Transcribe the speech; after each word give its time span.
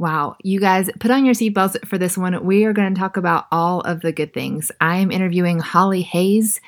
Wow. 0.00 0.36
You 0.42 0.60
guys 0.60 0.88
put 0.98 1.10
on 1.10 1.26
your 1.26 1.34
seatbelts 1.34 1.86
for 1.86 1.98
this 1.98 2.16
one. 2.16 2.42
We 2.42 2.64
are 2.64 2.72
going 2.72 2.94
to 2.94 2.98
talk 2.98 3.18
about 3.18 3.44
all 3.52 3.82
of 3.82 4.00
the 4.00 4.12
good 4.12 4.32
things. 4.32 4.72
I 4.80 4.96
am 4.96 5.12
interviewing 5.12 5.58
Holly 5.58 6.00
Hayes, 6.00 6.58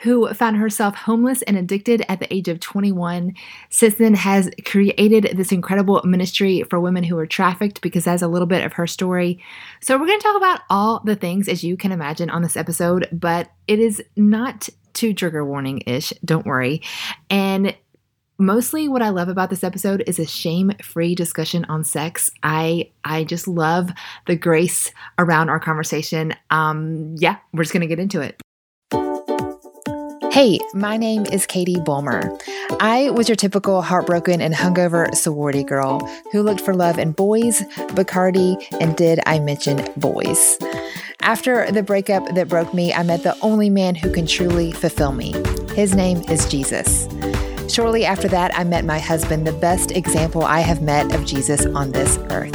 who 0.00 0.28
found 0.34 0.58
herself 0.58 0.94
homeless 0.94 1.40
and 1.40 1.56
addicted 1.56 2.04
at 2.10 2.20
the 2.20 2.30
age 2.30 2.46
of 2.48 2.60
21. 2.60 3.36
Since 3.70 3.94
then, 3.94 4.12
has 4.12 4.50
created 4.66 5.34
this 5.34 5.50
incredible 5.50 6.02
ministry 6.04 6.62
for 6.64 6.78
women 6.78 7.04
who 7.04 7.16
are 7.16 7.26
trafficked 7.26 7.80
because 7.80 8.04
that's 8.04 8.20
a 8.20 8.28
little 8.28 8.46
bit 8.46 8.62
of 8.62 8.74
her 8.74 8.86
story. 8.86 9.42
So, 9.80 9.96
we're 9.96 10.06
going 10.06 10.20
to 10.20 10.22
talk 10.22 10.36
about 10.36 10.60
all 10.68 11.00
the 11.06 11.16
things, 11.16 11.48
as 11.48 11.64
you 11.64 11.78
can 11.78 11.90
imagine, 11.90 12.28
on 12.28 12.42
this 12.42 12.54
episode, 12.54 13.08
but 13.10 13.50
it 13.66 13.78
is 13.78 14.02
not 14.14 14.68
too 14.92 15.14
trigger 15.14 15.42
warning 15.42 15.82
ish. 15.86 16.12
Don't 16.22 16.44
worry. 16.44 16.82
And 17.30 17.74
mostly 18.38 18.88
what 18.88 19.02
I 19.02 19.10
love 19.10 19.28
about 19.28 19.50
this 19.50 19.64
episode 19.64 20.02
is 20.06 20.18
a 20.18 20.26
shame-free 20.26 21.14
discussion 21.14 21.64
on 21.66 21.84
sex. 21.84 22.30
I 22.42 22.90
I 23.04 23.24
just 23.24 23.46
love 23.46 23.90
the 24.26 24.36
grace 24.36 24.92
around 25.18 25.48
our 25.48 25.60
conversation. 25.60 26.34
Um 26.50 27.14
yeah, 27.18 27.36
we're 27.52 27.62
just 27.62 27.72
going 27.72 27.82
to 27.82 27.86
get 27.86 27.98
into 27.98 28.20
it. 28.20 28.40
Hey, 30.32 30.58
my 30.74 30.96
name 30.96 31.26
is 31.26 31.46
Katie 31.46 31.78
Bulmer. 31.78 32.36
I 32.80 33.10
was 33.10 33.28
your 33.28 33.36
typical 33.36 33.82
heartbroken 33.82 34.40
and 34.40 34.52
hungover 34.52 35.14
sorority 35.14 35.62
girl 35.62 36.00
who 36.32 36.42
looked 36.42 36.60
for 36.60 36.74
love 36.74 36.98
in 36.98 37.12
boys, 37.12 37.60
Bacardi, 37.94 38.56
and 38.80 38.96
did 38.96 39.20
I 39.26 39.38
mention 39.38 39.86
boys? 39.96 40.58
After 41.20 41.70
the 41.70 41.84
breakup 41.84 42.34
that 42.34 42.48
broke 42.48 42.74
me, 42.74 42.92
I 42.92 43.04
met 43.04 43.22
the 43.22 43.38
only 43.42 43.70
man 43.70 43.94
who 43.94 44.10
can 44.10 44.26
truly 44.26 44.72
fulfill 44.72 45.12
me. 45.12 45.32
His 45.76 45.94
name 45.94 46.18
is 46.28 46.48
Jesus. 46.48 47.06
Shortly 47.68 48.04
after 48.04 48.28
that, 48.28 48.56
I 48.56 48.64
met 48.64 48.84
my 48.84 48.98
husband, 48.98 49.46
the 49.46 49.52
best 49.52 49.90
example 49.90 50.44
I 50.44 50.60
have 50.60 50.82
met 50.82 51.14
of 51.14 51.24
Jesus 51.24 51.66
on 51.66 51.92
this 51.92 52.18
earth. 52.30 52.52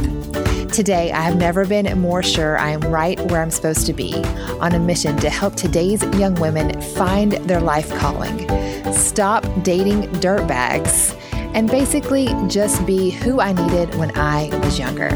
Today, 0.71 1.11
I 1.11 1.21
have 1.21 1.35
never 1.35 1.65
been 1.65 1.99
more 1.99 2.23
sure 2.23 2.57
I 2.57 2.69
am 2.69 2.81
right 2.81 3.19
where 3.29 3.41
I'm 3.41 3.51
supposed 3.51 3.85
to 3.87 3.93
be, 3.93 4.15
on 4.61 4.73
a 4.73 4.79
mission 4.79 5.17
to 5.17 5.29
help 5.29 5.55
today's 5.55 6.03
young 6.17 6.35
women 6.35 6.79
find 6.93 7.33
their 7.33 7.59
life 7.59 7.89
calling, 7.95 8.47
stop 8.93 9.43
dating 9.63 10.03
dirtbags, 10.21 11.15
and 11.53 11.69
basically 11.69 12.27
just 12.47 12.85
be 12.85 13.09
who 13.09 13.41
I 13.41 13.53
needed 13.53 13.95
when 13.95 14.15
I 14.17 14.49
was 14.63 14.77
younger. 14.77 15.09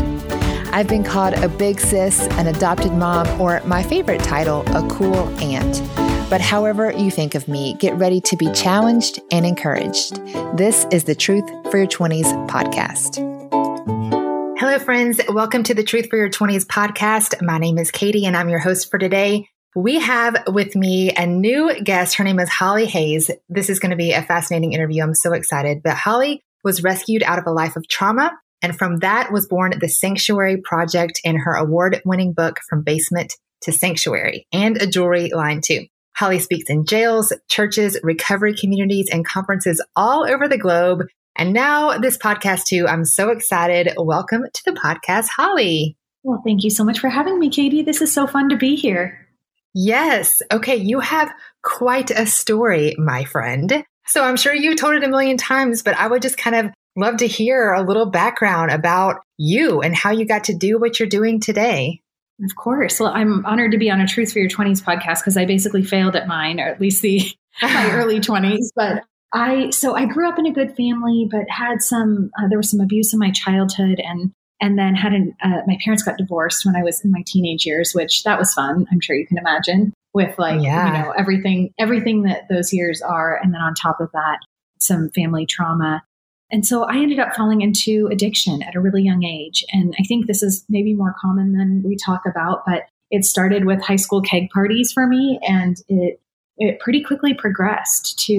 I've 0.74 0.88
been 0.88 1.04
called 1.04 1.36
a 1.36 1.48
big 1.48 1.80
sis, 1.80 2.20
an 2.32 2.48
adopted 2.48 2.94
mom, 2.94 3.40
or 3.40 3.62
my 3.64 3.84
favorite 3.84 4.24
title, 4.24 4.64
a 4.76 4.86
cool 4.90 5.30
aunt. 5.40 5.82
But 6.30 6.42
however 6.42 6.92
you 6.92 7.12
think 7.12 7.36
of 7.36 7.48
me, 7.48 7.76
get 7.76 7.94
ready 7.96 8.20
to 8.22 8.36
be 8.36 8.52
challenged 8.52 9.20
and 9.32 9.46
encouraged. 9.46 10.16
This 10.58 10.86
is 10.92 11.04
the 11.04 11.16
Truth 11.16 11.48
for 11.70 11.78
Your 11.78 11.88
20s 11.88 12.48
podcast. 12.48 13.18
Hello, 14.60 14.80
friends. 14.80 15.22
Welcome 15.30 15.64
to 15.64 15.74
the 15.74 15.84
Truth 15.84 16.08
for 16.10 16.18
Your 16.18 16.30
20s 16.30 16.66
podcast. 16.66 17.42
My 17.42 17.58
name 17.58 17.78
is 17.78 17.92
Katie, 17.92 18.26
and 18.26 18.36
I'm 18.36 18.50
your 18.50 18.60
host 18.60 18.90
for 18.90 18.98
today. 18.98 19.48
We 19.76 20.00
have 20.00 20.36
with 20.48 20.76
me 20.76 21.12
a 21.12 21.26
new 21.28 21.82
guest. 21.82 22.16
Her 22.16 22.24
name 22.24 22.40
is 22.40 22.50
Holly 22.50 22.86
Hayes. 22.86 23.30
This 23.50 23.70
is 23.70 23.80
going 23.80 23.90
to 23.90 23.96
be 23.96 24.14
a 24.14 24.22
fascinating 24.22 24.74
interview. 24.74 25.04
I'm 25.04 25.16
so 25.16 25.34
excited. 25.34 25.82
But 25.84 25.98
Holly 25.98 26.44
was 26.64 26.84
rescued 26.84 27.24
out 27.24 27.40
of 27.40 27.46
a 27.46 27.52
life 27.52 27.76
of 27.76 27.88
trauma. 27.88 28.32
And 28.62 28.78
from 28.78 29.00
that 29.00 29.32
was 29.32 29.48
born 29.48 29.74
the 29.80 29.90
Sanctuary 29.90 30.58
Project 30.64 31.20
and 31.26 31.38
her 31.38 31.54
award 31.54 32.02
winning 32.06 32.34
book, 32.34 32.60
From 32.70 32.84
Basement 32.84 33.34
to 33.64 33.72
Sanctuary, 33.72 34.48
and 34.54 34.82
a 34.82 34.88
jewelry 34.88 35.30
line 35.34 35.62
too. 35.62 35.86
Holly 36.16 36.40
speaks 36.40 36.70
in 36.70 36.86
jails, 36.86 37.34
churches, 37.50 38.00
recovery 38.04 38.56
communities, 38.56 39.10
and 39.12 39.26
conferences 39.26 39.84
all 39.96 40.26
over 40.30 40.48
the 40.48 40.58
globe. 40.58 41.08
And 41.36 41.54
now 41.54 41.98
this 41.98 42.18
podcast 42.18 42.66
too. 42.66 42.88
I'm 42.88 43.06
so 43.06 43.30
excited. 43.30 43.92
Welcome 43.98 44.44
to 44.54 44.62
the 44.66 44.80
podcast, 44.80 45.28
Holly. 45.36 45.98
Well, 46.22 46.42
thank 46.46 46.64
you 46.64 46.70
so 46.70 46.84
much 46.84 47.00
for 47.00 47.10
having 47.10 47.40
me, 47.40 47.50
Katie. 47.50 47.82
This 47.82 48.02
is 48.02 48.14
so 48.14 48.28
fun 48.28 48.50
to 48.50 48.58
be 48.58 48.76
here. 48.76 49.28
Yes. 49.74 50.44
Okay. 50.52 50.76
You 50.76 51.00
have 51.00 51.34
quite 51.64 52.12
a 52.12 52.28
story, 52.28 52.94
my 53.00 53.26
friend. 53.26 53.84
So 54.06 54.24
I'm 54.24 54.38
sure 54.38 54.54
you 54.54 54.76
told 54.76 54.94
it 54.94 55.04
a 55.04 55.10
million 55.10 55.38
times, 55.38 55.82
but 55.82 55.98
I 55.98 56.08
would 56.08 56.22
just 56.22 56.38
kind 56.38 56.56
of 56.56 56.74
love 56.96 57.18
to 57.18 57.28
hear 57.28 57.74
a 57.74 57.82
little 57.82 58.12
background 58.12 58.70
about 58.70 59.22
you 59.38 59.82
and 59.82 59.96
how 59.96 60.12
you 60.12 60.28
got 60.28 60.44
to 60.46 60.54
do 60.54 60.78
what 60.78 61.00
you're 61.00 61.10
doing 61.10 61.40
today. 61.40 62.03
Of 62.44 62.56
course. 62.56 63.00
Well, 63.00 63.12
I'm 63.14 63.46
honored 63.46 63.72
to 63.72 63.78
be 63.78 63.92
on 63.92 64.02
a 64.02 64.08
Truth 64.08 64.34
for 64.34 64.40
Your 64.40 64.50
20s 64.50 64.82
podcast 64.82 65.20
because 65.20 65.38
I 65.38 65.46
basically 65.46 65.84
failed 65.84 66.16
at 66.16 66.28
mine, 66.28 66.60
or 66.60 66.68
at 66.68 66.82
least 66.82 67.02
the 67.02 67.22
my 67.62 67.92
early 67.94 68.20
20s. 68.20 68.70
But 68.76 69.04
I 69.34 69.72
so 69.72 69.96
I 69.96 70.06
grew 70.06 70.30
up 70.30 70.40
in 70.40 70.46
a 70.46 70.54
good 70.54 70.76
family, 70.76 71.28
but 71.30 71.50
had 71.50 71.82
some 71.82 72.32
uh, 72.38 72.48
there 72.48 72.58
was 72.58 72.70
some 72.70 72.82
abuse 72.82 73.14
in 73.14 73.20
my 73.20 73.32
childhood, 73.32 74.00
and 74.00 74.32
and 74.62 74.78
then 74.78 74.96
had 74.96 75.14
an 75.14 75.36
uh, 75.44 75.62
my 75.68 75.78
parents 75.84 76.04
got 76.04 76.18
divorced 76.18 76.66
when 76.66 76.76
I 76.76 76.84
was 76.84 77.04
in 77.04 77.12
my 77.12 77.24
teenage 77.26 77.66
years, 77.66 77.94
which 77.94 78.24
that 78.24 78.40
was 78.40 78.54
fun. 78.54 78.86
I'm 78.92 79.00
sure 79.00 79.16
you 79.16 79.28
can 79.28 79.38
imagine 79.38 79.94
with 80.14 80.38
like 80.38 80.62
yeah. 80.62 80.88
you 80.88 80.94
know 80.94 81.12
everything 81.12 81.74
everything 81.80 82.24
that 82.24 82.48
those 82.50 82.74
years 82.74 83.02
are, 83.02 83.40
and 83.42 83.54
then 83.54 83.62
on 83.62 83.74
top 83.74 84.00
of 84.00 84.12
that, 84.14 84.40
some 84.80 85.10
family 85.10 85.46
trauma. 85.46 86.04
And 86.54 86.68
so 86.68 86.84
I 86.84 86.98
ended 86.98 87.18
up 87.18 87.34
falling 87.36 87.62
into 87.62 88.08
addiction 88.12 88.62
at 88.62 88.76
a 88.76 88.80
really 88.80 89.02
young 89.02 89.24
age. 89.24 89.66
And 89.74 89.96
I 90.00 90.04
think 90.04 90.28
this 90.28 90.44
is 90.44 90.64
maybe 90.70 90.94
more 90.94 91.16
common 91.20 91.54
than 91.54 91.82
we 91.84 91.98
talk 91.98 92.22
about, 92.28 92.62
but 92.64 92.84
it 93.10 93.26
started 93.26 93.66
with 93.66 93.82
high 93.82 93.96
school 93.96 94.22
keg 94.22 94.52
parties 94.52 94.92
for 94.94 95.08
me 95.08 95.40
and 95.48 95.78
it 95.88 96.20
it 96.58 96.80
pretty 96.80 97.04
quickly 97.04 97.34
progressed 97.34 98.20
to, 98.28 98.34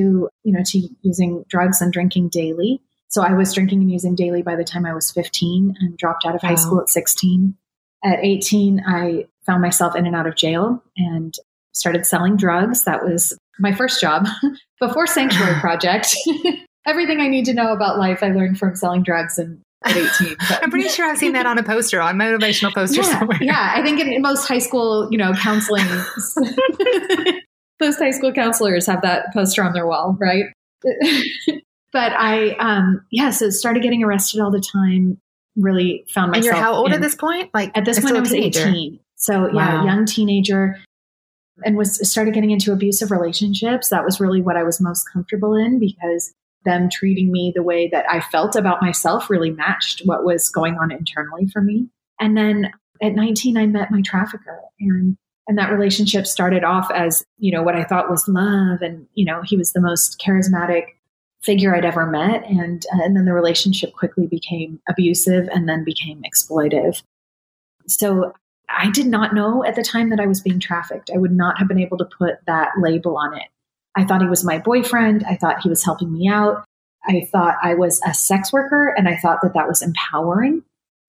you 0.44 0.53
know, 0.53 0.62
to 0.66 0.88
using 1.03 1.44
drugs 1.48 1.80
and 1.80 1.92
drinking 1.92 2.28
daily. 2.28 2.80
So 3.08 3.24
I 3.24 3.32
was 3.32 3.53
drinking 3.53 3.80
and 3.80 3.91
using 3.91 4.14
daily 4.14 4.42
by 4.42 4.54
the 4.54 4.62
time 4.62 4.86
I 4.86 4.94
was 4.94 5.10
15 5.10 5.74
and 5.80 5.97
dropped 5.97 6.24
out 6.24 6.36
of 6.36 6.42
wow. 6.44 6.50
high 6.50 6.54
school 6.54 6.80
at 6.80 6.88
16. 6.88 7.56
At 8.04 8.20
18, 8.22 8.84
I 8.86 9.26
found 9.44 9.62
myself 9.62 9.97
in 9.97 10.06
and 10.06 10.14
out 10.14 10.28
of 10.28 10.36
jail 10.36 10.80
and 10.97 11.34
started 11.72 12.06
selling 12.06 12.36
drugs. 12.36 12.84
That 12.84 13.04
was 13.04 13.36
my 13.58 13.74
first 13.74 14.00
job 14.00 14.28
before 14.80 15.08
Sanctuary 15.08 15.54
Project. 15.60 16.16
everything 16.87 17.21
I 17.21 17.28
need 17.28 17.45
to 17.47 17.55
know 17.55 17.72
about 17.72 17.99
life 17.99 18.22
I 18.22 18.28
learned 18.28 18.59
from 18.59 18.75
selling 18.77 19.03
drugs 19.03 19.39
and 19.39 19.61
at 19.84 19.97
18. 20.21 20.37
I'm 20.62 20.71
pretty 20.71 20.89
sure 20.89 21.06
I've 21.06 21.19
seen 21.19 21.33
that 21.33 21.47
on 21.47 21.59
a 21.59 21.62
poster, 21.62 22.00
on 22.00 22.17
motivational 22.17 22.72
poster 22.72 23.03
yeah, 23.03 23.19
somewhere. 23.19 23.39
Yeah, 23.41 23.72
I 23.75 23.83
think 23.83 24.00
in, 24.00 24.12
in 24.12 24.22
most 24.22 24.47
high 24.47 24.59
school, 24.59 25.09
you 25.11 25.19
know, 25.19 25.33
counseling, 25.34 25.84
most 27.81 27.99
high 27.99 28.11
school 28.11 28.33
counselors 28.33 28.87
have 28.87 29.03
that 29.03 29.33
poster 29.33 29.62
on 29.62 29.72
their 29.72 29.87
wall, 29.87 30.17
right? 30.19 30.47
but 31.93 32.12
I, 32.12 32.50
um, 32.59 33.05
yeah, 33.11 33.31
so 33.31 33.51
started 33.51 33.83
getting 33.83 34.03
arrested 34.03 34.41
all 34.41 34.51
the 34.51 34.61
time. 34.61 35.19
Really 35.56 36.05
found 36.09 36.33
myself. 36.33 36.37
And 36.37 36.45
you're 36.45 36.55
how 36.55 36.75
old 36.75 36.89
in, 36.89 36.95
at 36.95 37.01
this 37.01 37.15
point? 37.15 37.51
Like 37.55 37.71
at 37.77 37.84
this 37.84 38.01
point, 38.01 38.16
I 38.16 38.21
was 38.21 38.33
18. 38.34 38.99
So 39.15 39.47
yeah, 39.47 39.53
wow. 39.53 39.84
young 39.84 40.05
teenager 40.05 40.77
and 41.65 41.77
was 41.77 42.11
started 42.11 42.34
getting 42.34 42.51
into 42.51 42.72
abusive 42.72 43.12
relationships. 43.12 43.91
That 43.91 44.05
was 44.05 44.19
really 44.19 44.43
what 44.43 44.56
I 44.56 44.65
was 44.65 44.81
most 44.81 45.05
comfortable 45.12 45.55
in 45.55 45.78
because 45.78 46.34
them 46.64 46.88
treating 46.91 47.30
me 47.30 47.52
the 47.54 47.62
way 47.62 47.88
that 47.88 48.04
I 48.10 48.20
felt 48.20 48.56
about 48.56 48.82
myself 48.82 49.30
really 49.30 49.50
matched 49.50 50.02
what 50.04 50.25
was 50.25 50.48
going 50.48 50.76
on 50.76 50.91
internally 50.91 51.47
for 51.47 51.60
me. 51.60 51.88
And 52.20 52.36
then 52.36 52.72
at 53.02 53.14
19, 53.14 53.56
I 53.56 53.66
met 53.66 53.91
my 53.91 54.02
trafficker 54.02 54.60
and 54.80 55.16
and 55.47 55.58
that 55.58 55.70
relationship 55.70 56.26
started 56.26 56.64
off 56.64 56.91
as, 56.91 57.24
you 57.38 57.53
know, 57.53 57.62
what 57.62 57.76
I 57.76 57.84
thought 57.84 58.10
was 58.10 58.26
love. 58.28 58.80
And, 58.80 59.06
you 59.14 59.24
know, 59.24 59.42
he 59.44 59.56
was 59.56 59.72
the 59.72 59.80
most 59.80 60.19
charismatic 60.24 60.84
figure 61.42 61.74
I'd 61.74 61.84
ever 61.84 62.06
met. 62.06 62.44
And, 62.48 62.84
uh, 62.94 63.03
and 63.03 63.16
then 63.16 63.26
the 63.26 63.34
relationship 63.34 63.92
quickly 63.92 64.26
became 64.26 64.80
abusive 64.88 65.48
and 65.48 65.69
then 65.69 65.84
became 65.84 66.22
exploitive. 66.22 67.03
So 67.86 68.32
I 68.70 68.91
did 68.91 69.06
not 69.06 69.34
know 69.34 69.62
at 69.64 69.74
the 69.74 69.82
time 69.82 70.08
that 70.10 70.20
I 70.20 70.26
was 70.26 70.41
being 70.41 70.60
trafficked. 70.60 71.10
I 71.14 71.19
would 71.19 71.32
not 71.32 71.58
have 71.58 71.69
been 71.69 71.78
able 71.78 71.98
to 71.98 72.08
put 72.19 72.36
that 72.47 72.70
label 72.80 73.19
on 73.19 73.36
it. 73.36 73.48
I 73.97 74.05
thought 74.05 74.22
he 74.22 74.28
was 74.28 74.44
my 74.44 74.59
boyfriend. 74.59 75.25
I 75.25 75.37
thought 75.37 75.62
he 75.62 75.69
was 75.69 75.84
helping 75.84 76.12
me 76.12 76.28
out. 76.28 76.65
I 77.06 77.28
thought 77.31 77.56
I 77.62 77.75
was 77.75 78.00
a 78.06 78.15
sex 78.15 78.53
worker 78.53 78.88
and 78.88 79.09
I 79.09 79.16
thought 79.16 79.41
that 79.43 79.55
that 79.55 79.69
was 79.69 79.82
empowering. 79.82 80.62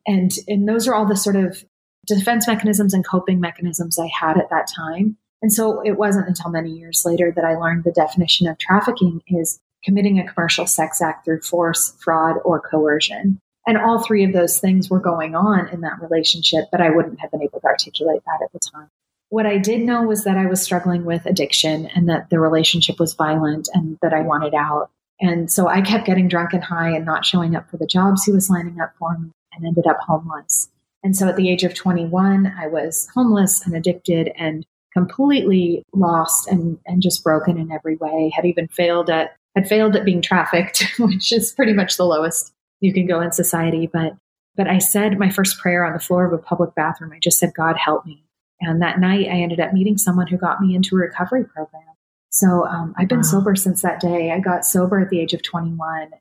And, 0.06 0.32
and 0.48 0.68
those 0.68 0.88
are 0.88 0.94
all 0.94 1.06
the 1.06 1.16
sort 1.16 1.36
of 1.36 1.64
defense 2.06 2.48
mechanisms 2.48 2.94
and 2.94 3.06
coping 3.06 3.40
mechanisms 3.40 3.98
I 3.98 4.08
had 4.08 4.38
at 4.38 4.50
that 4.50 4.68
time. 4.74 5.18
And 5.42 5.52
so 5.52 5.82
it 5.82 5.98
wasn't 5.98 6.28
until 6.28 6.52
many 6.52 6.72
years 6.72 7.04
later 7.06 7.32
that 7.36 7.46
I 7.46 7.56
learned 7.56 7.84
the 7.84 7.92
definition 7.92 8.48
of 8.48 8.58
trafficking 8.58 9.22
is 9.28 9.60
committing 9.84 10.20
a 10.20 10.32
commercial 10.32 10.66
sex 10.66 11.02
act 11.02 11.26
through 11.26 11.42
force, 11.42 11.96
fraud, 12.00 12.38
or 12.44 12.60
coercion. 12.60 13.40
And 13.68 13.78
all 13.78 14.04
three 14.04 14.24
of 14.24 14.34
those 14.34 14.60
things 14.60 14.90
were 14.90 15.00
going 15.00 15.36
on 15.36 15.70
in 15.70 15.82
that 15.82 16.02
relationship, 16.02 16.66
but 16.72 16.82
I 16.82 16.92
wouldn't 16.92 17.20
have 17.20 17.32
been 17.32 17.42
able 17.42 17.60
to 17.60 17.68
articulate 17.68 18.22
that 18.26 18.44
at 18.44 18.52
the 18.52 18.60
time. 18.60 18.90
What 19.36 19.46
I 19.46 19.58
did 19.58 19.82
know 19.82 20.02
was 20.02 20.24
that 20.24 20.38
I 20.38 20.46
was 20.46 20.62
struggling 20.62 21.04
with 21.04 21.26
addiction 21.26 21.88
and 21.88 22.08
that 22.08 22.30
the 22.30 22.40
relationship 22.40 23.02
was 23.02 23.16
violent 23.16 23.68
and 23.74 23.98
that 24.02 24.14
I 24.14 24.22
wanted 24.22 24.54
out. 24.54 24.90
And 25.20 25.52
so 25.52 25.68
I 25.68 25.82
kept 25.82 26.06
getting 26.06 26.30
drunk 26.30 26.54
and 26.54 26.64
high 26.64 26.92
and 26.92 27.04
not 27.04 27.26
showing 27.26 27.54
up 27.54 27.70
for 27.70 27.76
the 27.76 27.86
jobs 27.86 28.24
he 28.24 28.32
was 28.32 28.50
lining 28.50 28.80
up 28.80 28.94
for 28.98 29.18
me 29.18 29.32
and 29.52 29.68
ended 29.68 29.88
up 29.88 29.98
homeless. 30.00 30.70
And 31.04 31.18
so 31.18 31.28
at 31.28 31.36
the 31.36 31.50
age 31.50 31.66
of 31.66 31.74
21, 31.74 32.56
I 32.58 32.68
was 32.68 33.10
homeless 33.14 33.66
and 33.66 33.76
addicted 33.76 34.32
and 34.38 34.66
completely 34.94 35.84
lost 35.92 36.48
and, 36.48 36.80
and 36.86 37.02
just 37.02 37.22
broken 37.22 37.58
in 37.58 37.74
every 37.74 37.98
way. 37.98 38.32
Had 38.34 38.46
even 38.46 38.70
failed 38.70 39.10
at 39.10 39.36
had 39.54 39.68
failed 39.68 39.98
at 39.98 40.06
being 40.06 40.22
trafficked, 40.22 40.86
which 40.98 41.34
is 41.34 41.52
pretty 41.52 41.74
much 41.74 41.98
the 41.98 42.06
lowest 42.06 42.54
you 42.80 42.94
can 42.94 43.06
go 43.06 43.20
in 43.20 43.34
society. 43.34 43.86
But 43.92 44.16
But 44.56 44.70
I 44.70 44.78
said 44.78 45.20
my 45.20 45.30
first 45.30 45.60
prayer 45.60 45.84
on 45.84 45.92
the 45.92 46.00
floor 46.00 46.26
of 46.26 46.32
a 46.32 46.38
public 46.38 46.74
bathroom. 46.74 47.12
I 47.12 47.20
just 47.22 47.38
said, 47.38 47.54
God, 47.54 47.76
help 47.76 48.06
me. 48.06 48.25
And 48.62 48.82
that 48.82 49.00
night, 49.00 49.28
I 49.28 49.42
ended 49.42 49.60
up 49.60 49.74
meeting 49.74 49.98
someone 49.98 50.28
who 50.28 50.38
got 50.38 50.62
me 50.62 50.76
into 50.76 50.96
a 50.96 51.00
recovery 51.00 51.44
program. 51.44 51.84
So 52.30 52.66
um, 52.66 52.94
I've 52.98 53.08
been 53.08 53.20
wow. 53.20 53.24
sober 53.24 53.56
since 53.56 53.82
that 53.82 54.00
day. 54.00 54.32
I 54.32 54.40
got 54.40 54.66
sober 54.66 55.00
at 55.00 55.10
the 55.10 55.20
age 55.20 55.34
of 55.34 55.42
21. 55.42 56.12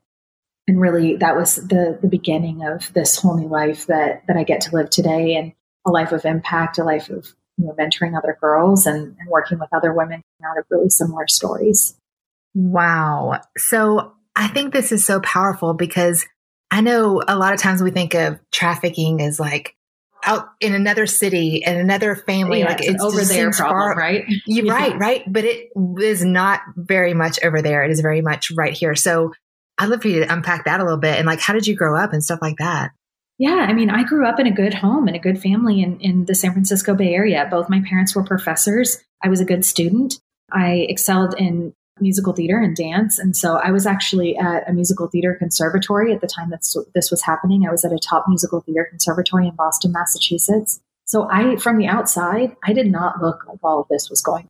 And 0.67 0.81
really, 0.81 1.15
that 1.17 1.35
was 1.35 1.55
the, 1.55 1.97
the 2.01 2.07
beginning 2.07 2.65
of 2.65 2.91
this 2.93 3.17
whole 3.17 3.37
new 3.37 3.47
life 3.47 3.87
that, 3.87 4.23
that 4.27 4.37
I 4.37 4.43
get 4.43 4.61
to 4.61 4.75
live 4.75 4.89
today 4.89 5.35
and 5.35 5.53
a 5.85 5.91
life 5.91 6.11
of 6.11 6.25
impact, 6.25 6.77
a 6.77 6.83
life 6.83 7.09
of 7.09 7.27
you 7.57 7.65
know, 7.65 7.75
mentoring 7.79 8.17
other 8.17 8.37
girls 8.39 8.85
and, 8.85 9.15
and 9.19 9.29
working 9.29 9.59
with 9.59 9.69
other 9.73 9.93
women 9.93 10.21
out 10.43 10.57
of 10.57 10.65
really 10.69 10.89
similar 10.89 11.27
stories. 11.27 11.95
Wow. 12.53 13.41
So 13.57 14.13
I 14.35 14.47
think 14.47 14.73
this 14.73 14.91
is 14.91 15.05
so 15.05 15.19
powerful 15.21 15.73
because 15.73 16.25
I 16.71 16.81
know 16.81 17.21
a 17.27 17.37
lot 17.37 17.53
of 17.53 17.59
times 17.59 17.81
we 17.81 17.91
think 17.91 18.13
of 18.15 18.39
trafficking 18.51 19.21
as 19.21 19.39
like 19.39 19.75
out 20.25 20.47
in 20.59 20.73
another 20.73 21.05
city 21.05 21.63
and 21.63 21.77
another 21.77 22.15
family, 22.15 22.59
yeah, 22.59 22.65
like 22.65 22.79
it's, 22.79 22.89
it's 22.89 23.03
over 23.03 23.23
there, 23.23 23.51
problem, 23.51 23.79
far, 23.79 23.95
right? 23.95 24.25
You're 24.45 24.65
yeah. 24.65 24.73
right, 24.73 24.97
right. 24.97 25.23
But 25.27 25.45
it 25.45 25.69
is 25.99 26.23
not 26.23 26.61
very 26.75 27.13
much 27.13 27.39
over 27.43 27.61
there. 27.61 27.83
It 27.83 27.91
is 27.91 28.01
very 28.01 28.21
much 28.21 28.51
right 28.51 28.73
here. 28.73 28.95
So 28.95 29.33
I'd 29.77 29.89
love 29.89 30.01
for 30.01 30.07
you 30.07 30.21
to 30.21 30.33
unpack 30.33 30.65
that 30.65 30.79
a 30.79 30.83
little 30.83 30.99
bit 30.99 31.17
and 31.17 31.25
like, 31.25 31.39
how 31.39 31.53
did 31.53 31.67
you 31.67 31.75
grow 31.75 31.97
up 32.01 32.13
and 32.13 32.23
stuff 32.23 32.39
like 32.41 32.57
that? 32.57 32.91
Yeah, 33.37 33.65
I 33.67 33.73
mean, 33.73 33.89
I 33.89 34.03
grew 34.03 34.25
up 34.25 34.39
in 34.39 34.47
a 34.47 34.51
good 34.51 34.73
home 34.73 35.07
and 35.07 35.15
a 35.15 35.19
good 35.19 35.41
family 35.41 35.81
in, 35.81 35.99
in 35.99 36.25
the 36.25 36.35
San 36.35 36.53
Francisco 36.53 36.95
Bay 36.95 37.13
Area. 37.13 37.47
Both 37.51 37.69
my 37.69 37.81
parents 37.81 38.15
were 38.15 38.23
professors. 38.23 38.97
I 39.21 39.27
was 39.27 39.41
a 39.41 39.45
good 39.45 39.65
student. 39.65 40.19
I 40.51 40.85
excelled 40.89 41.35
in 41.37 41.73
musical 41.99 42.33
theater 42.33 42.59
and 42.59 42.75
dance. 42.75 43.17
And 43.19 43.35
so 43.35 43.57
I 43.57 43.71
was 43.71 43.85
actually 43.85 44.37
at 44.37 44.69
a 44.69 44.73
musical 44.73 45.07
theater 45.07 45.33
conservatory 45.33 46.13
at 46.13 46.21
the 46.21 46.27
time 46.27 46.49
that 46.49 46.65
this 46.93 47.09
was 47.09 47.21
happening. 47.21 47.65
I 47.65 47.71
was 47.71 47.85
at 47.85 47.93
a 47.93 47.97
top 47.99 48.25
musical 48.27 48.61
theater 48.61 48.85
conservatory 48.89 49.47
in 49.47 49.55
Boston, 49.55 49.91
Massachusetts. 49.91 50.81
So 51.05 51.29
I, 51.29 51.55
from 51.55 51.77
the 51.77 51.87
outside, 51.87 52.55
I 52.63 52.73
did 52.73 52.91
not 52.91 53.21
look 53.21 53.45
like 53.47 53.59
all 53.63 53.79
of 53.79 53.87
this 53.89 54.09
was 54.09 54.21
going. 54.21 54.47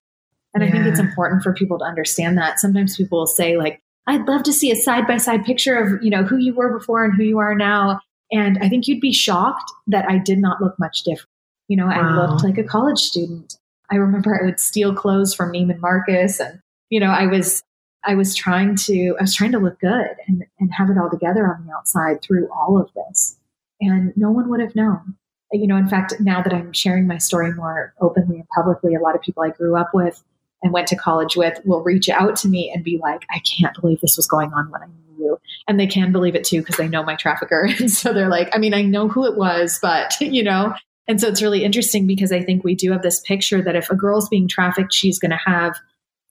And 0.54 0.64
yeah. 0.64 0.70
I 0.70 0.72
think 0.72 0.86
it's 0.86 1.00
important 1.00 1.44
for 1.44 1.54
people 1.54 1.78
to 1.80 1.86
understand 1.86 2.38
that. 2.38 2.60
Sometimes 2.60 2.98
people 2.98 3.20
will 3.20 3.28
say 3.28 3.58
like, 3.58 3.80
I'd 4.08 4.28
love 4.28 4.44
to 4.44 4.54
see 4.54 4.72
a 4.72 4.76
side 4.76 5.06
by 5.06 5.18
side 5.18 5.46
picture 5.46 5.78
of, 5.78 6.04
you 6.04 6.10
know, 6.10 6.24
who 6.24 6.38
you 6.38 6.54
were 6.54 6.78
before 6.78 7.04
and 7.04 7.14
who 7.16 7.24
you 7.24 7.40
are 7.40 7.56
now. 7.56 8.00
And 8.32 8.58
I 8.62 8.70
think 8.70 8.88
you'd 8.88 9.02
be 9.02 9.14
shocked 9.14 9.72
that 9.88 10.10
I 10.10 10.18
did 10.18 10.40
not 10.40 10.62
look 10.62 10.80
much 10.80 11.04
different. 11.04 11.30
You 11.68 11.78
know, 11.78 11.88
wow. 11.88 12.26
I 12.26 12.28
looked 12.28 12.44
like 12.44 12.58
a 12.58 12.64
college 12.64 13.00
student. 13.00 13.58
I 13.92 13.98
remember 13.98 14.40
I 14.40 14.46
would 14.46 14.60
steal 14.60 14.96
clothes 14.96 15.34
from 15.36 15.52
Neiman 15.52 15.80
Marcus 15.80 16.40
and, 16.40 16.60
you 16.90 17.00
know, 17.00 17.10
I 17.10 17.28
was 17.28 17.64
I 18.04 18.16
was 18.16 18.36
trying 18.36 18.76
to 18.76 19.16
I 19.20 19.24
was 19.24 19.36
trying 19.36 19.52
to 19.54 19.60
look 19.60 19.80
good 19.80 20.16
and, 20.28 20.46
and 20.60 20.74
have 20.74 20.90
it 20.90 20.98
all 20.98 21.10
together 21.10 21.48
on 21.48 21.66
the 21.66 21.74
outside 21.74 22.22
through 22.22 22.50
all 22.52 22.80
of 22.80 22.90
this. 22.94 23.38
And 23.82 24.14
no 24.16 24.32
one 24.32 24.50
would 24.50 24.62
have 24.62 24.76
known. 24.76 25.16
You 25.52 25.68
know, 25.68 25.78
in 25.78 25.88
fact, 25.88 26.16
now 26.20 26.42
that 26.42 26.54
I'm 26.54 26.74
sharing 26.74 27.08
my 27.08 27.18
story 27.18 27.54
more 27.54 27.94
openly 28.02 28.38
and 28.38 28.48
publicly, 28.50 28.96
a 28.96 29.00
lot 29.00 29.16
of 29.16 29.22
people 29.22 29.44
I 29.44 29.50
grew 29.50 29.78
up 29.78 29.92
with 29.94 30.24
and 30.64 30.74
went 30.74 30.88
to 30.88 30.96
college 30.96 31.36
with 31.36 31.60
will 31.66 31.84
reach 31.84 32.10
out 32.10 32.36
to 32.38 32.48
me 32.48 32.72
and 32.74 32.84
be 32.84 32.98
like, 33.02 33.26
I 33.30 33.40
can't 33.40 33.76
believe 33.80 34.02
this 34.02 34.18
was 34.18 34.28
going 34.28 34.54
on 34.54 34.70
when 34.72 34.82
I 34.82 34.88
knew 34.88 35.26
you. 35.26 35.40
And 35.68 35.80
they 35.80 35.88
can 35.88 36.12
believe 36.12 36.36
it 36.36 36.44
too 36.44 36.60
because 36.60 36.78
they 36.78 36.88
know 36.88 37.04
my 37.04 37.16
trafficker. 37.16 37.70
And 37.80 37.92
so 37.92 38.14
they're 38.14 38.30
like, 38.30 38.50
I 38.54 38.58
mean, 38.58 38.74
I 38.74 38.82
know 38.82 39.08
who 39.08 39.26
it 39.26 39.38
was, 39.38 39.80
but, 39.82 40.14
you 40.20 40.44
know, 40.44 40.74
and 41.08 41.22
so 41.22 41.28
it's 41.28 41.42
really 41.42 41.64
interesting 41.64 42.08
because 42.08 42.32
I 42.32 42.42
think 42.42 42.64
we 42.64 42.76
do 42.76 42.92
have 42.92 43.04
this 43.04 43.20
picture 43.20 43.62
that 43.62 43.76
if 43.76 43.90
a 43.92 43.96
girl's 43.96 44.28
being 44.28 44.48
trafficked, 44.48 44.94
she's 44.94 45.20
going 45.20 45.32
to 45.32 45.40
have, 45.46 45.78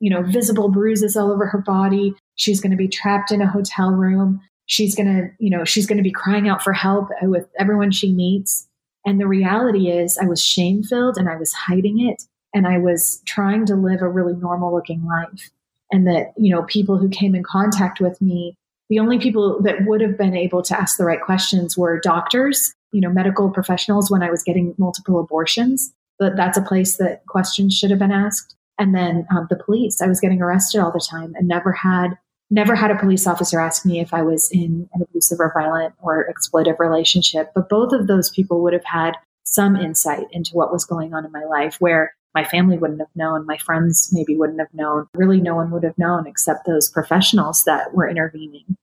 you 0.04 0.10
know, 0.10 0.22
visible 0.22 0.68
bruises 0.68 1.16
all 1.16 1.32
over 1.32 1.46
her 1.46 1.62
body. 1.62 2.14
She's 2.34 2.60
going 2.60 2.72
to 2.72 2.76
be 2.76 2.88
trapped 2.88 3.32
in 3.32 3.40
a 3.40 3.50
hotel 3.50 3.90
room. 3.90 4.38
She's 4.66 4.94
going 4.94 5.06
to, 5.06 5.30
you 5.38 5.48
know, 5.48 5.64
she's 5.64 5.86
going 5.86 5.96
to 5.96 6.02
be 6.02 6.10
crying 6.10 6.46
out 6.46 6.62
for 6.62 6.74
help 6.74 7.08
with 7.22 7.48
everyone 7.58 7.90
she 7.90 8.12
meets. 8.12 8.68
And 9.06 9.18
the 9.18 9.26
reality 9.26 9.88
is, 9.88 10.18
I 10.18 10.26
was 10.26 10.44
shame 10.44 10.82
filled 10.82 11.16
and 11.16 11.26
I 11.26 11.36
was 11.36 11.54
hiding 11.54 12.06
it 12.06 12.22
and 12.52 12.66
I 12.66 12.76
was 12.76 13.22
trying 13.24 13.64
to 13.64 13.76
live 13.76 14.02
a 14.02 14.08
really 14.08 14.34
normal 14.34 14.74
looking 14.74 15.06
life. 15.06 15.48
And 15.90 16.06
that, 16.06 16.34
you 16.36 16.54
know, 16.54 16.64
people 16.64 16.98
who 16.98 17.08
came 17.08 17.34
in 17.34 17.42
contact 17.42 17.98
with 17.98 18.20
me, 18.20 18.58
the 18.90 18.98
only 18.98 19.18
people 19.18 19.62
that 19.62 19.86
would 19.86 20.02
have 20.02 20.18
been 20.18 20.36
able 20.36 20.60
to 20.64 20.78
ask 20.78 20.98
the 20.98 21.06
right 21.06 21.22
questions 21.22 21.78
were 21.78 21.98
doctors, 21.98 22.74
you 22.92 23.00
know, 23.00 23.08
medical 23.08 23.48
professionals 23.48 24.10
when 24.10 24.22
I 24.22 24.30
was 24.30 24.42
getting 24.42 24.74
multiple 24.76 25.18
abortions. 25.18 25.94
But 26.18 26.36
that's 26.36 26.58
a 26.58 26.62
place 26.62 26.98
that 26.98 27.24
questions 27.26 27.74
should 27.74 27.88
have 27.88 27.98
been 27.98 28.12
asked. 28.12 28.54
And 28.78 28.94
then 28.94 29.26
um, 29.30 29.46
the 29.50 29.56
police. 29.56 30.02
I 30.02 30.06
was 30.06 30.20
getting 30.20 30.42
arrested 30.42 30.80
all 30.80 30.90
the 30.90 31.06
time 31.10 31.34
and 31.36 31.46
never 31.46 31.72
had 31.72 32.18
never 32.50 32.74
had 32.74 32.90
a 32.90 32.98
police 32.98 33.26
officer 33.26 33.58
ask 33.58 33.84
me 33.84 34.00
if 34.00 34.12
I 34.12 34.22
was 34.22 34.50
in 34.50 34.88
an 34.92 35.02
abusive 35.02 35.40
or 35.40 35.52
violent 35.52 35.94
or 36.02 36.28
exploitive 36.32 36.78
relationship. 36.78 37.50
But 37.54 37.68
both 37.68 37.92
of 37.92 38.06
those 38.06 38.30
people 38.30 38.62
would 38.62 38.72
have 38.72 38.84
had 38.84 39.14
some 39.44 39.76
insight 39.76 40.26
into 40.30 40.54
what 40.54 40.72
was 40.72 40.84
going 40.84 41.14
on 41.14 41.24
in 41.24 41.32
my 41.32 41.44
life 41.44 41.76
where 41.78 42.14
my 42.34 42.44
family 42.44 42.76
wouldn't 42.76 43.00
have 43.00 43.14
known, 43.14 43.46
my 43.46 43.58
friends 43.58 44.10
maybe 44.12 44.36
wouldn't 44.36 44.58
have 44.58 44.72
known. 44.74 45.06
Really, 45.14 45.40
no 45.40 45.54
one 45.54 45.70
would 45.70 45.84
have 45.84 45.96
known 45.96 46.26
except 46.26 46.66
those 46.66 46.88
professionals 46.88 47.62
that 47.64 47.94
were 47.94 48.08
intervening. 48.08 48.76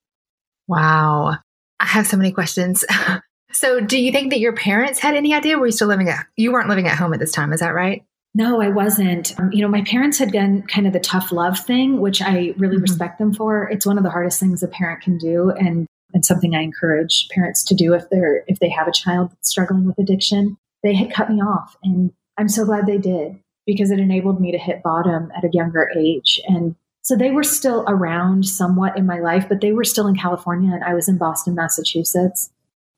Wow. 0.67 1.37
I 1.79 1.85
have 1.85 2.07
so 2.07 2.15
many 2.15 2.31
questions. 2.31 2.85
so, 3.51 3.81
do 3.81 3.99
you 4.01 4.11
think 4.11 4.31
that 4.31 4.39
your 4.39 4.53
parents 4.53 4.99
had 4.99 5.15
any 5.15 5.33
idea? 5.33 5.57
Were 5.57 5.65
you 5.65 5.71
still 5.73 5.89
living 5.89 6.07
at, 6.07 6.25
you 6.37 6.53
weren't 6.53 6.69
living 6.69 6.87
at 6.87 6.97
home 6.97 7.13
at 7.13 7.19
this 7.19 7.33
time, 7.33 7.51
is 7.51 7.59
that 7.59 7.73
right? 7.73 8.05
No, 8.33 8.61
I 8.61 8.69
wasn't. 8.69 9.37
Um, 9.39 9.51
you 9.51 9.61
know, 9.61 9.67
my 9.67 9.81
parents 9.81 10.17
had 10.17 10.31
done 10.31 10.61
kind 10.63 10.87
of 10.87 10.93
the 10.93 10.99
tough 10.99 11.31
love 11.31 11.59
thing, 11.59 11.99
which 11.99 12.21
I 12.21 12.53
really 12.57 12.75
mm-hmm. 12.75 12.83
respect 12.83 13.19
them 13.19 13.33
for. 13.33 13.69
It's 13.69 13.85
one 13.85 13.97
of 13.97 14.03
the 14.03 14.09
hardest 14.09 14.39
things 14.39 14.63
a 14.63 14.67
parent 14.67 15.01
can 15.01 15.17
do. 15.17 15.51
And 15.51 15.87
and 16.13 16.25
something 16.25 16.55
I 16.55 16.61
encourage 16.61 17.29
parents 17.29 17.63
to 17.65 17.75
do 17.75 17.93
if 17.93 18.09
they're 18.09 18.43
if 18.47 18.59
they 18.59 18.69
have 18.69 18.87
a 18.87 18.91
child 18.91 19.31
struggling 19.41 19.85
with 19.85 19.97
addiction. 19.97 20.57
They 20.83 20.95
had 20.95 21.13
cut 21.13 21.29
me 21.29 21.41
off 21.41 21.77
and 21.83 22.11
I'm 22.37 22.49
so 22.49 22.65
glad 22.65 22.87
they 22.87 22.97
did 22.97 23.39
because 23.65 23.91
it 23.91 23.99
enabled 23.99 24.41
me 24.41 24.51
to 24.51 24.57
hit 24.57 24.83
bottom 24.83 25.31
at 25.35 25.43
a 25.43 25.49
younger 25.51 25.91
age. 25.95 26.41
And 26.47 26.75
so 27.03 27.15
they 27.15 27.31
were 27.31 27.43
still 27.43 27.85
around 27.87 28.45
somewhat 28.45 28.97
in 28.97 29.05
my 29.05 29.19
life, 29.19 29.47
but 29.47 29.61
they 29.61 29.71
were 29.71 29.83
still 29.83 30.07
in 30.07 30.15
California 30.15 30.73
and 30.73 30.83
I 30.83 30.93
was 30.93 31.07
in 31.07 31.17
Boston, 31.17 31.55
Massachusetts. 31.55 32.49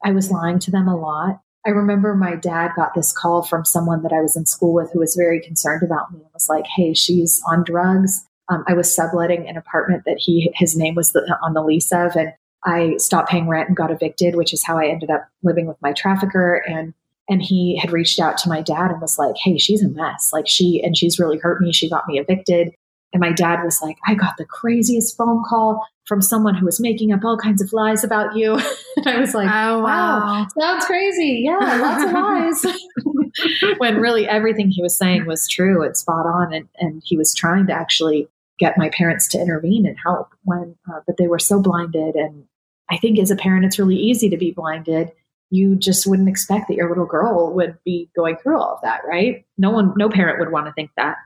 I 0.04 0.12
was 0.12 0.32
lying 0.32 0.60
to 0.60 0.72
them 0.72 0.88
a 0.88 0.98
lot. 0.98 1.42
I 1.66 1.70
remember 1.70 2.16
my 2.16 2.36
dad 2.36 2.72
got 2.76 2.94
this 2.94 3.14
call 3.14 3.44
from 3.44 3.64
someone 3.64 4.04
that 4.04 4.12
I 4.12 4.22
was 4.22 4.36
in 4.36 4.46
school 4.46 4.74
with 4.74 4.92
who 4.92 5.00
was 5.00 5.16
very 5.16 5.40
concerned 5.40 5.84
about 5.84 6.12
me 6.12 6.20
and 6.20 6.30
was 6.34 6.50
like, 6.50 6.66
Hey, 6.68 6.94
she's 6.94 7.42
on 7.48 7.64
drugs. 7.64 8.26
Um, 8.50 8.64
I 8.68 8.74
was 8.74 8.94
subletting 8.94 9.48
an 9.48 9.56
apartment 9.56 10.04
that 10.06 10.18
he, 10.20 10.52
his 10.56 10.76
name 10.76 10.96
was 10.96 11.12
the, 11.14 11.38
on 11.42 11.54
the 11.54 11.64
lease 11.64 11.94
of, 11.94 12.16
and 12.16 12.34
I 12.66 12.98
stopped 12.98 13.30
paying 13.30 13.48
rent 13.48 13.70
and 13.70 13.78
got 13.78 13.92
evicted, 13.92 14.36
which 14.36 14.54
is 14.54 14.64
how 14.64 14.78
I 14.78 14.88
ended 14.88 15.10
up 15.10 15.28
living 15.42 15.66
with 15.66 15.82
my 15.82 15.94
trafficker. 15.94 16.56
And 16.68 16.94
and 17.30 17.42
he 17.42 17.78
had 17.78 17.94
reached 17.94 18.20
out 18.20 18.38
to 18.40 18.50
my 18.50 18.62
dad 18.62 18.92
and 18.92 19.00
was 19.00 19.18
like, 19.18 19.36
Hey, 19.38 19.58
she's 19.58 19.84
a 19.84 19.88
mess. 19.88 20.32
Like 20.34 20.48
she, 20.48 20.82
and 20.84 20.98
she's 20.98 21.20
really 21.20 21.38
hurt 21.38 21.62
me. 21.62 21.72
She 21.72 21.90
got 21.90 22.08
me 22.08 22.20
evicted. 22.20 22.74
And 23.14 23.22
my 23.22 23.32
dad 23.32 23.64
was 23.64 23.80
like, 23.82 23.98
I 24.06 24.16
got 24.16 24.38
the 24.38 24.46
craziest 24.46 25.16
phone 25.16 25.44
call 25.48 25.86
from 26.06 26.22
someone 26.22 26.56
who 26.56 26.66
was 26.66 26.80
making 26.80 27.14
up 27.14 27.24
all 27.24 27.38
kinds 27.38 27.62
of 27.62 27.72
lies 27.72 28.04
about 28.04 28.36
you. 28.36 28.56
and 28.98 29.08
I 29.08 29.20
was 29.20 29.34
like, 29.34 29.48
Oh, 29.48 29.80
wow. 29.80 29.84
wow. 29.84 30.48
Sounds 30.60 30.86
crazy. 30.86 31.44
Yeah, 31.46 31.58
lots 31.58 32.04
of 32.04 32.12
lies. 32.66 33.76
when 33.78 33.98
really 33.98 34.28
everything 34.28 34.70
he 34.70 34.82
was 34.82 34.98
saying 34.98 35.26
was 35.26 35.48
true 35.48 35.84
and 35.84 35.96
spot 35.96 36.26
on. 36.26 36.54
And, 36.54 36.68
and 36.80 37.02
he 37.06 37.18
was 37.18 37.34
trying 37.34 37.68
to 37.68 37.74
actually 37.74 38.28
get 38.60 38.78
my 38.78 38.90
parents 38.90 39.28
to 39.30 39.40
intervene 39.40 39.86
and 39.86 39.98
help 40.04 40.30
when, 40.44 40.76
uh, 40.92 41.00
but 41.08 41.18
they 41.18 41.28
were 41.28 41.40
so 41.40 41.62
blinded. 41.62 42.16
And 42.16 42.46
I 42.90 42.98
think 42.98 43.20
as 43.20 43.32
a 43.32 43.36
parent, 43.36 43.66
it's 43.66 43.80
really 43.80 43.98
easy 43.98 44.30
to 44.30 44.38
be 44.38 44.52
blinded 44.52 45.12
you 45.54 45.76
just 45.76 46.08
wouldn't 46.08 46.30
expect 46.30 46.68
that 46.68 46.74
your 46.74 46.90
little 46.90 47.06
girl 47.06 47.54
would 47.54 47.78
be 47.86 48.10
going 48.16 48.36
through 48.38 48.60
all 48.60 48.74
of 48.74 48.82
that, 48.82 49.02
right? 49.08 49.46
No 49.56 49.70
one, 49.70 49.94
no 49.96 50.10
parent 50.10 50.40
would 50.40 50.52
want 50.52 50.66
to 50.66 50.74
think 50.74 50.90
that. 50.98 51.18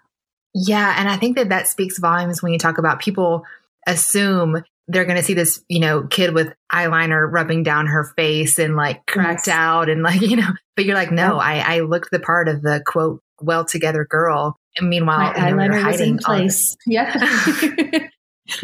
Yeah. 0.58 0.96
And 0.98 1.08
I 1.08 1.18
think 1.18 1.38
that 1.38 1.50
that 1.50 1.68
speaks 1.68 2.00
volumes 2.00 2.42
when 2.42 2.52
you 2.52 2.58
talk 2.58 2.80
about 2.80 3.00
people 3.00 3.44
assume 3.86 4.64
they're 4.88 5.06
going 5.06 5.18
to 5.18 5.24
see 5.24 5.34
this, 5.34 5.64
you 5.68 5.80
know, 5.80 6.08
kid 6.08 6.34
with 6.34 6.54
eyeliner 6.72 7.32
rubbing 7.32 7.62
down 7.62 7.88
her 7.88 8.06
face 8.16 8.58
and 8.58 8.76
like 8.76 9.06
cracked 9.06 9.48
yes. 9.48 9.56
out 9.56 9.90
and 9.90 10.02
like, 10.02 10.22
you 10.22 10.36
know, 10.36 10.50
but 10.76 10.86
you're 10.86 10.96
like, 10.96 11.12
no, 11.12 11.38
I, 11.38 11.60
I 11.60 11.80
looked 11.82 12.10
the 12.12 12.20
part 12.20 12.48
of 12.48 12.62
the 12.62 12.82
quote, 12.86 13.22
well 13.40 13.66
together 13.66 14.04
girl. 14.04 14.58
And 14.76 14.90
meanwhile, 14.90 15.34
My 15.34 15.50
you 15.50 15.56
know, 15.56 15.62
eyeliner 15.62 15.86
was 15.86 16.02
in 16.02 16.18
place. 16.18 16.76
Yeah. 16.88 18.10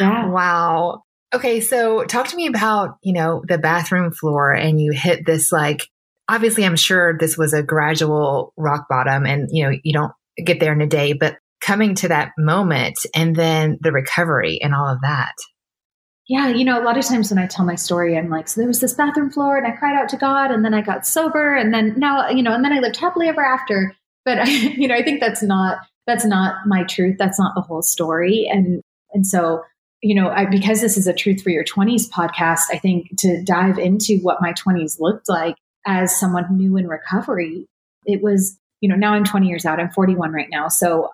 yeah. 0.00 0.26
Wow. 0.26 1.02
Okay, 1.34 1.60
so 1.60 2.04
talk 2.04 2.28
to 2.28 2.36
me 2.36 2.46
about, 2.46 2.96
you 3.02 3.12
know, 3.12 3.42
the 3.46 3.58
bathroom 3.58 4.10
floor 4.10 4.52
and 4.52 4.80
you 4.80 4.92
hit 4.92 5.26
this 5.26 5.52
like 5.52 5.86
obviously 6.28 6.64
I'm 6.64 6.76
sure 6.76 7.18
this 7.18 7.36
was 7.36 7.52
a 7.52 7.62
gradual 7.62 8.54
rock 8.56 8.86
bottom 8.88 9.26
and 9.26 9.48
you 9.50 9.64
know, 9.64 9.76
you 9.82 9.92
don't 9.92 10.12
get 10.40 10.60
there 10.60 10.72
in 10.72 10.80
a 10.80 10.86
day, 10.86 11.12
but 11.12 11.36
coming 11.60 11.94
to 11.94 12.08
that 12.08 12.32
moment 12.38 12.96
and 13.14 13.36
then 13.36 13.78
the 13.80 13.92
recovery 13.92 14.60
and 14.62 14.74
all 14.74 14.88
of 14.88 15.00
that. 15.02 15.32
Yeah, 16.28 16.48
you 16.48 16.64
know, 16.64 16.80
a 16.80 16.84
lot 16.84 16.96
of 16.96 17.04
times 17.04 17.30
when 17.30 17.38
I 17.38 17.46
tell 17.46 17.64
my 17.64 17.74
story, 17.74 18.16
I'm 18.16 18.30
like, 18.30 18.48
so 18.48 18.60
there 18.60 18.68
was 18.68 18.80
this 18.80 18.94
bathroom 18.94 19.30
floor 19.30 19.58
and 19.58 19.66
I 19.66 19.76
cried 19.76 19.96
out 19.96 20.08
to 20.10 20.16
God 20.16 20.50
and 20.50 20.64
then 20.64 20.74
I 20.74 20.80
got 20.80 21.06
sober 21.06 21.54
and 21.54 21.74
then 21.74 21.94
now, 21.98 22.28
you 22.28 22.42
know, 22.42 22.54
and 22.54 22.64
then 22.64 22.72
I 22.72 22.78
lived 22.78 22.96
happily 22.96 23.28
ever 23.28 23.44
after. 23.44 23.94
But 24.24 24.38
I, 24.38 24.44
you 24.48 24.88
know, 24.88 24.94
I 24.94 25.02
think 25.02 25.20
that's 25.20 25.42
not 25.42 25.78
that's 26.06 26.24
not 26.24 26.66
my 26.66 26.84
truth. 26.84 27.16
That's 27.18 27.38
not 27.38 27.54
the 27.54 27.60
whole 27.60 27.82
story. 27.82 28.48
And 28.50 28.80
and 29.12 29.26
so 29.26 29.62
you 30.02 30.14
know, 30.14 30.30
I, 30.30 30.46
because 30.46 30.80
this 30.80 30.96
is 30.96 31.06
a 31.06 31.12
Truth 31.12 31.42
for 31.42 31.50
Your 31.50 31.64
20s 31.64 32.08
podcast, 32.08 32.62
I 32.72 32.78
think 32.78 33.08
to 33.18 33.42
dive 33.42 33.78
into 33.78 34.18
what 34.22 34.40
my 34.40 34.52
20s 34.52 34.98
looked 34.98 35.28
like 35.28 35.56
as 35.86 36.18
someone 36.18 36.46
new 36.56 36.76
in 36.76 36.88
recovery, 36.88 37.66
it 38.06 38.22
was, 38.22 38.58
you 38.80 38.88
know, 38.88 38.96
now 38.96 39.14
I'm 39.14 39.24
20 39.24 39.46
years 39.46 39.64
out, 39.64 39.80
I'm 39.80 39.90
41 39.90 40.32
right 40.32 40.48
now. 40.50 40.68
So, 40.68 41.10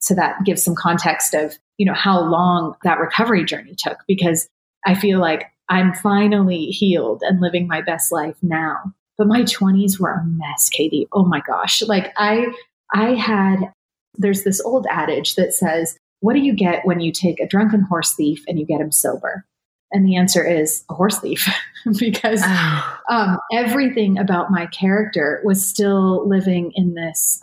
so 0.00 0.14
that 0.14 0.44
gives 0.44 0.62
some 0.62 0.74
context 0.74 1.34
of, 1.34 1.56
you 1.78 1.86
know, 1.86 1.94
how 1.94 2.20
long 2.20 2.74
that 2.84 2.98
recovery 2.98 3.44
journey 3.44 3.74
took 3.76 3.98
because 4.06 4.48
I 4.86 4.94
feel 4.94 5.20
like 5.20 5.44
I'm 5.68 5.94
finally 5.94 6.66
healed 6.66 7.22
and 7.22 7.40
living 7.40 7.66
my 7.66 7.82
best 7.82 8.10
life 8.10 8.36
now. 8.42 8.92
But 9.18 9.28
my 9.28 9.42
20s 9.42 10.00
were 10.00 10.12
a 10.12 10.24
mess, 10.24 10.70
Katie. 10.70 11.06
Oh 11.12 11.24
my 11.24 11.40
gosh. 11.46 11.82
Like 11.82 12.12
I, 12.16 12.46
I 12.92 13.14
had, 13.14 13.72
there's 14.16 14.42
this 14.42 14.60
old 14.62 14.86
adage 14.90 15.34
that 15.34 15.52
says, 15.52 15.96
what 16.20 16.34
do 16.34 16.40
you 16.40 16.54
get 16.54 16.86
when 16.86 17.00
you 17.00 17.12
take 17.12 17.40
a 17.40 17.46
drunken 17.46 17.82
horse 17.82 18.14
thief 18.14 18.42
and 18.48 18.58
you 18.58 18.66
get 18.66 18.80
him 18.80 18.90
sober? 18.90 19.44
And 19.92 20.06
the 20.06 20.16
answer 20.16 20.44
is 20.44 20.84
a 20.88 20.94
horse 20.94 21.18
thief, 21.18 21.48
because 21.98 22.42
um, 23.08 23.38
everything 23.52 24.18
about 24.18 24.50
my 24.50 24.66
character 24.66 25.40
was 25.44 25.66
still 25.66 26.28
living 26.28 26.72
in 26.74 26.94
this, 26.94 27.40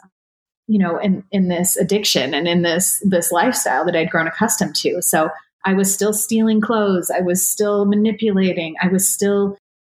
you 0.67 0.79
know, 0.79 0.97
in 0.97 1.23
in 1.31 1.49
this 1.49 1.75
addiction 1.75 2.33
and 2.33 2.47
in 2.47 2.61
this 2.61 3.01
this 3.05 3.31
lifestyle 3.31 3.85
that 3.85 3.95
I'd 3.95 4.09
grown 4.09 4.27
accustomed 4.27 4.75
to. 4.77 5.01
So 5.01 5.29
I 5.65 5.73
was 5.73 5.93
still 5.93 6.13
stealing 6.13 6.61
clothes. 6.61 7.11
I 7.11 7.21
was 7.21 7.47
still 7.47 7.85
manipulating. 7.85 8.75
I 8.81 8.87
was 8.87 9.11
still 9.11 9.57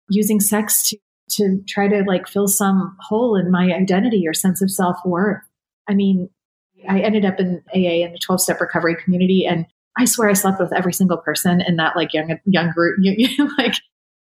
using 0.10 0.39
sex 0.39 0.89
to 0.89 0.98
to 1.30 1.62
try 1.68 1.88
to 1.88 2.04
like 2.08 2.27
fill 2.27 2.48
some 2.48 2.96
hole 3.01 3.36
in 3.36 3.51
my 3.51 3.74
identity 3.74 4.25
or 4.27 4.34
sense 4.34 4.62
of 4.62 4.72
self 4.72 4.98
worth. 5.06 5.42
I 5.89 5.94
mean, 5.94 6.30
I 6.88 7.00
ended 7.01 7.25
up 7.25 7.39
in 7.39 7.63
AA 7.74 8.06
in 8.06 8.12
the 8.12 8.20
12 8.20 8.42
step 8.42 8.62
recovery 8.62 8.96
community. 8.96 9.46
And 9.46 9.66
I 9.98 10.06
swear 10.06 10.30
I 10.30 10.34
slept 10.34 10.60
with 10.60 10.74
every 10.74 10.94
single 10.94 11.18
person 11.18 11.62
in 11.62 11.75
that 11.77 11.96
like 11.96 12.13
young, 12.13 12.38
young 12.46 12.72
group, 12.72 12.98
like, 13.58 13.75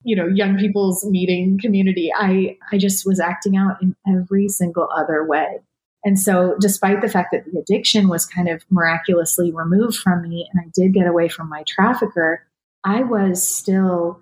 you 0.05 0.15
know, 0.15 0.27
young 0.27 0.57
people's 0.59 1.05
meeting 1.05 1.59
community. 1.61 2.11
I, 2.17 2.57
I 2.73 2.79
just 2.79 3.07
was 3.07 3.21
acting 3.21 3.57
out 3.57 3.83
in 3.83 3.97
every 4.07 4.49
single 4.49 4.89
other 4.95 5.25
way. 5.25 5.61
And 6.05 6.21
so, 6.21 6.55
despite 6.61 7.01
the 7.01 7.09
fact 7.09 7.31
that 7.33 7.47
the 7.47 7.59
addiction 7.59 8.09
was 8.09 8.27
kind 8.27 8.49
of 8.49 8.63
miraculously 8.71 9.51
removed 9.51 9.97
from 9.97 10.23
me 10.23 10.49
and 10.53 10.61
I 10.61 10.71
did 10.75 10.93
get 10.93 11.07
away 11.07 11.29
from 11.29 11.49
my 11.49 11.65
trafficker, 11.67 12.47
I 12.85 13.03
was 13.03 13.47
still, 13.47 14.21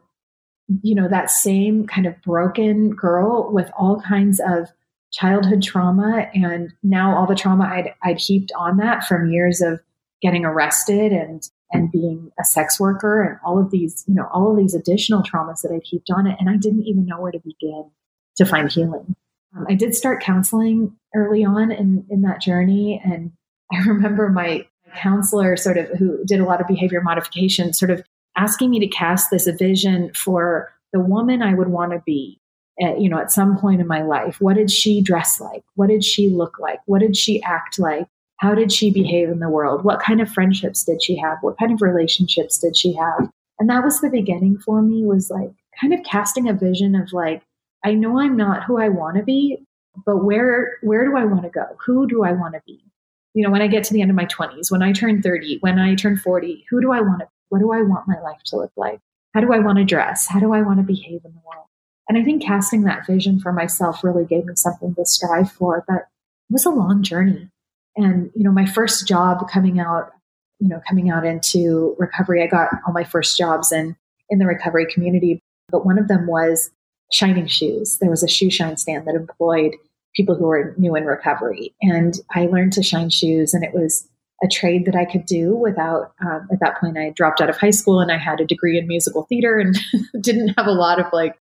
you 0.82 0.94
know, 0.94 1.08
that 1.08 1.30
same 1.30 1.86
kind 1.88 2.06
of 2.06 2.22
broken 2.22 2.90
girl 2.90 3.50
with 3.52 3.68
all 3.76 4.00
kinds 4.00 4.40
of 4.40 4.68
childhood 5.12 5.62
trauma 5.62 6.28
and 6.32 6.72
now 6.82 7.14
all 7.14 7.26
the 7.26 7.34
trauma 7.34 7.64
I'd, 7.64 7.92
I'd 8.02 8.18
heaped 8.18 8.50
on 8.56 8.78
that 8.78 9.04
from 9.04 9.30
years 9.30 9.60
of 9.60 9.80
getting 10.22 10.44
arrested 10.44 11.12
and 11.12 11.42
and 11.74 11.90
being 11.90 12.30
a 12.38 12.44
sex 12.44 12.78
worker 12.78 13.22
and 13.22 13.38
all 13.44 13.58
of 13.58 13.70
these 13.70 14.04
you 14.06 14.14
know 14.14 14.28
all 14.32 14.50
of 14.50 14.56
these 14.56 14.74
additional 14.74 15.22
traumas 15.22 15.62
that 15.62 15.72
I'd 15.72 15.82
heaped 15.84 16.10
on 16.10 16.26
it 16.26 16.36
and 16.38 16.48
I 16.48 16.56
didn't 16.56 16.84
even 16.84 17.06
know 17.06 17.20
where 17.20 17.32
to 17.32 17.40
begin 17.40 17.90
to 18.36 18.44
find 18.44 18.70
healing. 18.70 19.14
Um, 19.56 19.66
I 19.68 19.74
did 19.74 19.94
start 19.94 20.22
counseling 20.22 20.96
early 21.14 21.44
on 21.44 21.70
in 21.70 22.06
in 22.10 22.22
that 22.22 22.40
journey 22.40 23.00
and 23.04 23.32
I 23.72 23.78
remember 23.86 24.28
my 24.28 24.66
counselor 24.96 25.56
sort 25.56 25.78
of 25.78 25.88
who 25.98 26.22
did 26.24 26.40
a 26.40 26.44
lot 26.44 26.60
of 26.60 26.68
behavior 26.68 27.00
modification 27.00 27.72
sort 27.72 27.90
of 27.90 28.02
asking 28.36 28.70
me 28.70 28.80
to 28.80 28.86
cast 28.86 29.28
this 29.30 29.46
vision 29.46 30.10
for 30.14 30.72
the 30.92 31.00
woman 31.00 31.42
I 31.42 31.54
would 31.54 31.68
want 31.68 31.92
to 31.92 32.02
be 32.04 32.40
at, 32.80 33.00
you 33.00 33.08
know, 33.08 33.18
at 33.18 33.32
some 33.32 33.58
point 33.58 33.80
in 33.80 33.86
my 33.86 34.02
life. 34.02 34.40
What 34.40 34.56
did 34.56 34.70
she 34.70 35.02
dress 35.02 35.40
like? 35.40 35.62
What 35.74 35.88
did 35.88 36.04
she 36.04 36.30
look 36.30 36.58
like? 36.58 36.80
What 36.86 37.00
did 37.00 37.16
she 37.16 37.42
act 37.42 37.78
like? 37.78 38.06
How 38.42 38.56
did 38.56 38.72
she 38.72 38.90
behave 38.90 39.28
in 39.28 39.38
the 39.38 39.48
world? 39.48 39.84
What 39.84 40.02
kind 40.02 40.20
of 40.20 40.28
friendships 40.28 40.82
did 40.82 41.00
she 41.00 41.16
have? 41.16 41.38
What 41.42 41.56
kind 41.58 41.70
of 41.70 41.80
relationships 41.80 42.58
did 42.58 42.76
she 42.76 42.92
have? 42.94 43.30
And 43.60 43.70
that 43.70 43.84
was 43.84 44.00
the 44.00 44.10
beginning 44.10 44.58
for 44.58 44.82
me 44.82 45.06
was 45.06 45.30
like 45.30 45.52
kind 45.80 45.94
of 45.94 46.02
casting 46.02 46.48
a 46.48 46.52
vision 46.52 46.96
of 46.96 47.12
like, 47.12 47.44
I 47.84 47.94
know 47.94 48.18
I'm 48.18 48.36
not 48.36 48.64
who 48.64 48.80
I 48.80 48.88
want 48.88 49.16
to 49.16 49.22
be, 49.22 49.64
but 50.04 50.24
where 50.24 50.72
where 50.82 51.04
do 51.04 51.16
I 51.16 51.24
want 51.24 51.44
to 51.44 51.50
go? 51.50 51.66
Who 51.86 52.08
do 52.08 52.24
I 52.24 52.32
want 52.32 52.54
to 52.54 52.62
be? 52.66 52.84
You 53.32 53.44
know, 53.44 53.50
when 53.52 53.62
I 53.62 53.68
get 53.68 53.84
to 53.84 53.94
the 53.94 54.02
end 54.02 54.10
of 54.10 54.16
my 54.16 54.26
20s, 54.26 54.72
when 54.72 54.82
I 54.82 54.92
turn 54.92 55.22
30, 55.22 55.58
when 55.60 55.78
I 55.78 55.94
turn 55.94 56.16
40, 56.16 56.64
who 56.68 56.80
do 56.80 56.90
I 56.90 57.00
want 57.00 57.20
to 57.20 57.28
what 57.50 57.60
do 57.60 57.72
I 57.72 57.82
want 57.82 58.08
my 58.08 58.20
life 58.22 58.42
to 58.46 58.56
look 58.56 58.72
like? 58.76 58.98
How 59.34 59.40
do 59.40 59.52
I 59.52 59.60
want 59.60 59.78
to 59.78 59.84
dress? 59.84 60.26
How 60.26 60.40
do 60.40 60.52
I 60.52 60.62
want 60.62 60.80
to 60.80 60.82
behave 60.84 61.20
in 61.24 61.32
the 61.32 61.42
world? 61.46 61.66
And 62.08 62.18
I 62.18 62.24
think 62.24 62.42
casting 62.42 62.82
that 62.82 63.06
vision 63.06 63.38
for 63.38 63.52
myself 63.52 64.02
really 64.02 64.24
gave 64.24 64.46
me 64.46 64.54
something 64.56 64.96
to 64.96 65.04
strive 65.06 65.52
for. 65.52 65.84
But 65.86 66.08
it 66.50 66.50
was 66.50 66.66
a 66.66 66.70
long 66.70 67.04
journey. 67.04 67.51
And, 67.96 68.30
you 68.34 68.44
know, 68.44 68.52
my 68.52 68.66
first 68.66 69.06
job 69.06 69.48
coming 69.50 69.80
out, 69.80 70.10
you 70.58 70.68
know, 70.68 70.80
coming 70.88 71.10
out 71.10 71.24
into 71.24 71.94
recovery, 71.98 72.42
I 72.42 72.46
got 72.46 72.68
all 72.86 72.92
my 72.92 73.04
first 73.04 73.36
jobs 73.36 73.72
in, 73.72 73.96
in 74.30 74.38
the 74.38 74.46
recovery 74.46 74.86
community. 74.92 75.40
But 75.68 75.84
one 75.84 75.98
of 75.98 76.08
them 76.08 76.26
was 76.26 76.70
shining 77.12 77.46
shoes. 77.46 77.98
There 78.00 78.10
was 78.10 78.22
a 78.22 78.28
shoe 78.28 78.50
shine 78.50 78.76
stand 78.76 79.06
that 79.06 79.14
employed 79.14 79.74
people 80.14 80.34
who 80.34 80.46
were 80.46 80.74
new 80.78 80.94
in 80.94 81.04
recovery. 81.04 81.74
And 81.80 82.14
I 82.34 82.46
learned 82.46 82.72
to 82.74 82.82
shine 82.82 83.10
shoes, 83.10 83.54
and 83.54 83.64
it 83.64 83.72
was 83.72 84.08
a 84.42 84.48
trade 84.48 84.86
that 84.86 84.96
I 84.96 85.04
could 85.04 85.24
do 85.24 85.54
without, 85.54 86.12
um, 86.20 86.48
at 86.52 86.60
that 86.60 86.78
point, 86.78 86.98
I 86.98 87.10
dropped 87.10 87.40
out 87.40 87.48
of 87.48 87.56
high 87.56 87.70
school 87.70 88.00
and 88.00 88.10
I 88.10 88.18
had 88.18 88.40
a 88.40 88.44
degree 88.44 88.76
in 88.76 88.88
musical 88.88 89.24
theater 89.28 89.58
and 89.58 89.78
didn't 90.20 90.54
have 90.56 90.66
a 90.66 90.72
lot 90.72 90.98
of 90.98 91.06
like 91.12 91.38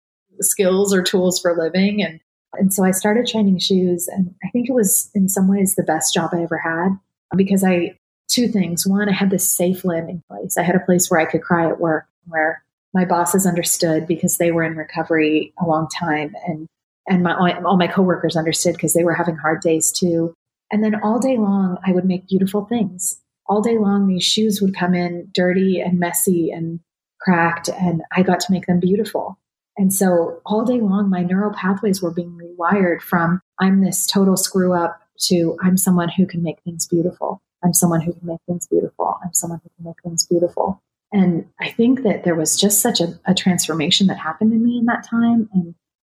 skills 0.40 0.94
or 0.94 1.02
tools 1.02 1.40
for 1.40 1.56
living. 1.56 2.02
And, 2.02 2.20
and 2.58 2.72
so 2.72 2.84
I 2.84 2.90
started 2.90 3.28
shining 3.28 3.58
shoes. 3.58 4.08
And 4.08 4.34
I 4.44 4.48
think 4.50 4.68
it 4.68 4.74
was 4.74 5.10
in 5.14 5.28
some 5.28 5.48
ways 5.48 5.74
the 5.74 5.82
best 5.82 6.14
job 6.14 6.30
I 6.32 6.42
ever 6.42 6.58
had 6.58 6.90
because 7.36 7.64
I, 7.64 7.98
two 8.28 8.48
things. 8.48 8.86
One, 8.86 9.08
I 9.08 9.12
had 9.12 9.30
this 9.30 9.50
safe 9.50 9.84
landing 9.84 10.22
place. 10.28 10.56
I 10.56 10.62
had 10.62 10.76
a 10.76 10.80
place 10.80 11.10
where 11.10 11.20
I 11.20 11.26
could 11.26 11.42
cry 11.42 11.68
at 11.68 11.80
work, 11.80 12.06
where 12.26 12.62
my 12.92 13.04
bosses 13.04 13.46
understood 13.46 14.06
because 14.06 14.38
they 14.38 14.52
were 14.52 14.62
in 14.62 14.76
recovery 14.76 15.52
a 15.60 15.66
long 15.66 15.88
time. 15.88 16.34
And, 16.46 16.66
and 17.08 17.22
my, 17.22 17.60
all 17.64 17.76
my 17.76 17.88
coworkers 17.88 18.36
understood 18.36 18.74
because 18.74 18.94
they 18.94 19.04
were 19.04 19.14
having 19.14 19.36
hard 19.36 19.60
days 19.60 19.92
too. 19.92 20.34
And 20.70 20.82
then 20.82 21.00
all 21.02 21.18
day 21.18 21.36
long, 21.36 21.78
I 21.84 21.92
would 21.92 22.04
make 22.04 22.28
beautiful 22.28 22.64
things. 22.64 23.20
All 23.46 23.60
day 23.60 23.78
long, 23.78 24.06
these 24.06 24.24
shoes 24.24 24.60
would 24.62 24.74
come 24.74 24.94
in 24.94 25.28
dirty 25.32 25.80
and 25.80 25.98
messy 25.98 26.50
and 26.50 26.80
cracked, 27.20 27.68
and 27.68 28.02
I 28.12 28.22
got 28.22 28.40
to 28.40 28.52
make 28.52 28.66
them 28.66 28.80
beautiful. 28.80 29.38
And 29.76 29.92
so 29.92 30.40
all 30.46 30.64
day 30.64 30.80
long, 30.80 31.10
my 31.10 31.22
neural 31.22 31.52
pathways 31.52 32.00
were 32.00 32.12
being 32.12 32.36
rewired 32.58 33.00
from 33.00 33.40
I'm 33.60 33.82
this 33.82 34.06
total 34.06 34.36
screw 34.36 34.74
up 34.74 35.00
to 35.22 35.56
I'm 35.62 35.76
someone 35.76 36.08
who 36.08 36.26
can 36.26 36.42
make 36.42 36.60
things 36.62 36.86
beautiful. 36.86 37.40
I'm 37.62 37.72
someone 37.72 38.00
who 38.00 38.12
can 38.12 38.26
make 38.26 38.40
things 38.46 38.66
beautiful. 38.66 39.18
I'm 39.24 39.32
someone 39.32 39.60
who 39.62 39.70
can 39.76 39.86
make 39.86 40.02
things 40.02 40.26
beautiful. 40.26 40.82
And 41.12 41.46
I 41.60 41.70
think 41.70 42.02
that 42.02 42.24
there 42.24 42.34
was 42.34 42.60
just 42.60 42.80
such 42.80 43.00
a, 43.00 43.18
a 43.24 43.34
transformation 43.34 44.08
that 44.08 44.18
happened 44.18 44.52
in 44.52 44.64
me 44.64 44.78
in 44.78 44.86
that 44.86 45.06
time. 45.08 45.48
And 45.52 45.74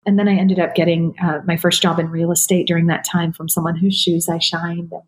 and 0.07 0.19
then 0.19 0.29
I 0.29 0.35
ended 0.35 0.61
up 0.61 0.77
getting 0.77 1.17
uh, 1.21 1.41
my 1.45 1.57
first 1.57 1.83
job 1.83 1.99
in 1.99 2.11
real 2.11 2.31
estate 2.31 2.69
during 2.69 2.87
that 2.87 3.05
time 3.05 3.33
from 3.33 3.49
someone 3.49 3.77
whose 3.77 3.99
shoes 3.99 4.29
I 4.29 4.39
shined. 4.39 4.93
And, 4.93 5.03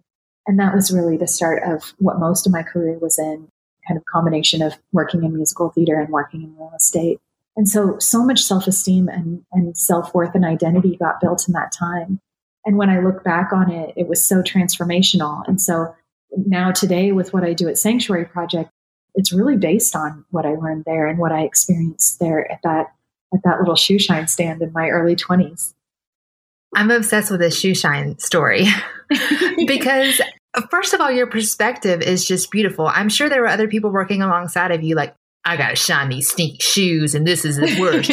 and 0.47 0.59
that 0.59 0.75
was 0.75 0.93
really 0.93 1.17
the 1.17 1.29
start 1.29 1.63
of 1.63 1.95
what 1.99 2.19
most 2.19 2.47
of 2.47 2.53
my 2.53 2.65
career 2.65 2.99
was 2.99 3.17
in 3.17 3.49
kind 3.87 3.97
of 3.97 4.05
combination 4.05 4.61
of 4.61 4.75
working 4.93 5.23
in 5.23 5.35
musical 5.35 5.71
theater 5.71 6.01
and 6.01 6.11
working 6.11 6.43
in 6.43 6.55
real 6.57 6.73
estate. 6.77 7.21
And 7.59 7.69
so, 7.69 7.99
so 7.99 8.25
much 8.25 8.41
self 8.41 8.69
esteem 8.69 9.09
and, 9.09 9.43
and 9.53 9.77
self 9.77 10.15
worth 10.15 10.37
and 10.37 10.45
identity 10.45 10.97
got 10.97 11.21
built 11.21 11.49
in 11.49 11.55
that 11.55 11.73
time. 11.77 12.21
And 12.65 12.79
when 12.79 12.89
I 12.89 13.01
look 13.01 13.25
back 13.25 13.53
on 13.53 13.69
it, 13.69 13.93
it 13.97 14.07
was 14.07 14.25
so 14.25 14.43
transformational. 14.43 15.43
And 15.49 15.61
so 15.61 15.93
now 16.37 16.71
today, 16.71 17.11
with 17.11 17.33
what 17.33 17.43
I 17.43 17.55
do 17.55 17.69
at 17.69 17.77
Sanctuary 17.77 18.27
Project, 18.27 18.71
it's 19.17 19.33
really 19.33 19.57
based 19.57 19.97
on 19.97 20.25
what 20.31 20.47
I 20.47 20.51
learned 20.51 20.85
there 20.87 21.09
and 21.09 21.19
what 21.19 21.33
I 21.33 21.41
experienced 21.43 22.21
there 22.21 22.49
at 22.51 22.61
that 22.63 22.93
at 23.35 23.41
that 23.43 23.59
little 23.59 23.75
shoe 23.75 23.99
shine 23.99 24.29
stand 24.29 24.63
in 24.63 24.73
my 24.73 24.89
early 24.89 25.17
20s. 25.17 25.75
I'm 26.77 26.93
obsessed 26.93 27.33
with 27.33 27.41
this 27.41 27.59
shoe 27.59 27.75
shine 27.75 28.21
story 28.21 28.67
because 29.67 30.21
first 30.71 30.95
of 30.95 31.01
all 31.01 31.11
your 31.11 31.27
perspective 31.27 32.03
is 32.03 32.25
just 32.25 32.53
beautiful. 32.53 32.87
I'm 32.87 33.09
sure 33.09 33.29
there 33.29 33.41
were 33.41 33.49
other 33.49 33.67
people 33.67 33.91
working 33.91 34.23
alongside 34.23 34.71
of 34.71 34.85
you 34.85 34.95
like 34.95 35.17
I 35.49 35.57
got 35.57 35.71
to 35.71 35.77
shine 35.77 36.11
these 36.11 36.29
sneaky 36.29 36.59
shoes 36.61 37.15
and 37.15 37.27
this 37.27 37.45
is 37.45 37.57
the 37.57 37.81
worst. 37.81 38.11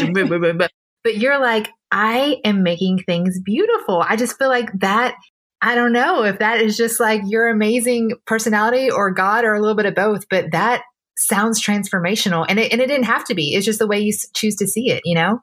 but 1.04 1.18
you're 1.18 1.40
like, 1.40 1.70
I 1.92 2.38
am 2.46 2.64
making 2.64 3.00
things 3.00 3.40
beautiful. 3.44 4.04
I 4.08 4.16
just 4.16 4.38
feel 4.38 4.48
like 4.48 4.72
that. 4.80 5.16
I 5.62 5.76
don't 5.76 5.92
know 5.92 6.24
if 6.24 6.40
that 6.40 6.62
is 6.62 6.78
just 6.78 7.00
like 7.00 7.22
your 7.26 7.50
amazing 7.50 8.14
personality 8.26 8.90
or 8.90 9.12
God 9.12 9.44
or 9.44 9.54
a 9.54 9.60
little 9.60 9.76
bit 9.76 9.86
of 9.86 9.96
both, 9.96 10.30
but 10.30 10.52
that 10.52 10.84
sounds 11.18 11.62
transformational. 11.62 12.46
And 12.48 12.58
it, 12.60 12.72
and 12.72 12.82
it 12.82 12.88
didn't 12.88 13.06
have 13.06 13.26
to 13.26 13.36
be. 13.36 13.54
It's 13.54 13.66
just 13.66 13.80
the 13.80 13.88
way 13.88 14.00
you 14.00 14.14
choose 14.34 14.56
to 14.58 14.68
see 14.68 14.90
it, 14.92 15.02
you 15.04 15.16
know? 15.16 15.42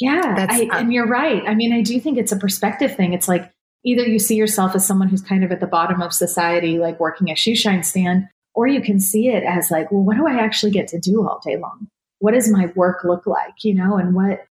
Yeah. 0.00 0.46
I, 0.48 0.68
uh, 0.70 0.78
and 0.78 0.92
you're 0.92 1.08
right. 1.08 1.42
I 1.46 1.54
mean, 1.54 1.72
I 1.72 1.82
do 1.82 1.98
think 1.98 2.18
it's 2.18 2.32
a 2.32 2.36
perspective 2.36 2.96
thing. 2.96 3.14
It's 3.14 3.28
like 3.28 3.50
either 3.84 4.04
you 4.04 4.18
see 4.18 4.36
yourself 4.36 4.74
as 4.74 4.86
someone 4.86 5.08
who's 5.08 5.22
kind 5.22 5.42
of 5.42 5.50
at 5.50 5.60
the 5.60 5.66
bottom 5.66 6.02
of 6.02 6.12
society, 6.12 6.78
like 6.78 7.00
working 7.00 7.30
a 7.30 7.34
shoe 7.34 7.56
shine 7.56 7.82
stand, 7.82 8.28
or 8.56 8.66
you 8.66 8.80
can 8.80 8.98
see 8.98 9.28
it 9.28 9.44
as 9.44 9.70
like, 9.70 9.92
well, 9.92 10.02
what 10.02 10.16
do 10.16 10.26
I 10.26 10.42
actually 10.42 10.72
get 10.72 10.88
to 10.88 10.98
do 10.98 11.28
all 11.28 11.40
day 11.44 11.56
long? 11.56 11.86
What 12.18 12.32
does 12.32 12.50
my 12.50 12.72
work 12.74 13.04
look 13.04 13.26
like? 13.26 13.62
You 13.62 13.74
know, 13.74 13.96
and 13.96 14.14
what 14.14 14.46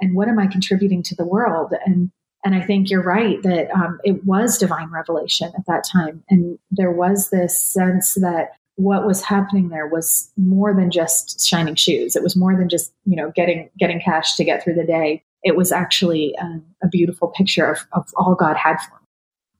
and 0.00 0.14
what 0.14 0.28
am 0.28 0.38
I 0.38 0.46
contributing 0.46 1.02
to 1.02 1.14
the 1.14 1.26
world? 1.26 1.74
And 1.84 2.10
and 2.44 2.54
I 2.54 2.62
think 2.62 2.88
you're 2.88 3.02
right 3.02 3.42
that 3.42 3.68
um, 3.72 3.98
it 4.04 4.24
was 4.24 4.56
divine 4.56 4.90
revelation 4.90 5.52
at 5.58 5.66
that 5.66 5.84
time, 5.84 6.22
and 6.30 6.58
there 6.70 6.92
was 6.92 7.30
this 7.30 7.62
sense 7.62 8.14
that 8.14 8.52
what 8.76 9.04
was 9.04 9.24
happening 9.24 9.70
there 9.70 9.88
was 9.88 10.30
more 10.36 10.72
than 10.72 10.88
just 10.88 11.44
shining 11.44 11.74
shoes. 11.74 12.14
It 12.14 12.22
was 12.22 12.36
more 12.36 12.56
than 12.56 12.68
just, 12.68 12.92
you 13.04 13.16
know, 13.16 13.32
getting, 13.34 13.68
getting 13.76 14.00
cash 14.00 14.36
to 14.36 14.44
get 14.44 14.62
through 14.62 14.74
the 14.74 14.84
day. 14.84 15.24
It 15.42 15.56
was 15.56 15.72
actually 15.72 16.36
um, 16.38 16.64
a 16.80 16.86
beautiful 16.86 17.26
picture 17.26 17.68
of, 17.68 17.80
of 17.92 18.06
all 18.14 18.36
God 18.36 18.56
had 18.56 18.76
for. 18.76 18.97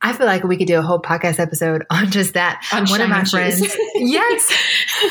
I 0.00 0.12
feel 0.12 0.26
like 0.26 0.44
we 0.44 0.56
could 0.56 0.66
do 0.66 0.78
a 0.78 0.82
whole 0.82 1.00
podcast 1.00 1.38
episode 1.38 1.84
on 1.90 2.10
just 2.10 2.34
that. 2.34 2.64
On 2.72 2.86
one 2.86 3.00
of 3.00 3.08
my 3.08 3.24
friends. 3.24 3.60
yes. 3.94 4.52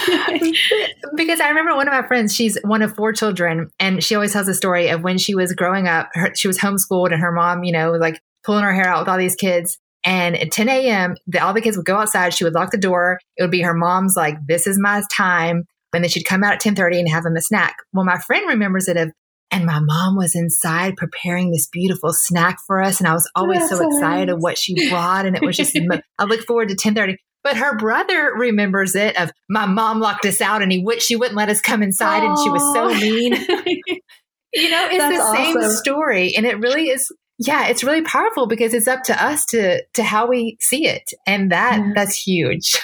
because 1.16 1.40
I 1.40 1.50
remember 1.50 1.76
one 1.76 1.88
of 1.88 1.94
my 1.94 2.08
friends, 2.08 2.34
she's 2.34 2.58
one 2.64 2.82
of 2.82 2.96
four 2.96 3.14
children, 3.14 3.70
and 3.80 4.04
she 4.04 4.16
always 4.16 4.34
tells 4.34 4.48
a 4.48 4.54
story 4.54 4.90
of 4.90 5.04
when 5.04 5.18
she 5.18 5.36
was 5.36 5.54
growing 5.54 5.88
up, 5.88 6.10
her, 6.14 6.34
she 6.36 6.48
was 6.48 6.58
homeschooled 6.58 7.12
and 7.12 7.22
her 7.22 7.32
mom, 7.32 7.64
you 7.64 7.72
know, 7.72 7.92
like 7.92 8.20
pulling 8.44 8.64
her 8.64 8.74
hair 8.74 8.88
out 8.88 9.02
with 9.02 9.10
all 9.10 9.18
these 9.18 9.36
kids. 9.36 9.78
And 10.06 10.38
at 10.38 10.52
10 10.52 10.70
a.m., 10.70 11.16
the, 11.28 11.40
all 11.40 11.54
the 11.54 11.62
kids 11.62 11.76
would 11.76 11.86
go 11.86 11.98
outside. 11.98 12.34
She 12.34 12.46
would 12.46 12.54
lock 12.54 12.72
the 12.72 12.78
door. 12.78 13.20
It 13.36 13.44
would 13.44 13.52
be 13.52 13.62
her 13.62 13.74
mom's 13.74 14.16
like, 14.16 14.38
this 14.48 14.66
is 14.66 14.80
my 14.80 15.02
time. 15.12 15.66
And 15.94 16.04
then 16.04 16.10
she'd 16.10 16.24
come 16.24 16.44
out 16.44 16.54
at 16.54 16.66
1030 16.66 17.00
and 17.00 17.10
have 17.10 17.24
them 17.24 17.36
a 17.36 17.42
snack. 17.42 17.76
Well, 17.92 18.06
my 18.06 18.20
friend 18.20 18.48
remembers 18.48 18.88
it 18.88 18.96
of 18.96 19.12
and 19.52 19.66
my 19.66 19.80
mom 19.80 20.18
was 20.18 20.36
inside 20.36 20.98
preparing 20.98 21.52
this 21.52 21.68
beautiful 21.68 22.12
snack 22.12 22.58
for 22.66 22.82
us. 22.82 23.00
And 23.00 23.08
I 23.08 23.14
was 23.14 23.30
always 23.36 23.60
That's 23.60 23.70
so 23.70 23.78
hilarious. 23.78 23.98
excited 23.98 24.30
of 24.30 24.40
what 24.40 24.58
she 24.58 24.90
brought. 24.90 25.26
And 25.26 25.36
it 25.36 25.42
was 25.42 25.56
just, 25.56 25.78
I 26.20 26.26
look 26.26 26.42
forward 26.42 26.68
to 26.68 26.74
1030. 26.74 27.18
But 27.44 27.58
her 27.58 27.78
brother 27.78 28.34
remembers 28.36 28.94
it 28.94 29.18
of 29.18 29.32
my 29.50 29.66
mom 29.66 30.02
locked 30.02 30.26
us 30.26 30.42
out 30.42 30.62
and 30.62 30.72
he 30.72 30.84
would, 30.84 31.02
she 31.02 31.16
wouldn't 31.16 31.38
let 31.38 31.48
us 31.48 31.62
come 31.62 31.82
inside. 31.82 32.24
Aww. 32.24 32.30
And 32.30 32.38
she 32.40 32.50
was 32.50 32.74
so 32.74 32.94
mean. 33.00 33.34
you 34.54 34.70
know, 34.70 34.88
it's 34.90 34.98
That's 34.98 35.18
the 35.18 35.36
same 35.36 35.58
awesome. 35.58 35.72
story. 35.72 36.34
And 36.36 36.46
it 36.46 36.60
really 36.60 36.90
is. 36.90 37.10
Yeah, 37.40 37.68
it's 37.68 37.84
really 37.84 38.02
powerful 38.02 38.48
because 38.48 38.74
it's 38.74 38.88
up 38.88 39.04
to 39.04 39.24
us 39.24 39.46
to, 39.46 39.82
to 39.94 40.04
how 40.04 40.28
we 40.28 40.58
see 40.60 40.88
it. 40.88 41.12
And 41.26 41.52
that, 41.52 41.78
yeah. 41.78 41.92
that's 41.96 42.16
huge. 42.16 42.82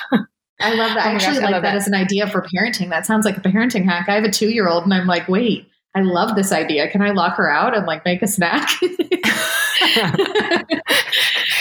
I 0.62 0.76
love 0.76 0.94
that. 0.96 1.08
Oh 1.08 1.10
I 1.10 1.14
actually 1.16 1.40
like 1.40 1.52
that, 1.52 1.64
that 1.64 1.76
as 1.76 1.88
an 1.88 1.96
idea 1.96 2.28
for 2.28 2.46
parenting. 2.56 2.90
That 2.90 3.06
sounds 3.06 3.26
like 3.26 3.36
a 3.36 3.42
parenting 3.42 3.84
hack. 3.84 4.08
I 4.08 4.16
have 4.16 4.24
a 4.24 4.32
two 4.32 4.50
year 4.50 4.70
old 4.70 4.86
and 4.86 4.94
I'm 4.94 5.08
like, 5.08 5.28
wait, 5.28 5.68
I 5.96 6.02
love 6.02 6.36
this 6.36 6.52
idea. 6.52 6.90
Can 6.90 7.02
I 7.02 7.12
lock 7.12 7.36
her 7.38 7.50
out 7.50 7.76
and 7.76 7.86
like 7.86 8.04
make 8.06 8.22
a 8.22 8.28
snack? 8.28 8.70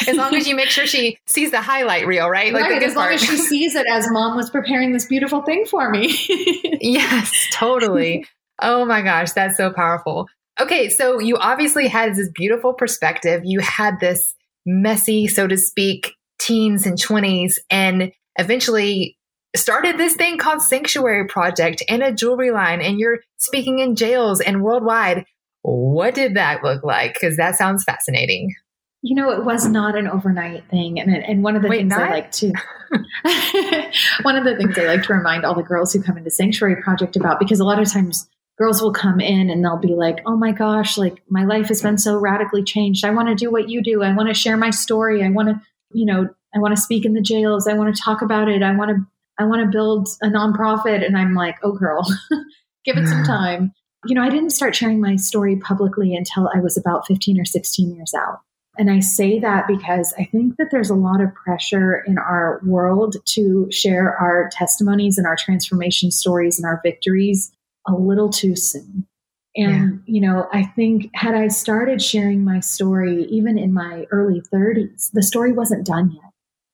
as 0.08 0.16
long 0.16 0.34
as 0.34 0.46
you 0.46 0.54
make 0.54 0.68
sure 0.68 0.86
she 0.86 1.18
sees 1.26 1.50
the 1.50 1.60
highlight 1.60 2.06
reel, 2.06 2.28
right? 2.28 2.52
Like 2.52 2.64
right. 2.64 2.82
as 2.82 2.94
long 2.94 3.04
part. 3.04 3.14
as 3.14 3.22
she 3.22 3.36
sees 3.36 3.74
it 3.74 3.86
as 3.90 4.10
mom 4.10 4.36
was 4.36 4.48
preparing 4.50 4.92
this 4.92 5.06
beautiful 5.06 5.42
thing 5.42 5.66
for 5.66 5.90
me. 5.90 6.16
yes, 6.80 7.30
totally. 7.52 8.26
Oh 8.60 8.84
my 8.84 9.02
gosh, 9.02 9.32
that's 9.32 9.56
so 9.56 9.72
powerful. 9.72 10.28
Okay, 10.60 10.88
so 10.88 11.18
you 11.18 11.36
obviously 11.36 11.88
had 11.88 12.14
this 12.14 12.30
beautiful 12.34 12.72
perspective. 12.74 13.42
You 13.44 13.60
had 13.60 14.00
this 14.00 14.34
messy, 14.64 15.26
so 15.26 15.46
to 15.46 15.56
speak, 15.56 16.12
teens 16.38 16.86
and 16.86 16.98
20s, 16.98 17.54
and 17.70 18.12
eventually 18.38 19.16
started 19.56 19.98
this 19.98 20.14
thing 20.14 20.38
called 20.38 20.62
Sanctuary 20.62 21.26
Project 21.26 21.82
and 21.88 22.02
a 22.02 22.12
jewelry 22.12 22.50
line, 22.50 22.80
and 22.80 22.98
you're 22.98 23.20
speaking 23.36 23.78
in 23.78 23.96
jails 23.96 24.40
and 24.40 24.62
worldwide. 24.62 25.24
What 25.62 26.14
did 26.14 26.34
that 26.34 26.64
look 26.64 26.82
like? 26.82 27.14
Because 27.14 27.36
that 27.36 27.56
sounds 27.56 27.84
fascinating. 27.84 28.54
You 29.02 29.16
know, 29.16 29.30
it 29.30 29.44
was 29.44 29.66
not 29.66 29.96
an 29.96 30.08
overnight 30.08 30.68
thing, 30.68 31.00
and 31.00 31.10
and 31.12 31.42
one 31.42 31.56
of 31.56 31.62
the 31.62 31.68
Wait, 31.68 31.78
things 31.78 31.90
not? 31.90 32.02
I 32.02 32.10
like 32.10 32.32
to 32.32 32.52
one 34.22 34.36
of 34.36 34.44
the 34.44 34.56
things 34.56 34.78
I 34.78 34.84
like 34.84 35.02
to 35.04 35.12
remind 35.12 35.44
all 35.44 35.54
the 35.54 35.62
girls 35.62 35.92
who 35.92 36.02
come 36.02 36.16
into 36.16 36.30
Sanctuary 36.30 36.80
Project 36.82 37.16
about 37.16 37.38
because 37.38 37.60
a 37.60 37.64
lot 37.64 37.80
of 37.80 37.90
times 37.90 38.28
girls 38.58 38.80
will 38.80 38.92
come 38.92 39.18
in 39.18 39.50
and 39.50 39.64
they'll 39.64 39.78
be 39.78 39.94
like, 39.94 40.20
"Oh 40.24 40.36
my 40.36 40.52
gosh, 40.52 40.96
like 40.96 41.22
my 41.28 41.44
life 41.44 41.66
has 41.66 41.82
been 41.82 41.98
so 41.98 42.16
radically 42.16 42.62
changed. 42.62 43.04
I 43.04 43.10
want 43.10 43.28
to 43.28 43.34
do 43.34 43.50
what 43.50 43.68
you 43.68 43.82
do. 43.82 44.02
I 44.02 44.14
want 44.14 44.28
to 44.28 44.34
share 44.34 44.56
my 44.56 44.70
story. 44.70 45.24
I 45.24 45.30
want 45.30 45.48
to, 45.48 45.60
you 45.92 46.06
know, 46.06 46.28
I 46.54 46.58
want 46.58 46.76
to 46.76 46.80
speak 46.80 47.04
in 47.04 47.14
the 47.14 47.22
jails. 47.22 47.66
I 47.66 47.74
want 47.74 47.94
to 47.94 48.02
talk 48.02 48.22
about 48.22 48.48
it. 48.48 48.62
I 48.62 48.74
want 48.76 48.90
to 48.90 49.06
I 49.38 49.44
want 49.44 49.62
to 49.62 49.76
build 49.76 50.08
a 50.22 50.26
nonprofit. 50.26 51.04
And 51.04 51.16
I'm 51.16 51.34
like, 51.34 51.56
oh, 51.62 51.72
girl, 51.72 52.04
give 52.84 52.96
it 52.96 53.08
some 53.08 53.22
mm. 53.22 53.26
time. 53.26 53.72
You 54.06 54.14
know, 54.14 54.22
I 54.22 54.30
didn't 54.30 54.50
start 54.50 54.74
sharing 54.74 55.00
my 55.00 55.16
story 55.16 55.56
publicly 55.56 56.14
until 56.14 56.50
I 56.54 56.60
was 56.60 56.76
about 56.76 57.06
15 57.06 57.40
or 57.40 57.44
16 57.44 57.94
years 57.94 58.12
out. 58.16 58.40
And 58.78 58.90
I 58.90 59.00
say 59.00 59.38
that 59.38 59.66
because 59.66 60.14
I 60.18 60.24
think 60.24 60.56
that 60.56 60.68
there's 60.70 60.90
a 60.90 60.94
lot 60.94 61.20
of 61.20 61.34
pressure 61.34 62.02
in 62.06 62.18
our 62.18 62.60
world 62.64 63.16
to 63.26 63.68
share 63.70 64.16
our 64.16 64.48
testimonies 64.50 65.18
and 65.18 65.26
our 65.26 65.36
transformation 65.36 66.10
stories 66.10 66.58
and 66.58 66.64
our 66.64 66.80
victories 66.82 67.52
a 67.86 67.92
little 67.92 68.30
too 68.30 68.56
soon. 68.56 69.06
And, 69.54 70.02
yeah. 70.06 70.14
you 70.14 70.20
know, 70.22 70.48
I 70.52 70.64
think 70.64 71.10
had 71.12 71.34
I 71.34 71.48
started 71.48 72.00
sharing 72.00 72.44
my 72.44 72.60
story 72.60 73.24
even 73.24 73.58
in 73.58 73.74
my 73.74 74.06
early 74.10 74.40
30s, 74.40 75.10
the 75.12 75.22
story 75.22 75.52
wasn't 75.52 75.86
done 75.86 76.12
yet 76.12 76.31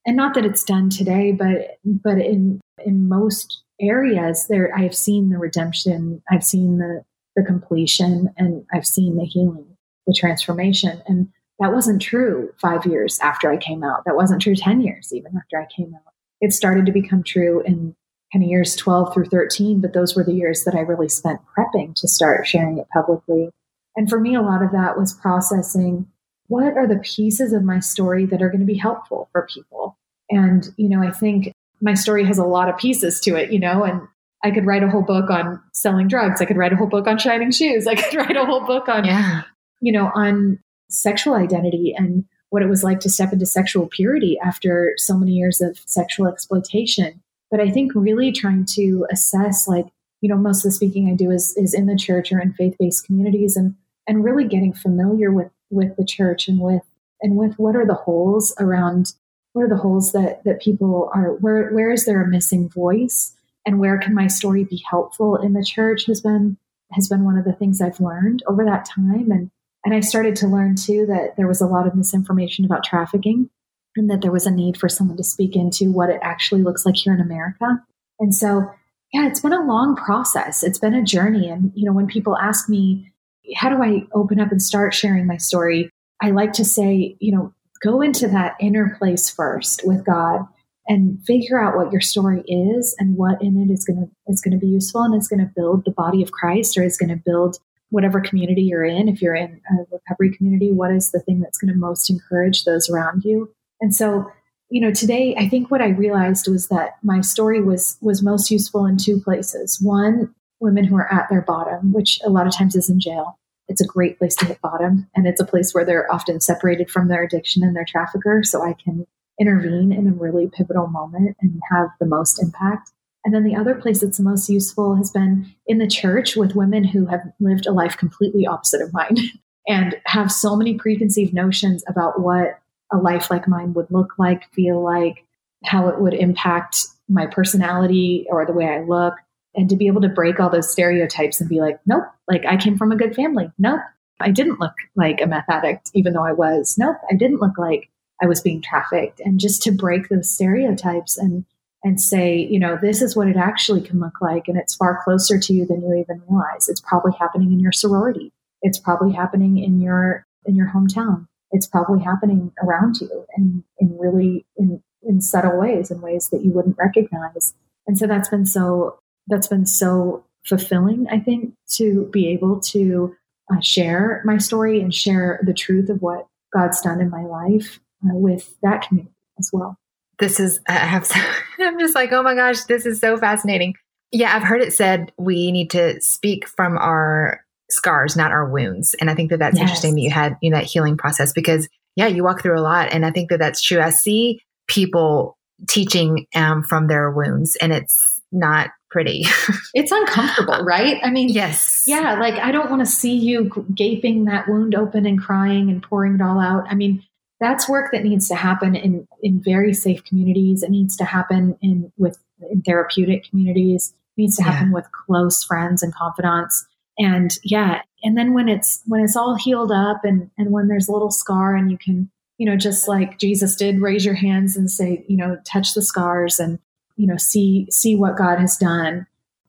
and 0.08 0.16
not 0.16 0.32
that 0.34 0.46
it's 0.46 0.64
done 0.64 0.88
today, 0.88 1.32
but 1.32 1.78
but 1.84 2.18
in 2.18 2.60
in 2.84 3.08
most 3.08 3.62
areas 3.78 4.46
there 4.48 4.74
I've 4.74 4.96
seen 4.96 5.28
the 5.28 5.36
redemption, 5.36 6.22
I've 6.30 6.42
seen 6.42 6.78
the 6.78 7.04
the 7.36 7.44
completion, 7.44 8.32
and 8.38 8.64
I've 8.72 8.86
seen 8.86 9.16
the 9.16 9.26
healing, 9.26 9.66
the 10.06 10.16
transformation. 10.18 11.02
And 11.06 11.28
that 11.60 11.74
wasn't 11.74 12.00
true 12.00 12.50
five 12.58 12.86
years 12.86 13.18
after 13.20 13.52
I 13.52 13.58
came 13.58 13.84
out. 13.84 14.04
That 14.06 14.16
wasn't 14.16 14.40
true 14.40 14.56
10 14.56 14.80
years 14.80 15.12
even 15.12 15.36
after 15.36 15.60
I 15.60 15.66
came 15.66 15.94
out. 15.94 16.12
It 16.40 16.52
started 16.52 16.86
to 16.86 16.92
become 16.92 17.22
true 17.22 17.60
in 17.60 17.94
kind 18.32 18.42
of 18.42 18.50
years 18.50 18.76
12 18.76 19.12
through 19.12 19.26
13, 19.26 19.80
but 19.80 19.92
those 19.92 20.16
were 20.16 20.24
the 20.24 20.32
years 20.32 20.64
that 20.64 20.74
I 20.74 20.80
really 20.80 21.08
spent 21.08 21.40
prepping 21.56 21.94
to 21.96 22.08
start 22.08 22.46
sharing 22.46 22.78
it 22.78 22.88
publicly. 22.92 23.50
And 23.94 24.08
for 24.08 24.18
me, 24.18 24.34
a 24.34 24.42
lot 24.42 24.62
of 24.62 24.72
that 24.72 24.98
was 24.98 25.14
processing 25.14 26.06
what 26.48 26.76
are 26.76 26.86
the 26.86 26.98
pieces 26.98 27.52
of 27.52 27.62
my 27.62 27.78
story 27.78 28.26
that 28.26 28.42
are 28.42 28.48
going 28.48 28.60
to 28.60 28.66
be 28.66 28.76
helpful 28.76 29.28
for 29.32 29.46
people? 29.46 29.96
And, 30.30 30.68
you 30.76 30.88
know, 30.88 31.02
I 31.02 31.10
think 31.10 31.52
my 31.80 31.94
story 31.94 32.24
has 32.24 32.38
a 32.38 32.44
lot 32.44 32.68
of 32.68 32.78
pieces 32.78 33.20
to 33.20 33.36
it, 33.36 33.52
you 33.52 33.58
know, 33.58 33.84
and 33.84 34.02
I 34.42 34.50
could 34.50 34.66
write 34.66 34.82
a 34.82 34.88
whole 34.88 35.02
book 35.02 35.30
on 35.30 35.62
selling 35.72 36.08
drugs. 36.08 36.40
I 36.40 36.44
could 36.44 36.56
write 36.56 36.72
a 36.72 36.76
whole 36.76 36.86
book 36.86 37.06
on 37.06 37.18
shining 37.18 37.50
shoes. 37.50 37.86
I 37.86 37.94
could 37.94 38.14
write 38.16 38.36
a 38.36 38.44
whole 38.44 38.66
book 38.66 38.88
on, 38.88 39.04
yeah. 39.04 39.42
you 39.80 39.92
know, 39.92 40.10
on 40.14 40.58
sexual 40.90 41.34
identity 41.34 41.94
and 41.96 42.24
what 42.50 42.62
it 42.62 42.68
was 42.68 42.82
like 42.82 43.00
to 43.00 43.10
step 43.10 43.32
into 43.32 43.46
sexual 43.46 43.86
purity 43.86 44.38
after 44.42 44.94
so 44.96 45.16
many 45.16 45.32
years 45.32 45.60
of 45.60 45.78
sexual 45.84 46.26
exploitation. 46.26 47.22
But 47.50 47.60
I 47.60 47.70
think 47.70 47.92
really 47.94 48.32
trying 48.32 48.64
to 48.74 49.06
assess, 49.10 49.68
like, 49.68 49.86
you 50.20 50.28
know, 50.28 50.36
most 50.36 50.64
of 50.64 50.70
the 50.70 50.72
speaking 50.72 51.10
I 51.10 51.14
do 51.14 51.30
is 51.30 51.56
is 51.56 51.74
in 51.74 51.86
the 51.86 51.96
church 51.96 52.32
or 52.32 52.40
in 52.40 52.52
faith 52.52 52.76
based 52.78 53.06
communities, 53.06 53.56
and 53.56 53.74
and 54.06 54.24
really 54.24 54.44
getting 54.44 54.72
familiar 54.72 55.30
with 55.30 55.50
with 55.70 55.96
the 55.96 56.04
church 56.04 56.48
and 56.48 56.60
with 56.60 56.82
and 57.20 57.36
with 57.36 57.54
what 57.58 57.76
are 57.76 57.86
the 57.86 57.94
holes 57.94 58.54
around 58.58 59.12
what 59.52 59.62
are 59.62 59.68
the 59.68 59.76
holes 59.76 60.12
that 60.12 60.42
that 60.44 60.60
people 60.60 61.10
are 61.14 61.32
where 61.34 61.70
where 61.70 61.90
is 61.90 62.04
there 62.04 62.22
a 62.22 62.28
missing 62.28 62.68
voice 62.68 63.34
and 63.66 63.78
where 63.78 63.98
can 63.98 64.14
my 64.14 64.26
story 64.26 64.64
be 64.64 64.82
helpful 64.88 65.36
in 65.36 65.52
the 65.52 65.64
church 65.64 66.06
has 66.06 66.20
been 66.20 66.56
has 66.92 67.08
been 67.08 67.24
one 67.24 67.36
of 67.36 67.44
the 67.44 67.52
things 67.52 67.80
I've 67.80 68.00
learned 68.00 68.42
over 68.46 68.64
that 68.64 68.84
time 68.84 69.30
and 69.30 69.50
and 69.84 69.94
I 69.94 70.00
started 70.00 70.36
to 70.36 70.48
learn 70.48 70.74
too 70.74 71.06
that 71.06 71.36
there 71.36 71.46
was 71.46 71.60
a 71.60 71.66
lot 71.66 71.86
of 71.86 71.94
misinformation 71.94 72.64
about 72.64 72.84
trafficking 72.84 73.48
and 73.96 74.10
that 74.10 74.20
there 74.20 74.32
was 74.32 74.46
a 74.46 74.50
need 74.50 74.76
for 74.76 74.88
someone 74.88 75.16
to 75.16 75.24
speak 75.24 75.56
into 75.56 75.90
what 75.90 76.10
it 76.10 76.20
actually 76.22 76.62
looks 76.62 76.84
like 76.84 76.96
here 76.96 77.14
in 77.14 77.20
America. 77.20 77.82
And 78.20 78.34
so 78.34 78.70
yeah, 79.12 79.26
it's 79.26 79.40
been 79.40 79.54
a 79.54 79.64
long 79.64 79.96
process. 79.96 80.62
It's 80.62 80.78
been 80.78 80.94
a 80.94 81.04
journey 81.04 81.48
and 81.48 81.72
you 81.74 81.84
know 81.84 81.92
when 81.92 82.06
people 82.06 82.36
ask 82.36 82.68
me 82.68 83.12
how 83.56 83.68
do 83.68 83.82
I 83.82 84.06
open 84.12 84.40
up 84.40 84.50
and 84.50 84.62
start 84.62 84.94
sharing 84.94 85.26
my 85.26 85.36
story? 85.36 85.90
I 86.20 86.30
like 86.30 86.52
to 86.54 86.64
say, 86.64 87.16
you 87.20 87.34
know, 87.34 87.52
go 87.82 88.00
into 88.00 88.28
that 88.28 88.56
inner 88.60 88.96
place 88.98 89.30
first 89.30 89.82
with 89.84 90.04
God 90.04 90.40
and 90.86 91.22
figure 91.24 91.62
out 91.62 91.76
what 91.76 91.92
your 91.92 92.00
story 92.00 92.42
is 92.46 92.96
and 92.98 93.16
what 93.16 93.40
in 93.42 93.60
it 93.60 93.72
is 93.72 93.84
going 93.84 94.00
to 94.00 94.32
is 94.32 94.40
going 94.40 94.58
to 94.58 94.58
be 94.58 94.72
useful 94.72 95.02
and 95.02 95.14
is 95.14 95.28
going 95.28 95.40
to 95.40 95.52
build 95.54 95.84
the 95.84 95.92
body 95.92 96.22
of 96.22 96.32
Christ 96.32 96.76
or 96.76 96.82
is 96.82 96.96
going 96.96 97.10
to 97.10 97.22
build 97.24 97.58
whatever 97.90 98.20
community 98.20 98.62
you're 98.62 98.84
in. 98.84 99.08
If 99.08 99.22
you're 99.22 99.34
in 99.34 99.60
a 99.70 99.84
recovery 99.90 100.36
community 100.36 100.72
what 100.72 100.92
is 100.92 101.10
the 101.10 101.20
thing 101.20 101.40
that's 101.40 101.58
going 101.58 101.72
to 101.72 101.78
most 101.78 102.10
encourage 102.10 102.64
those 102.64 102.88
around 102.90 103.24
you? 103.24 103.52
And 103.80 103.94
so 103.94 104.30
you 104.70 104.82
know 104.82 104.92
today 104.92 105.34
i 105.38 105.48
think 105.48 105.70
what 105.70 105.80
i 105.80 105.88
realized 105.88 106.46
was 106.46 106.68
that 106.68 106.98
my 107.02 107.22
story 107.22 107.62
was 107.62 107.96
was 108.02 108.22
most 108.22 108.50
useful 108.50 108.84
in 108.84 108.96
two 108.98 109.20
places. 109.20 109.78
One 109.80 110.34
women 110.60 110.84
who 110.84 110.96
are 110.96 111.12
at 111.12 111.28
their 111.28 111.42
bottom 111.42 111.92
which 111.92 112.20
a 112.24 112.30
lot 112.30 112.46
of 112.46 112.56
times 112.56 112.74
is 112.74 112.90
in 112.90 113.00
jail. 113.00 113.38
It's 113.68 113.80
a 113.80 113.86
great 113.86 114.18
place 114.18 114.34
to 114.36 114.46
hit 114.46 114.60
bottom 114.60 115.08
and 115.14 115.26
it's 115.26 115.40
a 115.40 115.46
place 115.46 115.72
where 115.72 115.84
they're 115.84 116.12
often 116.12 116.40
separated 116.40 116.90
from 116.90 117.08
their 117.08 117.22
addiction 117.22 117.62
and 117.62 117.76
their 117.76 117.84
trafficker 117.84 118.42
so 118.42 118.62
i 118.62 118.72
can 118.72 119.06
intervene 119.38 119.92
in 119.92 120.08
a 120.08 120.12
really 120.12 120.48
pivotal 120.48 120.88
moment 120.88 121.36
and 121.40 121.60
have 121.70 121.88
the 122.00 122.06
most 122.06 122.42
impact. 122.42 122.90
And 123.24 123.34
then 123.34 123.44
the 123.44 123.56
other 123.56 123.74
place 123.74 124.00
that's 124.00 124.16
the 124.16 124.22
most 124.22 124.48
useful 124.48 124.96
has 124.96 125.10
been 125.10 125.52
in 125.66 125.78
the 125.78 125.88
church 125.88 126.36
with 126.36 126.54
women 126.54 126.84
who 126.84 127.06
have 127.06 127.22
lived 127.40 127.66
a 127.66 127.72
life 127.72 127.96
completely 127.96 128.46
opposite 128.46 128.80
of 128.80 128.92
mine 128.92 129.16
and 129.68 129.96
have 130.06 130.32
so 130.32 130.56
many 130.56 130.74
preconceived 130.74 131.34
notions 131.34 131.84
about 131.88 132.20
what 132.20 132.58
a 132.92 132.96
life 132.96 133.30
like 133.30 133.46
mine 133.46 133.74
would 133.74 133.90
look 133.90 134.14
like 134.18 134.50
feel 134.52 134.82
like 134.82 135.24
how 135.64 135.88
it 135.88 136.00
would 136.00 136.14
impact 136.14 136.86
my 137.08 137.26
personality 137.26 138.26
or 138.30 138.46
the 138.46 138.52
way 138.52 138.66
i 138.66 138.80
look 138.80 139.14
and 139.54 139.68
to 139.68 139.76
be 139.76 139.86
able 139.86 140.00
to 140.02 140.08
break 140.08 140.40
all 140.40 140.50
those 140.50 140.70
stereotypes 140.70 141.40
and 141.40 141.48
be 141.48 141.60
like, 141.60 141.80
nope, 141.86 142.04
like 142.28 142.44
I 142.46 142.56
came 142.56 142.78
from 142.78 142.92
a 142.92 142.96
good 142.96 143.14
family. 143.14 143.50
Nope, 143.58 143.80
I 144.20 144.30
didn't 144.30 144.60
look 144.60 144.74
like 144.96 145.20
a 145.20 145.26
meth 145.26 145.48
addict, 145.48 145.90
even 145.94 146.12
though 146.12 146.24
I 146.24 146.32
was. 146.32 146.76
Nope, 146.78 146.96
I 147.10 147.14
didn't 147.14 147.40
look 147.40 147.58
like 147.58 147.88
I 148.22 148.26
was 148.26 148.40
being 148.40 148.62
trafficked. 148.62 149.20
And 149.20 149.40
just 149.40 149.62
to 149.62 149.72
break 149.72 150.08
those 150.08 150.30
stereotypes 150.30 151.16
and 151.16 151.44
and 151.84 152.00
say, 152.00 152.36
you 152.36 152.58
know, 152.58 152.76
this 152.80 153.02
is 153.02 153.14
what 153.14 153.28
it 153.28 153.36
actually 153.36 153.80
can 153.80 154.00
look 154.00 154.20
like. 154.20 154.48
And 154.48 154.56
it's 154.56 154.74
far 154.74 155.00
closer 155.04 155.38
to 155.38 155.52
you 155.52 155.64
than 155.64 155.82
you 155.82 155.94
even 155.94 156.22
realize. 156.28 156.68
It's 156.68 156.80
probably 156.80 157.12
happening 157.18 157.52
in 157.52 157.60
your 157.60 157.72
sorority. 157.72 158.32
It's 158.62 158.78
probably 158.78 159.12
happening 159.14 159.58
in 159.58 159.80
your, 159.80 160.26
in 160.44 160.56
your 160.56 160.70
hometown. 160.74 161.28
It's 161.52 161.66
probably 161.66 162.02
happening 162.02 162.52
around 162.62 163.00
you 163.00 163.24
and 163.36 163.62
in 163.78 163.96
really, 163.96 164.44
in, 164.56 164.82
in 165.02 165.20
subtle 165.20 165.58
ways, 165.58 165.90
in 165.90 166.00
ways 166.00 166.30
that 166.30 166.44
you 166.44 166.50
wouldn't 166.50 166.76
recognize. 166.78 167.54
And 167.86 167.96
so 167.96 168.06
that's 168.06 168.28
been 168.28 168.44
so, 168.44 168.98
that's 169.28 169.48
been 169.48 169.66
so 169.66 170.24
fulfilling, 170.44 171.06
I 171.10 171.20
think, 171.20 171.54
to 171.72 172.08
be 172.12 172.28
able 172.28 172.60
to 172.60 173.14
uh, 173.52 173.60
share 173.60 174.22
my 174.24 174.38
story 174.38 174.80
and 174.80 174.94
share 174.94 175.40
the 175.44 175.54
truth 175.54 175.88
of 175.88 176.00
what 176.00 176.26
God's 176.52 176.80
done 176.80 177.00
in 177.00 177.10
my 177.10 177.24
life 177.24 177.80
uh, 178.04 178.14
with 178.14 178.54
that 178.62 178.88
community 178.88 179.14
as 179.38 179.50
well 179.52 179.78
this 180.18 180.40
is 180.40 180.60
I 180.68 180.72
have 180.72 181.06
so, 181.06 181.20
I'm 181.58 181.78
just 181.78 181.94
like, 181.94 182.12
oh 182.12 182.22
my 182.22 182.34
gosh, 182.34 182.64
this 182.64 182.86
is 182.86 183.00
so 183.00 183.16
fascinating. 183.16 183.74
Yeah, 184.10 184.34
I've 184.34 184.42
heard 184.42 184.62
it 184.62 184.72
said 184.72 185.12
we 185.18 185.52
need 185.52 185.70
to 185.70 186.00
speak 186.00 186.48
from 186.48 186.78
our 186.78 187.44
scars, 187.70 188.16
not 188.16 188.32
our 188.32 188.50
wounds. 188.50 188.94
And 189.00 189.10
I 189.10 189.14
think 189.14 189.30
that 189.30 189.38
that's 189.38 189.56
yes. 189.56 189.62
interesting 189.62 189.94
that 189.94 190.00
you 190.00 190.10
had 190.10 190.36
you 190.40 190.50
know, 190.50 190.56
that 190.56 190.64
healing 190.64 190.96
process 190.96 191.32
because 191.32 191.68
yeah, 191.96 192.06
you 192.06 192.24
walk 192.24 192.42
through 192.42 192.58
a 192.58 192.62
lot, 192.62 192.92
and 192.92 193.04
I 193.04 193.10
think 193.10 193.30
that 193.30 193.38
that's 193.38 193.60
true. 193.60 193.80
I 193.80 193.90
see 193.90 194.40
people 194.68 195.36
teaching 195.68 196.26
um, 196.34 196.62
from 196.62 196.86
their 196.86 197.10
wounds, 197.10 197.56
and 197.60 197.72
it's 197.72 197.96
not 198.32 198.70
pretty. 198.90 199.24
it's 199.74 199.92
uncomfortable, 199.92 200.64
right? 200.64 201.00
I 201.02 201.10
mean, 201.10 201.28
yes, 201.28 201.84
yeah. 201.86 202.18
Like 202.18 202.34
I 202.34 202.52
don't 202.52 202.70
want 202.70 202.80
to 202.80 202.86
see 202.86 203.14
you 203.14 203.66
gaping 203.74 204.24
that 204.24 204.48
wound 204.48 204.74
open 204.74 205.06
and 205.06 205.20
crying 205.20 205.70
and 205.70 205.82
pouring 205.82 206.14
it 206.14 206.22
all 206.22 206.40
out. 206.40 206.64
I 206.68 206.74
mean, 206.74 207.02
that's 207.40 207.68
work 207.68 207.92
that 207.92 208.04
needs 208.04 208.28
to 208.28 208.34
happen 208.34 208.74
in 208.74 209.06
in 209.22 209.42
very 209.42 209.72
safe 209.74 210.04
communities. 210.04 210.62
It 210.62 210.70
needs 210.70 210.96
to 210.96 211.04
happen 211.04 211.56
in 211.60 211.92
with 211.96 212.18
in 212.50 212.62
therapeutic 212.62 213.28
communities. 213.28 213.94
It 214.16 214.22
needs 214.22 214.36
to 214.36 214.42
happen 214.42 214.68
yeah. 214.68 214.74
with 214.74 214.92
close 214.92 215.44
friends 215.44 215.82
and 215.82 215.94
confidants. 215.94 216.66
And 216.98 217.30
yeah, 217.44 217.82
and 218.02 218.16
then 218.16 218.34
when 218.34 218.48
it's 218.48 218.82
when 218.86 219.02
it's 219.02 219.16
all 219.16 219.36
healed 219.36 219.72
up 219.72 220.04
and 220.04 220.30
and 220.36 220.50
when 220.50 220.68
there's 220.68 220.88
a 220.88 220.92
little 220.92 221.10
scar 221.10 221.54
and 221.54 221.70
you 221.70 221.78
can 221.78 222.10
you 222.38 222.46
know 222.46 222.56
just 222.56 222.88
like 222.88 223.18
Jesus 223.18 223.54
did, 223.54 223.80
raise 223.80 224.04
your 224.04 224.14
hands 224.14 224.56
and 224.56 224.70
say 224.70 225.04
you 225.08 225.16
know 225.16 225.38
touch 225.44 225.74
the 225.74 225.82
scars 225.82 226.40
and 226.40 226.58
you 226.98 227.06
know 227.06 227.16
see 227.16 227.66
see 227.70 227.96
what 227.96 228.18
God 228.18 228.38
has 228.38 228.58
done 228.58 229.06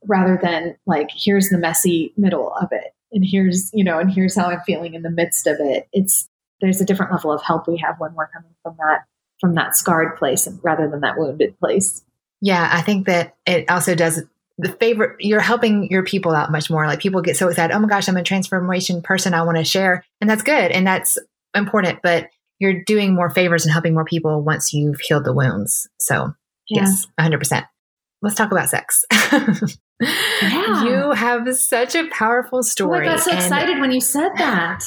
rather 0.08 0.40
than 0.42 0.78
like 0.86 1.10
here's 1.14 1.50
the 1.50 1.58
messy 1.58 2.14
middle 2.16 2.54
of 2.54 2.70
it 2.72 2.94
and 3.12 3.26
here's 3.26 3.70
you 3.74 3.84
know 3.84 4.00
and 4.00 4.10
here's 4.10 4.34
how 4.34 4.46
i'm 4.46 4.62
feeling 4.62 4.94
in 4.94 5.02
the 5.02 5.10
midst 5.10 5.46
of 5.46 5.58
it 5.60 5.90
it's 5.92 6.30
there's 6.62 6.80
a 6.80 6.86
different 6.86 7.12
level 7.12 7.34
of 7.34 7.42
help 7.42 7.68
we 7.68 7.76
have 7.76 8.00
when 8.00 8.14
we're 8.14 8.30
coming 8.30 8.56
from 8.64 8.76
that 8.78 9.02
from 9.40 9.56
that 9.56 9.76
scarred 9.76 10.18
place 10.18 10.48
and 10.48 10.60
rather 10.64 10.90
than 10.90 11.02
that 11.02 11.18
wounded 11.18 11.58
place. 11.60 12.04
Yeah, 12.42 12.70
I 12.72 12.82
think 12.82 13.08
that 13.08 13.36
it 13.46 13.70
also 13.70 13.96
does 13.96 14.24
the 14.58 14.70
favor 14.74 15.16
you're 15.20 15.40
helping 15.40 15.90
your 15.90 16.04
people 16.04 16.34
out 16.34 16.52
much 16.52 16.70
more. 16.70 16.86
Like 16.86 17.00
people 17.00 17.22
get 17.22 17.38
so 17.38 17.48
excited, 17.48 17.74
oh 17.74 17.80
my 17.80 17.88
gosh, 17.88 18.10
I'm 18.10 18.18
a 18.18 18.24
transformation 18.24 19.02
person, 19.02 19.34
I 19.34 19.44
want 19.44 19.58
to 19.58 19.64
share. 19.64 20.04
And 20.20 20.30
that's 20.30 20.44
good 20.44 20.72
and 20.72 20.86
that's 20.86 21.18
important, 21.56 22.00
but 22.04 22.30
you're 22.60 22.84
doing 22.84 23.16
more 23.16 23.30
favors 23.30 23.66
and 23.66 23.72
helping 23.72 23.94
more 23.94 24.04
people 24.04 24.42
once 24.42 24.74
you've 24.74 25.00
healed 25.00 25.24
the 25.24 25.34
wounds. 25.34 25.88
So 25.98 26.34
yeah. 26.70 26.82
yes, 26.82 27.08
100%. 27.20 27.68
Let's 28.22 28.36
talk 28.36 28.52
about 28.52 28.70
sex. 28.70 29.06
yeah. 29.12 30.84
You 30.84 31.12
have 31.12 31.56
such 31.56 31.96
a 31.96 32.08
powerful 32.10 32.60
oh 32.60 32.62
story. 32.62 33.08
Oh, 33.08 33.12
I 33.12 33.16
got 33.16 33.24
so 33.24 33.32
excited 33.32 33.80
when 33.80 33.92
you 33.92 34.02
said 34.02 34.32
that 34.38 34.84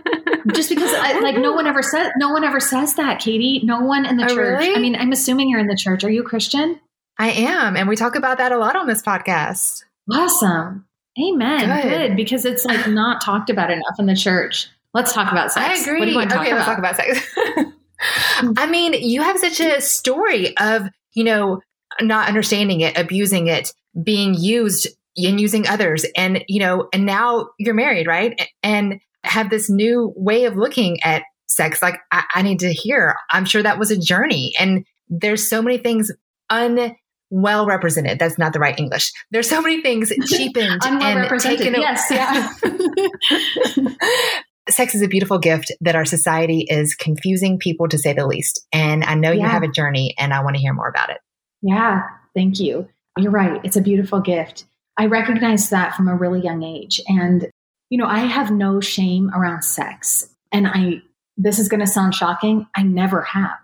just 0.54 0.68
because 0.68 0.92
I, 0.92 1.20
like 1.20 1.36
no 1.36 1.52
one 1.52 1.66
ever 1.66 1.82
said 1.82 2.12
no 2.16 2.30
one 2.30 2.44
ever 2.44 2.60
says 2.60 2.94
that 2.94 3.20
katie 3.20 3.60
no 3.64 3.80
one 3.80 4.04
in 4.06 4.16
the 4.16 4.24
oh, 4.24 4.34
church 4.34 4.60
really? 4.60 4.74
i 4.74 4.78
mean 4.78 4.96
i'm 4.96 5.12
assuming 5.12 5.48
you're 5.48 5.60
in 5.60 5.66
the 5.66 5.76
church 5.76 6.04
are 6.04 6.10
you 6.10 6.22
a 6.22 6.24
christian 6.24 6.80
i 7.18 7.30
am 7.30 7.76
and 7.76 7.88
we 7.88 7.96
talk 7.96 8.14
about 8.14 8.38
that 8.38 8.52
a 8.52 8.58
lot 8.58 8.76
on 8.76 8.86
this 8.86 9.02
podcast 9.02 9.84
awesome 10.10 10.86
amen 11.20 11.82
good, 11.82 11.88
good 11.88 12.16
because 12.16 12.44
it's 12.44 12.64
like 12.64 12.86
not 12.88 13.20
talked 13.20 13.50
about 13.50 13.70
enough 13.70 13.98
in 13.98 14.06
the 14.06 14.16
church 14.16 14.68
let's 14.94 15.12
talk 15.12 15.30
about 15.30 15.52
sex 15.52 15.80
i 15.80 15.82
agree 15.82 16.00
what 16.00 16.06
do 16.06 16.10
you 16.10 16.16
want 16.16 16.30
to 16.30 16.40
okay, 16.40 16.50
about? 16.50 16.56
let's 16.56 16.68
talk 16.68 16.78
about 16.78 16.96
sex 16.96 17.36
i 18.58 18.66
mean 18.66 18.94
you 18.94 19.22
have 19.22 19.38
such 19.38 19.60
a 19.60 19.80
story 19.80 20.56
of 20.56 20.88
you 21.14 21.24
know 21.24 21.60
not 22.00 22.28
understanding 22.28 22.80
it 22.80 22.96
abusing 22.96 23.46
it 23.46 23.72
being 24.02 24.34
used 24.34 24.88
and 25.16 25.40
using 25.40 25.66
others 25.68 26.06
and 26.16 26.44
you 26.48 26.58
know 26.58 26.88
and 26.92 27.04
now 27.04 27.48
you're 27.58 27.74
married 27.74 28.06
right 28.06 28.48
and 28.62 29.00
have 29.24 29.50
this 29.50 29.70
new 29.70 30.12
way 30.16 30.44
of 30.46 30.56
looking 30.56 30.98
at 31.04 31.22
sex. 31.52 31.82
Like, 31.82 32.00
I, 32.10 32.24
I 32.34 32.42
need 32.42 32.60
to 32.60 32.72
hear. 32.72 33.16
I'm 33.30 33.44
sure 33.44 33.62
that 33.62 33.78
was 33.78 33.90
a 33.90 33.98
journey. 33.98 34.52
And 34.58 34.84
there's 35.08 35.48
so 35.48 35.62
many 35.62 35.78
things 35.78 36.10
unwell 36.50 37.66
represented. 37.66 38.18
That's 38.18 38.38
not 38.38 38.52
the 38.52 38.58
right 38.58 38.78
English. 38.78 39.12
There's 39.30 39.48
so 39.48 39.62
many 39.62 39.82
things 39.82 40.12
cheapened 40.26 40.82
and 40.84 41.40
taken. 41.40 41.74
Yes, 41.74 42.06
yeah. 42.10 42.52
Sex 44.68 44.94
is 44.94 45.02
a 45.02 45.08
beautiful 45.08 45.38
gift 45.38 45.72
that 45.80 45.96
our 45.96 46.04
society 46.04 46.66
is 46.68 46.94
confusing 46.94 47.58
people 47.58 47.88
to 47.88 47.98
say 47.98 48.12
the 48.12 48.26
least. 48.26 48.66
And 48.72 49.02
I 49.04 49.14
know 49.14 49.32
yeah. 49.32 49.42
you 49.42 49.48
have 49.48 49.62
a 49.62 49.68
journey 49.68 50.14
and 50.18 50.32
I 50.32 50.42
want 50.42 50.56
to 50.56 50.62
hear 50.62 50.72
more 50.72 50.88
about 50.88 51.10
it. 51.10 51.18
Yeah, 51.62 52.02
thank 52.34 52.60
you. 52.60 52.88
You're 53.18 53.32
right. 53.32 53.60
It's 53.64 53.76
a 53.76 53.82
beautiful 53.82 54.20
gift. 54.20 54.64
I 54.96 55.06
recognized 55.06 55.70
that 55.70 55.94
from 55.94 56.08
a 56.08 56.14
really 56.14 56.40
young 56.40 56.62
age. 56.62 57.00
And 57.08 57.50
you 57.92 57.98
know, 57.98 58.06
I 58.06 58.20
have 58.20 58.50
no 58.50 58.80
shame 58.80 59.30
around 59.34 59.64
sex. 59.64 60.26
And 60.50 60.66
I, 60.66 61.02
this 61.36 61.58
is 61.58 61.68
going 61.68 61.80
to 61.80 61.86
sound 61.86 62.14
shocking. 62.14 62.66
I 62.74 62.82
never 62.84 63.20
have. 63.20 63.58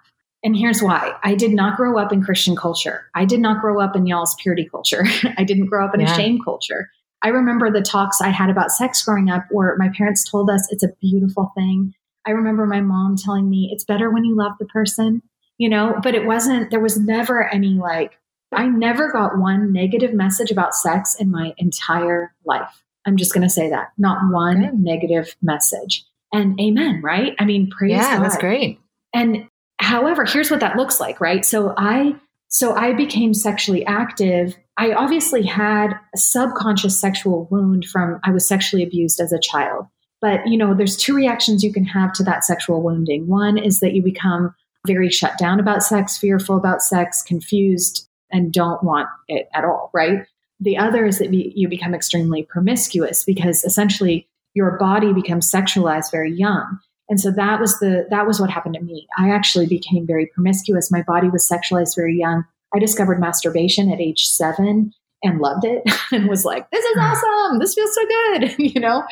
And 0.45 0.55
here's 0.55 0.83
why 0.83 1.15
I 1.25 1.35
did 1.35 1.53
not 1.53 1.79
grow 1.79 1.99
up 1.99 2.13
in 2.13 2.23
Christian 2.23 2.55
culture. 2.55 3.07
I 3.15 3.25
did 3.25 3.41
not 3.41 3.63
grow 3.63 3.81
up 3.81 3.97
in 3.97 4.07
y'all's 4.07 4.37
purity 4.39 4.69
culture. 4.71 5.05
I 5.39 5.45
didn't 5.45 5.67
grow 5.67 5.83
up 5.83 5.95
in 5.95 6.01
yeah. 6.01 6.13
a 6.13 6.15
shame 6.15 6.41
culture. 6.45 6.91
I 7.23 7.29
remember 7.29 7.71
the 7.71 7.83
talks 7.83 8.21
I 8.21 8.29
had 8.29 8.51
about 8.51 8.71
sex 8.71 9.03
growing 9.03 9.31
up 9.31 9.45
where 9.51 9.77
my 9.77 9.91
parents 9.97 10.29
told 10.29 10.51
us 10.51 10.67
it's 10.71 10.85
a 10.85 10.93
beautiful 11.01 11.53
thing. 11.57 11.95
I 12.27 12.31
remember 12.31 12.67
my 12.67 12.81
mom 12.81 13.17
telling 13.17 13.49
me 13.49 13.71
it's 13.73 13.85
better 13.85 14.11
when 14.11 14.25
you 14.25 14.37
love 14.37 14.53
the 14.59 14.67
person, 14.67 15.23
you 15.57 15.69
know, 15.69 15.99
but 16.03 16.15
it 16.15 16.27
wasn't, 16.27 16.71
there 16.71 16.81
was 16.81 16.99
never 16.99 17.49
any 17.49 17.75
like, 17.75 18.19
I 18.53 18.67
never 18.67 19.11
got 19.11 19.39
one 19.39 19.73
negative 19.73 20.15
message 20.15 20.51
about 20.51 20.75
sex 20.75 21.17
in 21.17 21.31
my 21.31 21.55
entire 21.59 22.35
life. 22.45 22.83
I'm 23.07 23.17
just 23.17 23.33
going 23.33 23.47
to 23.47 23.53
say 23.53 23.71
that. 23.71 23.89
Not 23.99 24.33
one 24.33 24.61
Good. 24.61 24.75
negative 24.75 25.35
message. 25.43 26.05
And 26.33 26.59
amen, 26.61 27.01
right? 27.03 27.35
I 27.39 27.45
mean, 27.45 27.71
praise 27.71 27.93
yeah, 27.93 28.17
God. 28.17 28.25
that's 28.25 28.37
great. 28.37 28.79
And 29.15 29.49
however, 29.81 30.25
here's 30.25 30.51
what 30.51 30.61
that 30.61 30.77
looks 30.77 31.01
like, 31.01 31.21
right? 31.21 31.45
So 31.45 31.75
I 31.77 32.15
so 32.49 32.75
I 32.75 32.93
became 32.93 33.35
sexually 33.35 33.85
active. 33.87 34.57
I 34.77 34.93
obviously 34.93 35.43
had 35.43 35.93
a 36.15 36.19
subconscious 36.19 36.99
sexual 36.99 37.47
wound 37.51 37.85
from 37.85 38.21
I 38.25 38.31
was 38.31 38.49
sexually 38.49 38.83
abused 38.83 39.21
as 39.21 39.33
a 39.33 39.41
child. 39.41 39.87
But, 40.21 40.47
you 40.47 40.57
know, 40.57 40.75
there's 40.75 40.97
two 40.97 41.15
reactions 41.15 41.63
you 41.63 41.73
can 41.73 41.85
have 41.85 42.13
to 42.15 42.25
that 42.25 42.45
sexual 42.45 42.83
wounding. 42.83 43.29
One 43.29 43.57
is 43.57 43.81
that 43.81 43.95
you 43.95 44.03
become 44.03 44.55
very 44.87 45.11
shut 45.11 45.39
down 45.39 45.61
about 45.61 45.83
sex, 45.83 46.17
fearful 46.17 46.57
about 46.57 46.83
sex, 46.83 47.23
confused, 47.23 48.09
and 48.31 48.53
don't 48.53 48.83
want 48.83 49.09
it 49.29 49.49
at 49.55 49.65
all, 49.65 49.91
right? 49.95 50.27
The 50.61 50.77
other 50.77 51.07
is 51.07 51.19
that 51.19 51.33
you 51.33 51.69
become 51.69 51.95
extremely 51.95 52.43
promiscuous 52.43 53.25
because 53.25 53.63
essentially 53.63 54.29
your 54.55 54.77
body 54.79 55.13
becomes 55.13 55.51
sexualized 55.51 56.11
very 56.11 56.33
young. 56.33 56.81
And 57.09 57.21
so 57.21 57.31
that 57.31 57.61
was 57.61 57.79
the 57.79 58.07
that 58.11 58.27
was 58.27 58.41
what 58.41 58.51
happened 58.51 58.75
to 58.75 58.83
me. 58.83 59.07
I 59.19 59.31
actually 59.31 59.67
became 59.67 60.07
very 60.07 60.27
promiscuous. 60.27 60.91
My 60.91 61.03
body 61.03 61.29
was 61.29 61.49
sexualized 61.49 61.97
very 61.97 62.19
young. 62.19 62.45
I 62.75 62.79
discovered 62.79 63.19
masturbation 63.19 63.91
at 63.91 64.01
age 64.01 64.27
7 64.27 64.93
and 65.23 65.41
loved 65.41 65.65
it 65.65 65.83
and 66.13 66.29
was 66.29 66.45
like, 66.45 66.71
this 66.71 66.85
is 66.85 66.97
awesome. 66.99 67.59
This 67.59 67.75
feels 67.75 67.95
so 67.95 68.07
good, 68.07 68.55
you 68.75 68.81
know? 68.81 69.05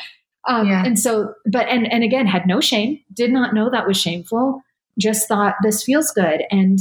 Um, 0.47 0.67
yeah. 0.67 0.85
and 0.85 0.97
so 0.97 1.33
but 1.45 1.67
and 1.67 1.91
and 1.91 2.03
again 2.03 2.25
had 2.27 2.47
no 2.47 2.61
shame, 2.61 3.01
did 3.13 3.31
not 3.31 3.53
know 3.53 3.69
that 3.69 3.87
was 3.87 3.99
shameful, 3.99 4.61
just 4.97 5.27
thought 5.27 5.55
this 5.61 5.83
feels 5.83 6.11
good 6.11 6.43
and 6.51 6.79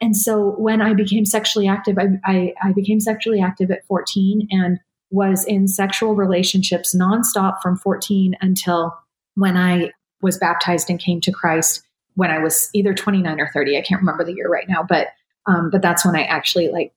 and 0.00 0.16
so 0.16 0.50
when 0.58 0.82
I 0.82 0.92
became 0.92 1.24
sexually 1.24 1.68
active, 1.68 1.96
I, 1.98 2.20
I, 2.24 2.54
I, 2.62 2.72
became 2.72 3.00
sexually 3.00 3.40
active 3.40 3.70
at 3.70 3.86
14 3.86 4.46
and 4.50 4.78
was 5.10 5.44
in 5.44 5.68
sexual 5.68 6.14
relationships 6.14 6.94
nonstop 6.94 7.62
from 7.62 7.76
14 7.76 8.36
until 8.40 8.94
when 9.36 9.56
I 9.56 9.92
was 10.22 10.38
baptized 10.38 10.90
and 10.90 10.98
came 10.98 11.20
to 11.22 11.32
Christ 11.32 11.82
when 12.14 12.30
I 12.30 12.38
was 12.38 12.70
either 12.74 12.94
29 12.94 13.40
or 13.40 13.50
30. 13.52 13.76
I 13.76 13.82
can't 13.82 14.00
remember 14.00 14.24
the 14.24 14.34
year 14.34 14.48
right 14.48 14.68
now, 14.68 14.82
but 14.82 15.08
um, 15.48 15.70
but 15.70 15.80
that's 15.80 16.04
when 16.04 16.16
I 16.16 16.24
actually 16.24 16.68
like 16.68 16.92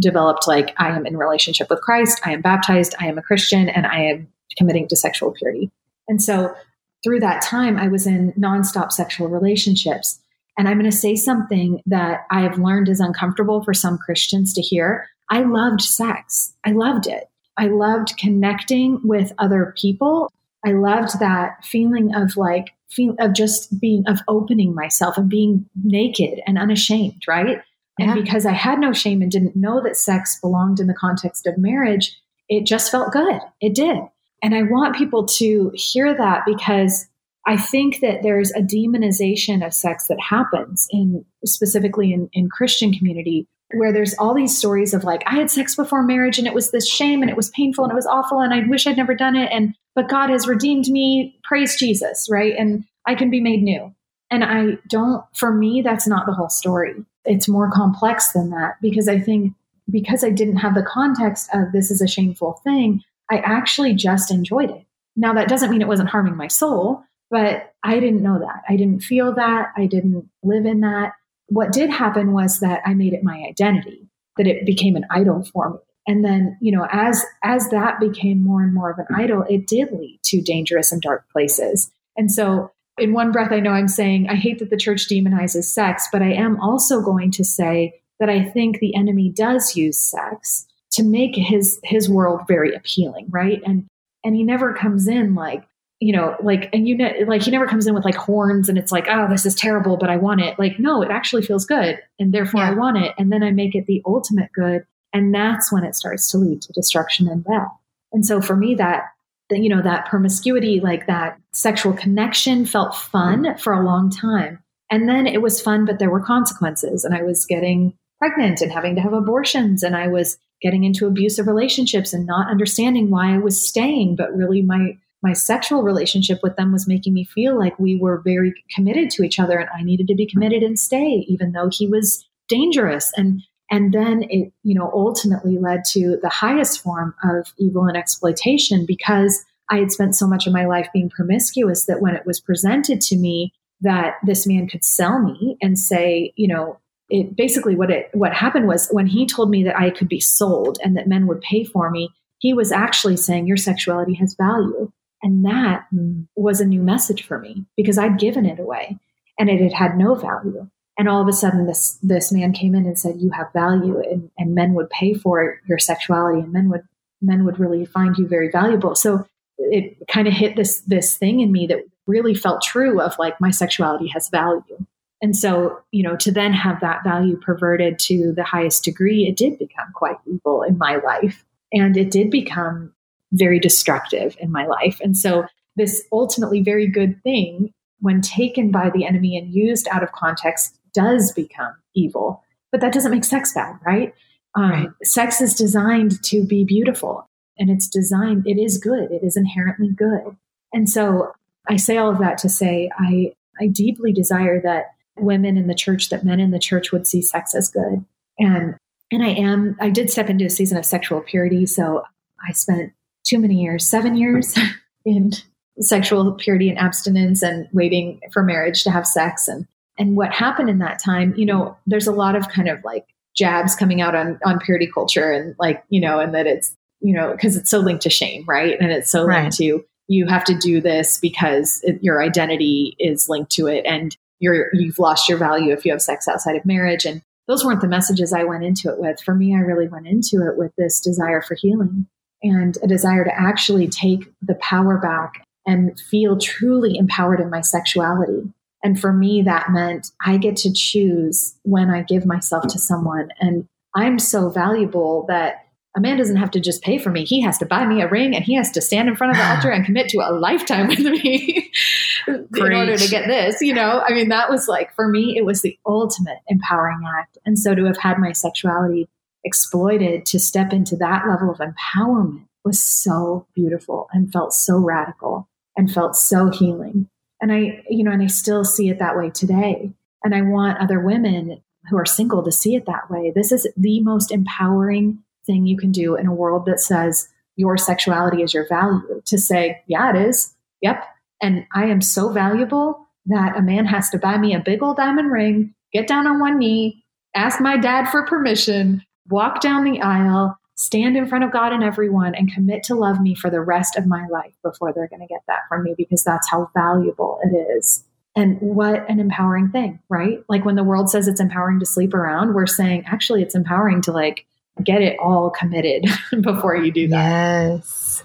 developed 0.00 0.46
like 0.46 0.72
I 0.78 0.90
am 0.90 1.04
in 1.04 1.16
relationship 1.16 1.68
with 1.68 1.80
Christ. 1.80 2.20
I 2.24 2.32
am 2.32 2.40
baptized. 2.40 2.94
I 3.00 3.06
am 3.06 3.18
a 3.18 3.22
Christian, 3.22 3.68
and 3.68 3.86
I 3.86 4.02
am 4.02 4.28
committing 4.56 4.86
to 4.88 4.96
sexual 4.96 5.32
purity. 5.32 5.72
And 6.08 6.22
so 6.22 6.54
through 7.02 7.20
that 7.20 7.42
time, 7.42 7.76
I 7.76 7.88
was 7.88 8.06
in 8.06 8.32
nonstop 8.34 8.92
sexual 8.92 9.28
relationships. 9.28 10.20
And 10.58 10.68
I'm 10.68 10.78
going 10.78 10.90
to 10.90 10.96
say 10.96 11.16
something 11.16 11.82
that 11.86 12.26
I 12.30 12.42
have 12.42 12.58
learned 12.58 12.88
is 12.88 13.00
uncomfortable 13.00 13.64
for 13.64 13.74
some 13.74 13.98
Christians 13.98 14.52
to 14.54 14.60
hear. 14.60 15.08
I 15.30 15.42
loved 15.42 15.80
sex. 15.80 16.52
I 16.64 16.72
loved 16.72 17.06
it. 17.06 17.28
I 17.56 17.68
loved 17.68 18.16
connecting 18.18 19.00
with 19.02 19.32
other 19.38 19.74
people. 19.76 20.30
I 20.64 20.72
loved 20.72 21.18
that 21.20 21.64
feeling 21.64 22.14
of 22.14 22.36
like, 22.36 22.70
feel, 22.90 23.14
of 23.18 23.32
just 23.34 23.80
being, 23.80 24.04
of 24.06 24.20
opening 24.28 24.74
myself 24.74 25.18
and 25.18 25.28
being 25.28 25.66
naked 25.82 26.40
and 26.46 26.58
unashamed, 26.58 27.22
right? 27.26 27.62
And 27.98 28.14
because 28.14 28.46
I 28.46 28.52
had 28.52 28.78
no 28.78 28.92
shame 28.92 29.22
and 29.22 29.30
didn't 29.30 29.56
know 29.56 29.82
that 29.82 29.96
sex 29.96 30.38
belonged 30.40 30.80
in 30.80 30.86
the 30.86 30.94
context 30.94 31.46
of 31.46 31.58
marriage, 31.58 32.18
it 32.48 32.66
just 32.66 32.90
felt 32.90 33.12
good. 33.12 33.40
It 33.60 33.74
did. 33.74 33.98
And 34.42 34.54
I 34.54 34.62
want 34.62 34.96
people 34.96 35.26
to 35.38 35.70
hear 35.74 36.16
that 36.16 36.42
because 36.46 37.06
I 37.46 37.56
think 37.56 38.00
that 38.00 38.22
there's 38.22 38.50
a 38.52 38.60
demonization 38.60 39.64
of 39.64 39.74
sex 39.74 40.06
that 40.08 40.20
happens 40.20 40.86
in 40.90 41.24
specifically 41.44 42.12
in, 42.12 42.28
in 42.32 42.48
Christian 42.48 42.92
community 42.92 43.48
where 43.74 43.92
there's 43.92 44.14
all 44.14 44.34
these 44.34 44.56
stories 44.56 44.94
of 44.94 45.04
like, 45.04 45.22
I 45.26 45.36
had 45.36 45.50
sex 45.50 45.76
before 45.76 46.02
marriage 46.02 46.38
and 46.38 46.46
it 46.46 46.54
was 46.54 46.70
this 46.70 46.88
shame 46.88 47.22
and 47.22 47.30
it 47.30 47.36
was 47.36 47.50
painful 47.50 47.84
and 47.84 47.92
it 47.92 47.96
was 47.96 48.06
awful 48.06 48.40
and 48.40 48.52
I 48.52 48.66
wish 48.66 48.86
I'd 48.86 48.96
never 48.96 49.14
done 49.14 49.36
it. 49.36 49.50
And, 49.52 49.74
but 49.94 50.08
God 50.08 50.30
has 50.30 50.46
redeemed 50.46 50.88
me. 50.88 51.38
Praise 51.44 51.76
Jesus. 51.76 52.28
Right. 52.30 52.54
And 52.56 52.84
I 53.06 53.14
can 53.14 53.30
be 53.30 53.40
made 53.40 53.62
new. 53.62 53.94
And 54.30 54.44
I 54.44 54.78
don't, 54.88 55.24
for 55.34 55.52
me, 55.52 55.82
that's 55.82 56.06
not 56.06 56.26
the 56.26 56.32
whole 56.32 56.48
story. 56.48 56.94
It's 57.24 57.48
more 57.48 57.70
complex 57.70 58.32
than 58.32 58.50
that 58.50 58.76
because 58.80 59.08
I 59.08 59.20
think 59.20 59.54
because 59.90 60.24
I 60.24 60.30
didn't 60.30 60.56
have 60.56 60.74
the 60.74 60.82
context 60.82 61.48
of 61.52 61.72
this 61.72 61.90
is 61.90 62.00
a 62.00 62.08
shameful 62.08 62.60
thing, 62.64 63.02
I 63.30 63.38
actually 63.38 63.94
just 63.94 64.30
enjoyed 64.30 64.70
it. 64.70 64.86
Now, 65.16 65.34
that 65.34 65.48
doesn't 65.48 65.70
mean 65.70 65.82
it 65.82 65.88
wasn't 65.88 66.08
harming 66.08 66.36
my 66.36 66.48
soul, 66.48 67.02
but 67.30 67.72
I 67.82 68.00
didn't 68.00 68.22
know 68.22 68.38
that. 68.38 68.62
I 68.68 68.76
didn't 68.76 69.00
feel 69.00 69.34
that. 69.34 69.72
I 69.76 69.86
didn't 69.86 70.28
live 70.42 70.66
in 70.66 70.80
that. 70.80 71.12
What 71.48 71.72
did 71.72 71.90
happen 71.90 72.32
was 72.32 72.60
that 72.60 72.82
I 72.86 72.94
made 72.94 73.12
it 73.12 73.22
my 73.22 73.44
identity, 73.48 74.08
that 74.36 74.46
it 74.46 74.64
became 74.64 74.96
an 74.96 75.06
idol 75.10 75.44
for 75.52 75.70
me. 75.70 75.78
And 76.06 76.24
then, 76.24 76.58
you 76.60 76.76
know, 76.76 76.86
as 76.90 77.24
as 77.44 77.68
that 77.70 78.00
became 78.00 78.42
more 78.42 78.62
and 78.62 78.74
more 78.74 78.90
of 78.90 78.98
an 78.98 79.04
mm-hmm. 79.04 79.20
idol, 79.20 79.44
it 79.48 79.66
did 79.66 79.92
lead 79.92 80.18
to 80.24 80.40
dangerous 80.40 80.90
and 80.92 81.00
dark 81.00 81.28
places. 81.30 81.90
And 82.16 82.30
so 82.30 82.70
in 82.98 83.12
one 83.12 83.32
breath, 83.32 83.52
I 83.52 83.60
know 83.60 83.70
I'm 83.70 83.88
saying, 83.88 84.28
I 84.28 84.34
hate 84.34 84.58
that 84.58 84.70
the 84.70 84.76
church 84.76 85.08
demonizes 85.08 85.64
sex, 85.64 86.08
but 86.12 86.22
I 86.22 86.32
am 86.32 86.60
also 86.60 87.00
going 87.00 87.30
to 87.32 87.44
say 87.44 88.00
that 88.20 88.28
I 88.28 88.44
think 88.44 88.78
the 88.78 88.94
enemy 88.94 89.30
does 89.30 89.76
use 89.76 89.98
sex 89.98 90.66
to 90.92 91.02
make 91.02 91.34
his 91.34 91.80
his 91.84 92.08
world 92.08 92.42
very 92.46 92.74
appealing, 92.74 93.28
right? 93.30 93.62
And 93.64 93.86
and 94.24 94.36
he 94.36 94.42
never 94.42 94.74
comes 94.74 95.08
in 95.08 95.34
like, 95.34 95.64
you 96.02 96.12
know, 96.12 96.36
like 96.42 96.68
and 96.72 96.88
you 96.88 96.96
know 96.96 97.10
like 97.26 97.42
he 97.42 97.50
never 97.52 97.66
comes 97.66 97.86
in 97.86 97.94
with 97.94 98.04
like 98.04 98.16
horns 98.16 98.68
and 98.68 98.76
it's 98.76 98.90
like, 98.90 99.06
oh, 99.08 99.28
this 99.30 99.46
is 99.46 99.54
terrible, 99.54 99.96
but 99.96 100.10
I 100.10 100.16
want 100.16 100.40
it. 100.40 100.58
Like, 100.58 100.78
no, 100.78 101.00
it 101.02 101.10
actually 101.10 101.42
feels 101.42 101.64
good, 101.64 102.00
and 102.18 102.32
therefore 102.34 102.60
yeah. 102.60 102.70
I 102.70 102.74
want 102.74 102.98
it. 102.98 103.14
And 103.18 103.30
then 103.30 103.42
I 103.42 103.52
make 103.52 103.74
it 103.74 103.86
the 103.86 104.02
ultimate 104.04 104.50
good. 104.52 104.84
And 105.12 105.34
that's 105.34 105.70
when 105.70 105.84
it 105.84 105.94
starts 105.94 106.30
to 106.30 106.38
lead 106.38 106.62
to 106.62 106.72
destruction 106.72 107.28
and 107.28 107.44
death. 107.44 107.68
And 108.12 108.26
so 108.26 108.40
for 108.40 108.56
me, 108.56 108.74
that 108.76 109.04
you 109.50 109.68
know, 109.68 109.82
that 109.82 110.06
promiscuity, 110.06 110.80
like 110.80 111.06
that 111.06 111.38
sexual 111.52 111.92
connection 111.92 112.64
felt 112.66 112.94
fun 112.94 113.42
mm-hmm. 113.42 113.58
for 113.58 113.72
a 113.72 113.84
long 113.84 114.10
time. 114.10 114.62
And 114.90 115.08
then 115.08 115.26
it 115.26 115.40
was 115.40 115.60
fun, 115.60 115.84
but 115.84 115.98
there 115.98 116.10
were 116.10 116.20
consequences. 116.20 117.04
And 117.04 117.14
I 117.14 117.22
was 117.22 117.46
getting 117.46 117.94
pregnant 118.18 118.60
and 118.60 118.72
having 118.72 118.94
to 118.96 119.00
have 119.00 119.12
abortions. 119.12 119.82
And 119.82 119.96
I 119.96 120.08
was 120.08 120.36
getting 120.60 120.84
into 120.84 121.06
abusive 121.06 121.46
relationships 121.46 122.12
and 122.12 122.26
not 122.26 122.50
understanding 122.50 123.10
why 123.10 123.34
I 123.34 123.38
was 123.38 123.66
staying. 123.66 124.16
But 124.16 124.34
really, 124.36 124.62
my, 124.62 124.96
my 125.22 125.32
sexual 125.32 125.82
relationship 125.82 126.40
with 126.42 126.56
them 126.56 126.72
was 126.72 126.88
making 126.88 127.14
me 127.14 127.24
feel 127.24 127.58
like 127.58 127.78
we 127.78 127.96
were 127.96 128.22
very 128.24 128.52
committed 128.74 129.10
to 129.10 129.22
each 129.22 129.38
other 129.38 129.58
and 129.58 129.70
I 129.74 129.82
needed 129.82 130.08
to 130.08 130.14
be 130.14 130.26
committed 130.26 130.62
and 130.62 130.78
stay, 130.78 131.24
even 131.28 131.52
though 131.52 131.70
he 131.72 131.86
was 131.86 132.26
dangerous. 132.48 133.12
And 133.16 133.42
and 133.70 133.94
then 133.94 134.24
it, 134.28 134.52
you 134.62 134.74
know, 134.74 134.90
ultimately 134.92 135.58
led 135.58 135.84
to 135.92 136.18
the 136.20 136.28
highest 136.28 136.82
form 136.82 137.14
of 137.24 137.52
evil 137.56 137.84
and 137.84 137.96
exploitation 137.96 138.84
because 138.86 139.44
I 139.70 139.78
had 139.78 139.90
spent 139.90 140.14
so 140.14 140.26
much 140.26 140.46
of 140.46 140.52
my 140.52 140.66
life 140.66 140.88
being 140.92 141.08
promiscuous 141.08 141.86
that 141.86 142.02
when 142.02 142.14
it 142.14 142.26
was 142.26 142.38
presented 142.38 143.00
to 143.02 143.16
me 143.16 143.54
that 143.80 144.16
this 144.26 144.46
man 144.46 144.68
could 144.68 144.84
sell 144.84 145.20
me 145.20 145.56
and 145.62 145.78
say, 145.78 146.34
you 146.36 146.48
know, 146.48 146.78
it 147.08 147.34
basically 147.34 147.74
what 147.74 147.90
it 147.90 148.10
what 148.12 148.34
happened 148.34 148.66
was 148.66 148.88
when 148.90 149.06
he 149.06 149.26
told 149.26 149.50
me 149.50 149.64
that 149.64 149.78
I 149.78 149.90
could 149.90 150.08
be 150.08 150.20
sold 150.20 150.78
and 150.82 150.96
that 150.96 151.08
men 151.08 151.26
would 151.26 151.40
pay 151.40 151.64
for 151.64 151.90
me, 151.90 152.10
he 152.38 152.52
was 152.52 152.72
actually 152.72 153.16
saying 153.16 153.46
your 153.46 153.56
sexuality 153.56 154.14
has 154.14 154.34
value. 154.34 154.90
And 155.22 155.44
that 155.44 155.86
was 156.34 156.60
a 156.60 156.66
new 156.66 156.82
message 156.82 157.22
for 157.24 157.38
me 157.38 157.64
because 157.76 157.96
I'd 157.96 158.18
given 158.18 158.44
it 158.44 158.58
away 158.58 158.98
and 159.38 159.48
it 159.48 159.60
had 159.60 159.72
had 159.72 159.98
no 159.98 160.14
value. 160.14 160.68
And 160.98 161.08
all 161.08 161.22
of 161.22 161.28
a 161.28 161.32
sudden 161.32 161.66
this 161.66 161.98
this 162.02 162.32
man 162.32 162.52
came 162.52 162.74
in 162.74 162.86
and 162.86 162.98
said 162.98 163.20
you 163.20 163.30
have 163.30 163.52
value 163.52 163.98
and, 164.00 164.30
and 164.36 164.54
men 164.54 164.74
would 164.74 164.90
pay 164.90 165.14
for 165.14 165.60
your 165.66 165.78
sexuality 165.78 166.40
and 166.40 166.52
men 166.52 166.68
would 166.70 166.82
men 167.20 167.44
would 167.44 167.58
really 167.58 167.86
find 167.86 168.16
you 168.18 168.26
very 168.26 168.50
valuable. 168.50 168.94
So 168.94 169.26
it 169.58 169.96
kind 170.08 170.26
of 170.26 170.34
hit 170.34 170.56
this 170.56 170.80
this 170.80 171.16
thing 171.16 171.40
in 171.40 171.52
me 171.52 171.66
that 171.68 171.84
really 172.06 172.34
felt 172.34 172.62
true 172.62 173.00
of 173.00 173.18
like 173.18 173.40
my 173.40 173.50
sexuality 173.50 174.08
has 174.08 174.28
value. 174.28 174.84
And 175.22 175.36
so 175.36 175.80
you 175.92 176.02
know 176.02 176.16
to 176.16 176.32
then 176.32 176.52
have 176.52 176.80
that 176.80 177.04
value 177.04 177.36
perverted 177.36 177.98
to 178.00 178.32
the 178.32 178.44
highest 178.44 178.84
degree 178.84 179.26
it 179.26 179.36
did 179.36 179.58
become 179.58 179.92
quite 179.94 180.16
evil 180.26 180.62
in 180.62 180.76
my 180.78 180.96
life. 180.96 181.44
And 181.72 181.96
it 181.96 182.10
did 182.10 182.30
become 182.30 182.92
very 183.32 183.58
destructive 183.58 184.36
in 184.38 184.50
my 184.50 184.66
life 184.66 185.00
and 185.02 185.16
so 185.16 185.44
this 185.76 186.04
ultimately 186.12 186.62
very 186.62 186.86
good 186.86 187.20
thing 187.22 187.72
when 188.00 188.20
taken 188.20 188.70
by 188.70 188.90
the 188.90 189.06
enemy 189.06 189.36
and 189.36 189.54
used 189.54 189.88
out 189.88 190.02
of 190.02 190.12
context 190.12 190.78
does 190.92 191.32
become 191.32 191.74
evil. 191.94 192.42
But 192.70 192.80
that 192.80 192.92
doesn't 192.92 193.10
make 193.10 193.24
sex 193.24 193.54
bad, 193.54 193.78
right? 193.86 194.14
Um, 194.54 194.70
right. 194.70 194.88
Sex 195.02 195.40
is 195.40 195.54
designed 195.54 196.22
to 196.24 196.44
be 196.44 196.64
beautiful 196.64 197.28
and 197.58 197.70
it's 197.70 197.88
designed, 197.88 198.46
it 198.46 198.60
is 198.60 198.78
good. 198.78 199.10
It 199.10 199.22
is 199.22 199.36
inherently 199.36 199.88
good. 199.88 200.36
And 200.72 200.88
so 200.88 201.32
I 201.68 201.76
say 201.76 201.96
all 201.96 202.10
of 202.10 202.18
that 202.18 202.38
to 202.38 202.48
say 202.48 202.90
I, 202.98 203.34
I 203.60 203.68
deeply 203.68 204.12
desire 204.12 204.60
that 204.62 204.94
women 205.16 205.56
in 205.56 205.68
the 205.68 205.74
church, 205.74 206.08
that 206.08 206.24
men 206.24 206.40
in 206.40 206.50
the 206.50 206.58
church 206.58 206.92
would 206.92 207.06
see 207.06 207.22
sex 207.22 207.54
as 207.54 207.70
good. 207.70 208.04
And 208.38 208.76
and 209.10 209.22
I 209.22 209.28
am, 209.28 209.76
I 209.78 209.90
did 209.90 210.10
step 210.10 210.30
into 210.30 210.46
a 210.46 210.50
season 210.50 210.78
of 210.78 210.86
sexual 210.86 211.20
purity. 211.20 211.66
So 211.66 212.02
I 212.48 212.52
spent 212.52 212.94
too 213.24 213.38
many 213.38 213.62
years, 213.62 213.88
seven 213.88 214.16
years 214.16 214.56
in 215.04 215.32
sexual 215.80 216.32
purity 216.32 216.68
and 216.68 216.78
abstinence 216.78 217.42
and 217.42 217.68
waiting 217.72 218.20
for 218.32 218.42
marriage 218.42 218.84
to 218.84 218.90
have 218.90 219.06
sex. 219.06 219.48
And 219.48 219.66
and 219.98 220.16
what 220.16 220.32
happened 220.32 220.70
in 220.70 220.78
that 220.78 220.98
time, 220.98 221.34
you 221.36 221.44
know, 221.44 221.76
there's 221.86 222.06
a 222.06 222.12
lot 222.12 222.34
of 222.34 222.48
kind 222.48 222.68
of 222.68 222.82
like 222.84 223.06
jabs 223.36 223.74
coming 223.74 224.00
out 224.00 224.14
on 224.14 224.38
on 224.44 224.58
purity 224.58 224.88
culture 224.92 225.30
and 225.30 225.54
like, 225.58 225.82
you 225.88 226.00
know, 226.00 226.18
and 226.18 226.34
that 226.34 226.46
it's, 226.46 226.76
you 227.00 227.14
know, 227.14 227.32
because 227.32 227.56
it's 227.56 227.70
so 227.70 227.78
linked 227.78 228.02
to 228.02 228.10
shame, 228.10 228.44
right? 228.46 228.76
And 228.80 228.90
it's 228.90 229.10
so 229.10 229.24
right. 229.24 229.42
linked 229.42 229.56
to 229.58 229.84
you 230.08 230.26
have 230.26 230.44
to 230.44 230.58
do 230.58 230.80
this 230.80 231.18
because 231.18 231.80
it, 231.84 232.02
your 232.02 232.22
identity 232.22 232.96
is 232.98 233.28
linked 233.28 233.52
to 233.52 233.66
it 233.66 233.84
and 233.86 234.16
you're 234.40 234.68
you've 234.72 234.98
lost 234.98 235.28
your 235.28 235.38
value 235.38 235.72
if 235.72 235.84
you 235.84 235.92
have 235.92 236.02
sex 236.02 236.26
outside 236.26 236.56
of 236.56 236.66
marriage 236.66 237.04
and 237.04 237.22
those 237.48 237.64
weren't 237.64 237.80
the 237.80 237.88
messages 237.88 238.32
I 238.32 238.44
went 238.44 238.64
into 238.64 238.88
it 238.88 239.00
with. 239.00 239.20
For 239.20 239.34
me, 239.34 239.54
I 239.54 239.58
really 239.58 239.88
went 239.88 240.06
into 240.06 240.46
it 240.46 240.56
with 240.56 240.72
this 240.76 241.00
desire 241.00 241.42
for 241.42 241.54
healing 241.54 242.06
and 242.42 242.76
a 242.82 242.86
desire 242.86 243.24
to 243.24 243.40
actually 243.40 243.88
take 243.88 244.32
the 244.42 244.54
power 244.56 244.98
back 244.98 245.46
and 245.66 245.98
feel 246.10 246.36
truly 246.38 246.96
empowered 246.96 247.40
in 247.40 247.50
my 247.50 247.60
sexuality 247.60 248.52
and 248.82 249.00
for 249.00 249.12
me, 249.12 249.42
that 249.42 249.70
meant 249.70 250.10
I 250.24 250.36
get 250.36 250.56
to 250.58 250.72
choose 250.72 251.54
when 251.62 251.90
I 251.90 252.02
give 252.02 252.26
myself 252.26 252.66
to 252.68 252.78
someone. 252.78 253.28
And 253.40 253.66
I'm 253.94 254.18
so 254.18 254.48
valuable 254.48 255.24
that 255.28 255.66
a 255.94 256.00
man 256.00 256.16
doesn't 256.16 256.36
have 256.36 256.50
to 256.52 256.60
just 256.60 256.82
pay 256.82 256.98
for 256.98 257.10
me. 257.10 257.24
He 257.24 257.42
has 257.42 257.58
to 257.58 257.66
buy 257.66 257.84
me 257.84 258.00
a 258.00 258.08
ring 258.08 258.34
and 258.34 258.42
he 258.42 258.54
has 258.54 258.70
to 258.72 258.80
stand 258.80 259.08
in 259.08 259.14
front 259.14 259.32
of 259.32 259.36
the 259.36 259.46
altar 259.46 259.70
and 259.70 259.84
commit 259.84 260.08
to 260.08 260.18
a 260.18 260.32
lifetime 260.38 260.88
with 260.88 261.00
me 261.00 261.70
in 262.26 262.72
order 262.72 262.96
to 262.96 263.08
get 263.08 263.26
this. 263.26 263.60
You 263.60 263.74
know, 263.74 264.02
I 264.04 264.14
mean, 264.14 264.30
that 264.30 264.50
was 264.50 264.68
like, 264.68 264.94
for 264.94 265.06
me, 265.06 265.36
it 265.36 265.44
was 265.44 265.60
the 265.60 265.78
ultimate 265.86 266.38
empowering 266.48 267.02
act. 267.18 267.36
And 267.44 267.58
so 267.58 267.74
to 267.74 267.84
have 267.84 267.98
had 267.98 268.18
my 268.18 268.32
sexuality 268.32 269.06
exploited 269.44 270.24
to 270.26 270.38
step 270.38 270.72
into 270.72 270.96
that 270.96 271.26
level 271.28 271.50
of 271.50 271.58
empowerment 271.58 272.46
was 272.64 272.80
so 272.80 273.46
beautiful 273.54 274.08
and 274.12 274.32
felt 274.32 274.52
so 274.52 274.78
radical 274.78 275.48
and 275.76 275.90
felt 275.90 276.16
so 276.16 276.50
healing. 276.50 277.08
And 277.40 277.52
I, 277.52 277.82
you 277.88 278.04
know, 278.04 278.12
and 278.12 278.22
I 278.22 278.28
still 278.28 278.64
see 278.64 278.88
it 278.88 278.98
that 279.00 279.16
way 279.16 279.30
today. 279.30 279.92
And 280.22 280.34
I 280.34 280.42
want 280.42 280.78
other 280.78 281.00
women 281.00 281.60
who 281.90 281.96
are 281.98 282.06
single 282.06 282.44
to 282.44 282.52
see 282.52 282.76
it 282.76 282.86
that 282.86 283.10
way. 283.10 283.32
This 283.34 283.50
is 283.50 283.66
the 283.76 284.00
most 284.00 284.30
empowering 284.30 285.18
thing 285.44 285.66
you 285.66 285.76
can 285.76 285.90
do 285.90 286.14
in 286.14 286.26
a 286.26 286.34
world 286.34 286.66
that 286.66 286.78
says 286.78 287.28
your 287.56 287.76
sexuality 287.76 288.42
is 288.42 288.54
your 288.54 288.68
value. 288.68 289.20
To 289.26 289.38
say, 289.38 289.82
yeah, 289.88 290.14
it 290.14 290.28
is. 290.28 290.54
Yep. 290.82 291.04
And 291.42 291.66
I 291.74 291.86
am 291.86 292.00
so 292.00 292.28
valuable 292.28 293.08
that 293.26 293.56
a 293.56 293.62
man 293.62 293.86
has 293.86 294.10
to 294.10 294.18
buy 294.18 294.38
me 294.38 294.54
a 294.54 294.60
big 294.60 294.82
old 294.82 294.96
diamond 294.96 295.32
ring, 295.32 295.74
get 295.92 296.06
down 296.06 296.26
on 296.26 296.38
one 296.38 296.58
knee, 296.58 297.04
ask 297.34 297.60
my 297.60 297.76
dad 297.76 298.08
for 298.08 298.26
permission, 298.26 299.02
walk 299.32 299.60
down 299.60 299.82
the 299.82 300.00
aisle, 300.00 300.58
stand 300.76 301.16
in 301.16 301.26
front 301.26 301.42
of 301.42 301.50
God 301.50 301.72
and 301.72 301.82
everyone 301.82 302.34
and 302.34 302.52
commit 302.52 302.84
to 302.84 302.94
love 302.94 303.20
me 303.20 303.34
for 303.34 303.50
the 303.50 303.60
rest 303.60 303.96
of 303.96 304.06
my 304.06 304.26
life 304.30 304.54
before 304.62 304.92
they're 304.92 305.08
going 305.08 305.20
to 305.20 305.26
get 305.26 305.42
that 305.48 305.60
from 305.68 305.82
me 305.82 305.94
because 305.96 306.22
that's 306.22 306.48
how 306.50 306.70
valuable 306.74 307.40
it 307.42 307.56
is. 307.76 308.04
And 308.36 308.58
what 308.60 309.08
an 309.10 309.20
empowering 309.20 309.70
thing, 309.70 310.00
right? 310.08 310.42
Like 310.48 310.64
when 310.64 310.76
the 310.76 310.84
world 310.84 311.10
says 311.10 311.28
it's 311.28 311.40
empowering 311.40 311.80
to 311.80 311.86
sleep 311.86 312.14
around, 312.14 312.54
we're 312.54 312.66
saying 312.66 313.04
actually 313.06 313.42
it's 313.42 313.54
empowering 313.54 314.00
to 314.02 314.12
like 314.12 314.46
get 314.82 315.02
it 315.02 315.18
all 315.18 315.50
committed 315.50 316.06
before 316.40 316.76
you 316.76 316.92
do 316.92 317.08
that. 317.08 317.72
Yes. 317.72 318.24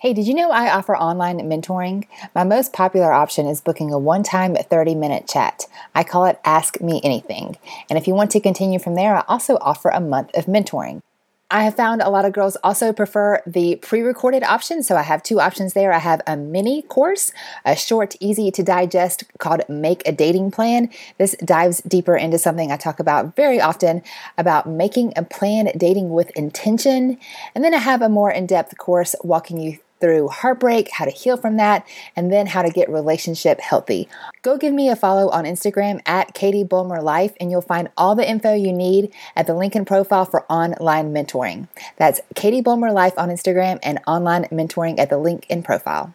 Hey, 0.00 0.14
did 0.14 0.26
you 0.26 0.32
know 0.32 0.50
I 0.50 0.74
offer 0.74 0.96
online 0.96 1.40
mentoring? 1.40 2.06
My 2.34 2.42
most 2.42 2.72
popular 2.72 3.12
option 3.12 3.46
is 3.46 3.60
booking 3.60 3.92
a 3.92 3.98
one 3.98 4.22
time 4.22 4.56
30 4.56 4.94
minute 4.94 5.28
chat. 5.28 5.66
I 5.94 6.04
call 6.04 6.24
it 6.24 6.40
Ask 6.42 6.80
Me 6.80 7.02
Anything. 7.04 7.58
And 7.90 7.98
if 7.98 8.06
you 8.08 8.14
want 8.14 8.30
to 8.30 8.40
continue 8.40 8.78
from 8.78 8.94
there, 8.94 9.14
I 9.14 9.24
also 9.28 9.58
offer 9.60 9.90
a 9.90 10.00
month 10.00 10.30
of 10.34 10.46
mentoring. 10.46 11.02
I 11.50 11.64
have 11.64 11.76
found 11.76 12.00
a 12.00 12.08
lot 12.08 12.24
of 12.24 12.32
girls 12.32 12.56
also 12.64 12.94
prefer 12.94 13.42
the 13.46 13.76
pre 13.76 14.00
recorded 14.00 14.42
option. 14.42 14.82
So 14.82 14.96
I 14.96 15.02
have 15.02 15.22
two 15.22 15.38
options 15.38 15.74
there. 15.74 15.92
I 15.92 15.98
have 15.98 16.22
a 16.26 16.34
mini 16.34 16.80
course, 16.80 17.30
a 17.66 17.76
short, 17.76 18.16
easy 18.20 18.50
to 18.52 18.62
digest 18.62 19.24
called 19.38 19.68
Make 19.68 20.00
a 20.08 20.12
Dating 20.12 20.50
Plan. 20.50 20.88
This 21.18 21.36
dives 21.44 21.82
deeper 21.82 22.16
into 22.16 22.38
something 22.38 22.72
I 22.72 22.78
talk 22.78 23.00
about 23.00 23.36
very 23.36 23.60
often 23.60 24.02
about 24.38 24.66
making 24.66 25.12
a 25.14 25.24
plan 25.24 25.70
dating 25.76 26.08
with 26.08 26.30
intention. 26.30 27.18
And 27.54 27.62
then 27.62 27.74
I 27.74 27.78
have 27.78 28.00
a 28.00 28.08
more 28.08 28.30
in 28.30 28.46
depth 28.46 28.78
course 28.78 29.14
walking 29.22 29.60
you 29.60 29.78
through 30.00 30.28
heartbreak, 30.28 30.90
how 30.92 31.04
to 31.04 31.10
heal 31.10 31.36
from 31.36 31.56
that, 31.56 31.86
and 32.16 32.32
then 32.32 32.46
how 32.46 32.62
to 32.62 32.70
get 32.70 32.88
relationship 32.88 33.60
healthy. 33.60 34.08
Go 34.42 34.56
give 34.56 34.72
me 34.72 34.88
a 34.88 34.96
follow 34.96 35.28
on 35.30 35.44
Instagram 35.44 36.00
at 36.06 36.34
Katie 36.34 36.64
Bulmer 36.64 37.02
Life, 37.02 37.34
and 37.40 37.50
you'll 37.50 37.60
find 37.62 37.88
all 37.96 38.14
the 38.14 38.28
info 38.28 38.54
you 38.54 38.72
need 38.72 39.12
at 39.36 39.46
the 39.46 39.54
link 39.54 39.76
in 39.76 39.84
profile 39.84 40.24
for 40.24 40.44
online 40.50 41.12
mentoring. 41.12 41.68
That's 41.96 42.20
Katie 42.34 42.60
Bulmer 42.60 42.92
Life 42.92 43.14
on 43.18 43.28
Instagram 43.28 43.78
and 43.82 44.00
online 44.06 44.44
mentoring 44.44 44.98
at 44.98 45.10
the 45.10 45.18
link 45.18 45.46
in 45.48 45.62
profile. 45.62 46.14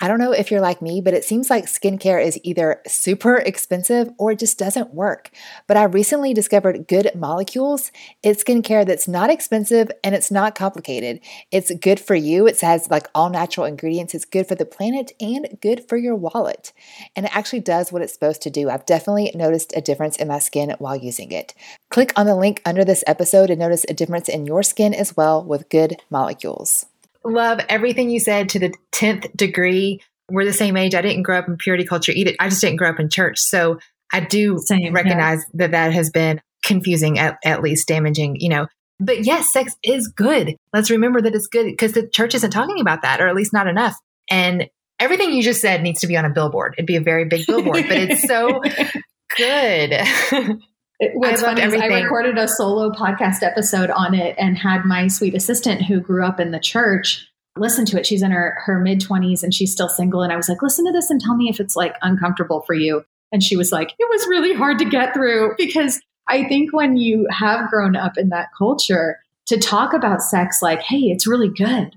I 0.00 0.06
don't 0.06 0.20
know 0.20 0.30
if 0.30 0.52
you're 0.52 0.60
like 0.60 0.80
me, 0.80 1.00
but 1.00 1.12
it 1.12 1.24
seems 1.24 1.50
like 1.50 1.64
skincare 1.64 2.24
is 2.24 2.38
either 2.44 2.80
super 2.86 3.38
expensive 3.38 4.08
or 4.16 4.30
it 4.30 4.38
just 4.38 4.56
doesn't 4.56 4.94
work. 4.94 5.30
But 5.66 5.76
I 5.76 5.82
recently 5.84 6.32
discovered 6.32 6.86
Good 6.86 7.10
Molecules. 7.16 7.90
It's 8.22 8.44
skincare 8.44 8.86
that's 8.86 9.08
not 9.08 9.28
expensive 9.28 9.90
and 10.04 10.14
it's 10.14 10.30
not 10.30 10.54
complicated. 10.54 11.20
It's 11.50 11.74
good 11.74 11.98
for 11.98 12.14
you. 12.14 12.46
It 12.46 12.60
has 12.60 12.88
like 12.90 13.08
all 13.12 13.28
natural 13.28 13.66
ingredients. 13.66 14.14
It's 14.14 14.24
good 14.24 14.46
for 14.46 14.54
the 14.54 14.64
planet 14.64 15.10
and 15.20 15.58
good 15.60 15.88
for 15.88 15.96
your 15.96 16.14
wallet. 16.14 16.72
And 17.16 17.26
it 17.26 17.36
actually 17.36 17.60
does 17.60 17.90
what 17.90 18.02
it's 18.02 18.12
supposed 18.12 18.42
to 18.42 18.50
do. 18.50 18.70
I've 18.70 18.86
definitely 18.86 19.32
noticed 19.34 19.72
a 19.74 19.80
difference 19.80 20.16
in 20.16 20.28
my 20.28 20.38
skin 20.38 20.76
while 20.78 20.96
using 20.96 21.32
it. 21.32 21.54
Click 21.90 22.12
on 22.14 22.26
the 22.26 22.36
link 22.36 22.62
under 22.64 22.84
this 22.84 23.02
episode 23.08 23.50
and 23.50 23.58
notice 23.58 23.84
a 23.88 23.94
difference 23.94 24.28
in 24.28 24.46
your 24.46 24.62
skin 24.62 24.94
as 24.94 25.16
well 25.16 25.42
with 25.42 25.68
Good 25.68 25.96
Molecules 26.08 26.86
love 27.24 27.60
everything 27.68 28.10
you 28.10 28.20
said 28.20 28.50
to 28.50 28.58
the 28.58 28.74
10th 28.92 29.36
degree. 29.36 30.00
We're 30.30 30.44
the 30.44 30.52
same 30.52 30.76
age. 30.76 30.94
I 30.94 31.02
didn't 31.02 31.22
grow 31.22 31.38
up 31.38 31.48
in 31.48 31.56
purity 31.56 31.84
culture 31.84 32.12
either. 32.12 32.32
I 32.38 32.48
just 32.48 32.60
didn't 32.60 32.76
grow 32.76 32.90
up 32.90 33.00
in 33.00 33.08
church. 33.08 33.38
So 33.38 33.78
I 34.12 34.20
do 34.20 34.58
same, 34.58 34.92
recognize 34.92 35.38
yeah. 35.38 35.66
that 35.66 35.70
that 35.72 35.92
has 35.92 36.10
been 36.10 36.40
confusing, 36.64 37.18
at, 37.18 37.38
at 37.44 37.62
least 37.62 37.88
damaging, 37.88 38.36
you 38.40 38.48
know. 38.48 38.66
But 39.00 39.24
yes, 39.24 39.52
sex 39.52 39.74
is 39.82 40.08
good. 40.08 40.56
Let's 40.72 40.90
remember 40.90 41.22
that 41.22 41.34
it's 41.34 41.46
good 41.46 41.66
because 41.66 41.92
the 41.92 42.08
church 42.08 42.34
isn't 42.34 42.50
talking 42.50 42.80
about 42.80 43.02
that, 43.02 43.20
or 43.20 43.28
at 43.28 43.34
least 43.34 43.52
not 43.52 43.68
enough. 43.68 43.96
And 44.28 44.68
everything 44.98 45.32
you 45.32 45.42
just 45.42 45.60
said 45.60 45.82
needs 45.82 46.00
to 46.00 46.06
be 46.06 46.16
on 46.16 46.24
a 46.24 46.30
billboard. 46.30 46.74
It'd 46.76 46.86
be 46.86 46.96
a 46.96 47.00
very 47.00 47.24
big 47.24 47.46
billboard, 47.46 47.84
but 47.88 47.96
it's 47.96 48.22
so 48.22 48.60
good. 49.36 50.58
It, 51.00 51.12
funny 51.40 51.62
is 51.62 51.74
I 51.74 51.86
recorded 51.86 52.38
a 52.38 52.48
solo 52.48 52.90
podcast 52.90 53.42
episode 53.42 53.90
on 53.90 54.14
it 54.14 54.34
and 54.38 54.58
had 54.58 54.84
my 54.84 55.06
sweet 55.06 55.34
assistant 55.34 55.82
who 55.82 56.00
grew 56.00 56.24
up 56.24 56.40
in 56.40 56.50
the 56.50 56.58
church 56.58 57.28
listen 57.58 57.84
to 57.86 57.98
it. 57.98 58.06
She's 58.06 58.22
in 58.22 58.30
her, 58.30 58.58
her 58.64 58.80
mid 58.80 59.00
20s 59.00 59.42
and 59.42 59.52
she's 59.52 59.72
still 59.72 59.88
single. 59.88 60.22
And 60.22 60.32
I 60.32 60.36
was 60.36 60.48
like, 60.48 60.62
listen 60.62 60.86
to 60.86 60.92
this 60.92 61.10
and 61.10 61.20
tell 61.20 61.36
me 61.36 61.48
if 61.48 61.60
it's 61.60 61.76
like 61.76 61.94
uncomfortable 62.02 62.62
for 62.62 62.74
you. 62.74 63.04
And 63.32 63.42
she 63.42 63.56
was 63.56 63.72
like, 63.72 63.92
it 63.98 64.08
was 64.10 64.26
really 64.28 64.54
hard 64.54 64.78
to 64.78 64.84
get 64.84 65.12
through 65.12 65.54
because 65.58 66.00
I 66.28 66.44
think 66.44 66.72
when 66.72 66.96
you 66.96 67.26
have 67.30 67.68
grown 67.68 67.96
up 67.96 68.16
in 68.16 68.30
that 68.30 68.48
culture, 68.56 69.18
to 69.46 69.58
talk 69.58 69.94
about 69.94 70.22
sex 70.22 70.60
like, 70.60 70.82
hey, 70.82 70.98
it's 70.98 71.26
really 71.26 71.48
good 71.48 71.94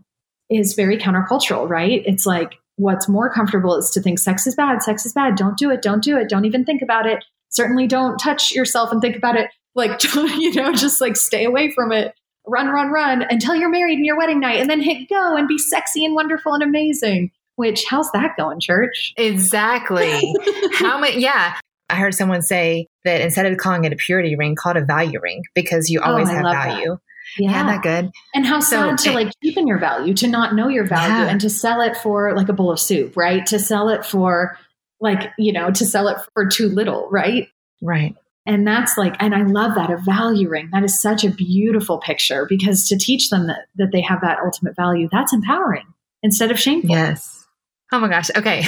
is 0.49 0.73
very 0.73 0.97
countercultural, 0.97 1.69
right? 1.69 2.01
It's 2.05 2.25
like, 2.25 2.55
what's 2.75 3.07
more 3.07 3.33
comfortable 3.33 3.75
is 3.75 3.89
to 3.91 4.01
think 4.01 4.19
sex 4.19 4.47
is 4.47 4.55
bad, 4.55 4.83
sex 4.83 5.05
is 5.05 5.13
bad, 5.13 5.35
don't 5.35 5.57
do 5.57 5.69
it, 5.69 5.81
don't 5.81 6.03
do 6.03 6.17
it, 6.17 6.27
don't 6.27 6.45
even 6.45 6.65
think 6.65 6.81
about 6.81 7.05
it 7.05 7.23
certainly 7.51 7.87
don't 7.87 8.17
touch 8.17 8.51
yourself 8.51 8.91
and 8.91 9.01
think 9.01 9.15
about 9.15 9.35
it 9.35 9.49
like 9.75 10.03
you 10.15 10.53
know 10.53 10.73
just 10.73 10.99
like 10.99 11.15
stay 11.15 11.45
away 11.45 11.71
from 11.71 11.91
it 11.91 12.13
run 12.47 12.67
run 12.67 12.91
run 12.91 13.23
until 13.29 13.55
you're 13.55 13.69
married 13.69 13.97
and 13.97 14.05
your 14.05 14.17
wedding 14.17 14.39
night 14.39 14.59
and 14.59 14.69
then 14.69 14.81
hit 14.81 15.07
go 15.09 15.35
and 15.35 15.47
be 15.47 15.57
sexy 15.57 16.03
and 16.03 16.15
wonderful 16.15 16.53
and 16.53 16.63
amazing 16.63 17.31
which 17.55 17.85
how's 17.87 18.11
that 18.11 18.35
going 18.37 18.59
church 18.59 19.13
exactly 19.17 20.33
how 20.73 20.99
many 20.99 21.21
yeah 21.21 21.57
i 21.89 21.95
heard 21.95 22.15
someone 22.15 22.41
say 22.41 22.87
that 23.05 23.21
instead 23.21 23.45
of 23.45 23.57
calling 23.57 23.83
it 23.83 23.93
a 23.93 23.95
purity 23.95 24.35
ring 24.35 24.55
call 24.55 24.75
it 24.75 24.81
a 24.81 24.85
value 24.85 25.19
ring 25.21 25.43
because 25.53 25.89
you 25.89 25.99
oh, 25.99 26.11
always 26.11 26.29
oh, 26.29 26.33
have 26.33 26.43
value 26.43 26.91
that. 26.91 26.99
Yeah. 27.37 27.51
yeah, 27.51 27.63
that 27.63 27.81
good. 27.81 28.11
And 28.33 28.45
how 28.45 28.59
so, 28.59 28.89
sad 28.89 28.97
to 28.99 29.11
like 29.13 29.31
cheapen 29.41 29.65
your 29.65 29.77
value, 29.77 30.13
to 30.15 30.27
not 30.27 30.53
know 30.53 30.67
your 30.67 30.85
value, 30.85 31.13
yeah. 31.13 31.29
and 31.29 31.39
to 31.39 31.49
sell 31.49 31.79
it 31.79 31.95
for 31.95 32.35
like 32.35 32.49
a 32.49 32.53
bowl 32.53 32.71
of 32.71 32.79
soup, 32.79 33.15
right? 33.15 33.45
To 33.45 33.57
sell 33.57 33.87
it 33.87 34.05
for 34.05 34.57
like, 35.01 35.31
you 35.37 35.51
know, 35.51 35.71
to 35.71 35.85
sell 35.85 36.07
it 36.07 36.17
for 36.33 36.47
too 36.47 36.69
little, 36.69 37.09
right? 37.09 37.49
Right. 37.81 38.15
And 38.45 38.65
that's 38.65 38.97
like, 38.97 39.15
and 39.19 39.35
I 39.35 39.43
love 39.43 39.75
that 39.75 39.91
a 39.91 39.97
value 39.97 40.49
ring. 40.49 40.69
That 40.71 40.83
is 40.83 40.99
such 40.99 41.23
a 41.23 41.29
beautiful 41.29 41.99
picture 41.99 42.45
because 42.47 42.87
to 42.87 42.97
teach 42.97 43.29
them 43.29 43.47
that, 43.47 43.65
that 43.75 43.91
they 43.91 44.01
have 44.01 44.21
that 44.21 44.39
ultimate 44.43 44.75
value, 44.75 45.09
that's 45.11 45.33
empowering 45.33 45.85
instead 46.23 46.51
of 46.51 46.59
shameful. 46.59 46.89
Yes. 46.89 47.45
Oh 47.91 47.99
my 47.99 48.07
gosh. 48.07 48.29
Okay. 48.35 48.63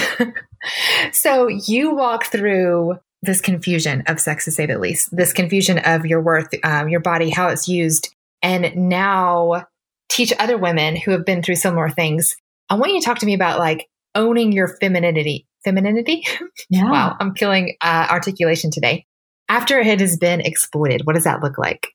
so 1.12 1.48
you 1.48 1.94
walk 1.94 2.26
through 2.26 2.98
this 3.22 3.40
confusion 3.40 4.02
of 4.06 4.20
sex, 4.20 4.44
to 4.44 4.50
say 4.50 4.66
the 4.66 4.78
least, 4.78 5.14
this 5.16 5.32
confusion 5.32 5.78
of 5.78 6.04
your 6.04 6.20
worth, 6.20 6.48
um, 6.62 6.88
your 6.88 7.00
body, 7.00 7.30
how 7.30 7.48
it's 7.48 7.66
used, 7.66 8.14
and 8.42 8.76
now 8.76 9.66
teach 10.10 10.32
other 10.38 10.58
women 10.58 10.96
who 10.96 11.10
have 11.10 11.24
been 11.24 11.42
through 11.42 11.56
similar 11.56 11.88
things. 11.88 12.36
I 12.68 12.74
want 12.74 12.92
you 12.92 13.00
to 13.00 13.04
talk 13.04 13.18
to 13.20 13.26
me 13.26 13.34
about 13.34 13.58
like 13.58 13.88
owning 14.14 14.52
your 14.52 14.68
femininity, 14.80 15.46
femininity. 15.64 16.24
Yeah. 16.70 16.90
wow, 16.90 17.16
I'm 17.20 17.34
killing 17.34 17.76
uh, 17.82 18.06
articulation 18.10 18.70
today. 18.70 19.06
After 19.48 19.78
it 19.78 20.00
has 20.00 20.16
been 20.16 20.40
exploited, 20.40 21.02
what 21.04 21.14
does 21.14 21.24
that 21.24 21.42
look 21.42 21.58
like? 21.58 21.88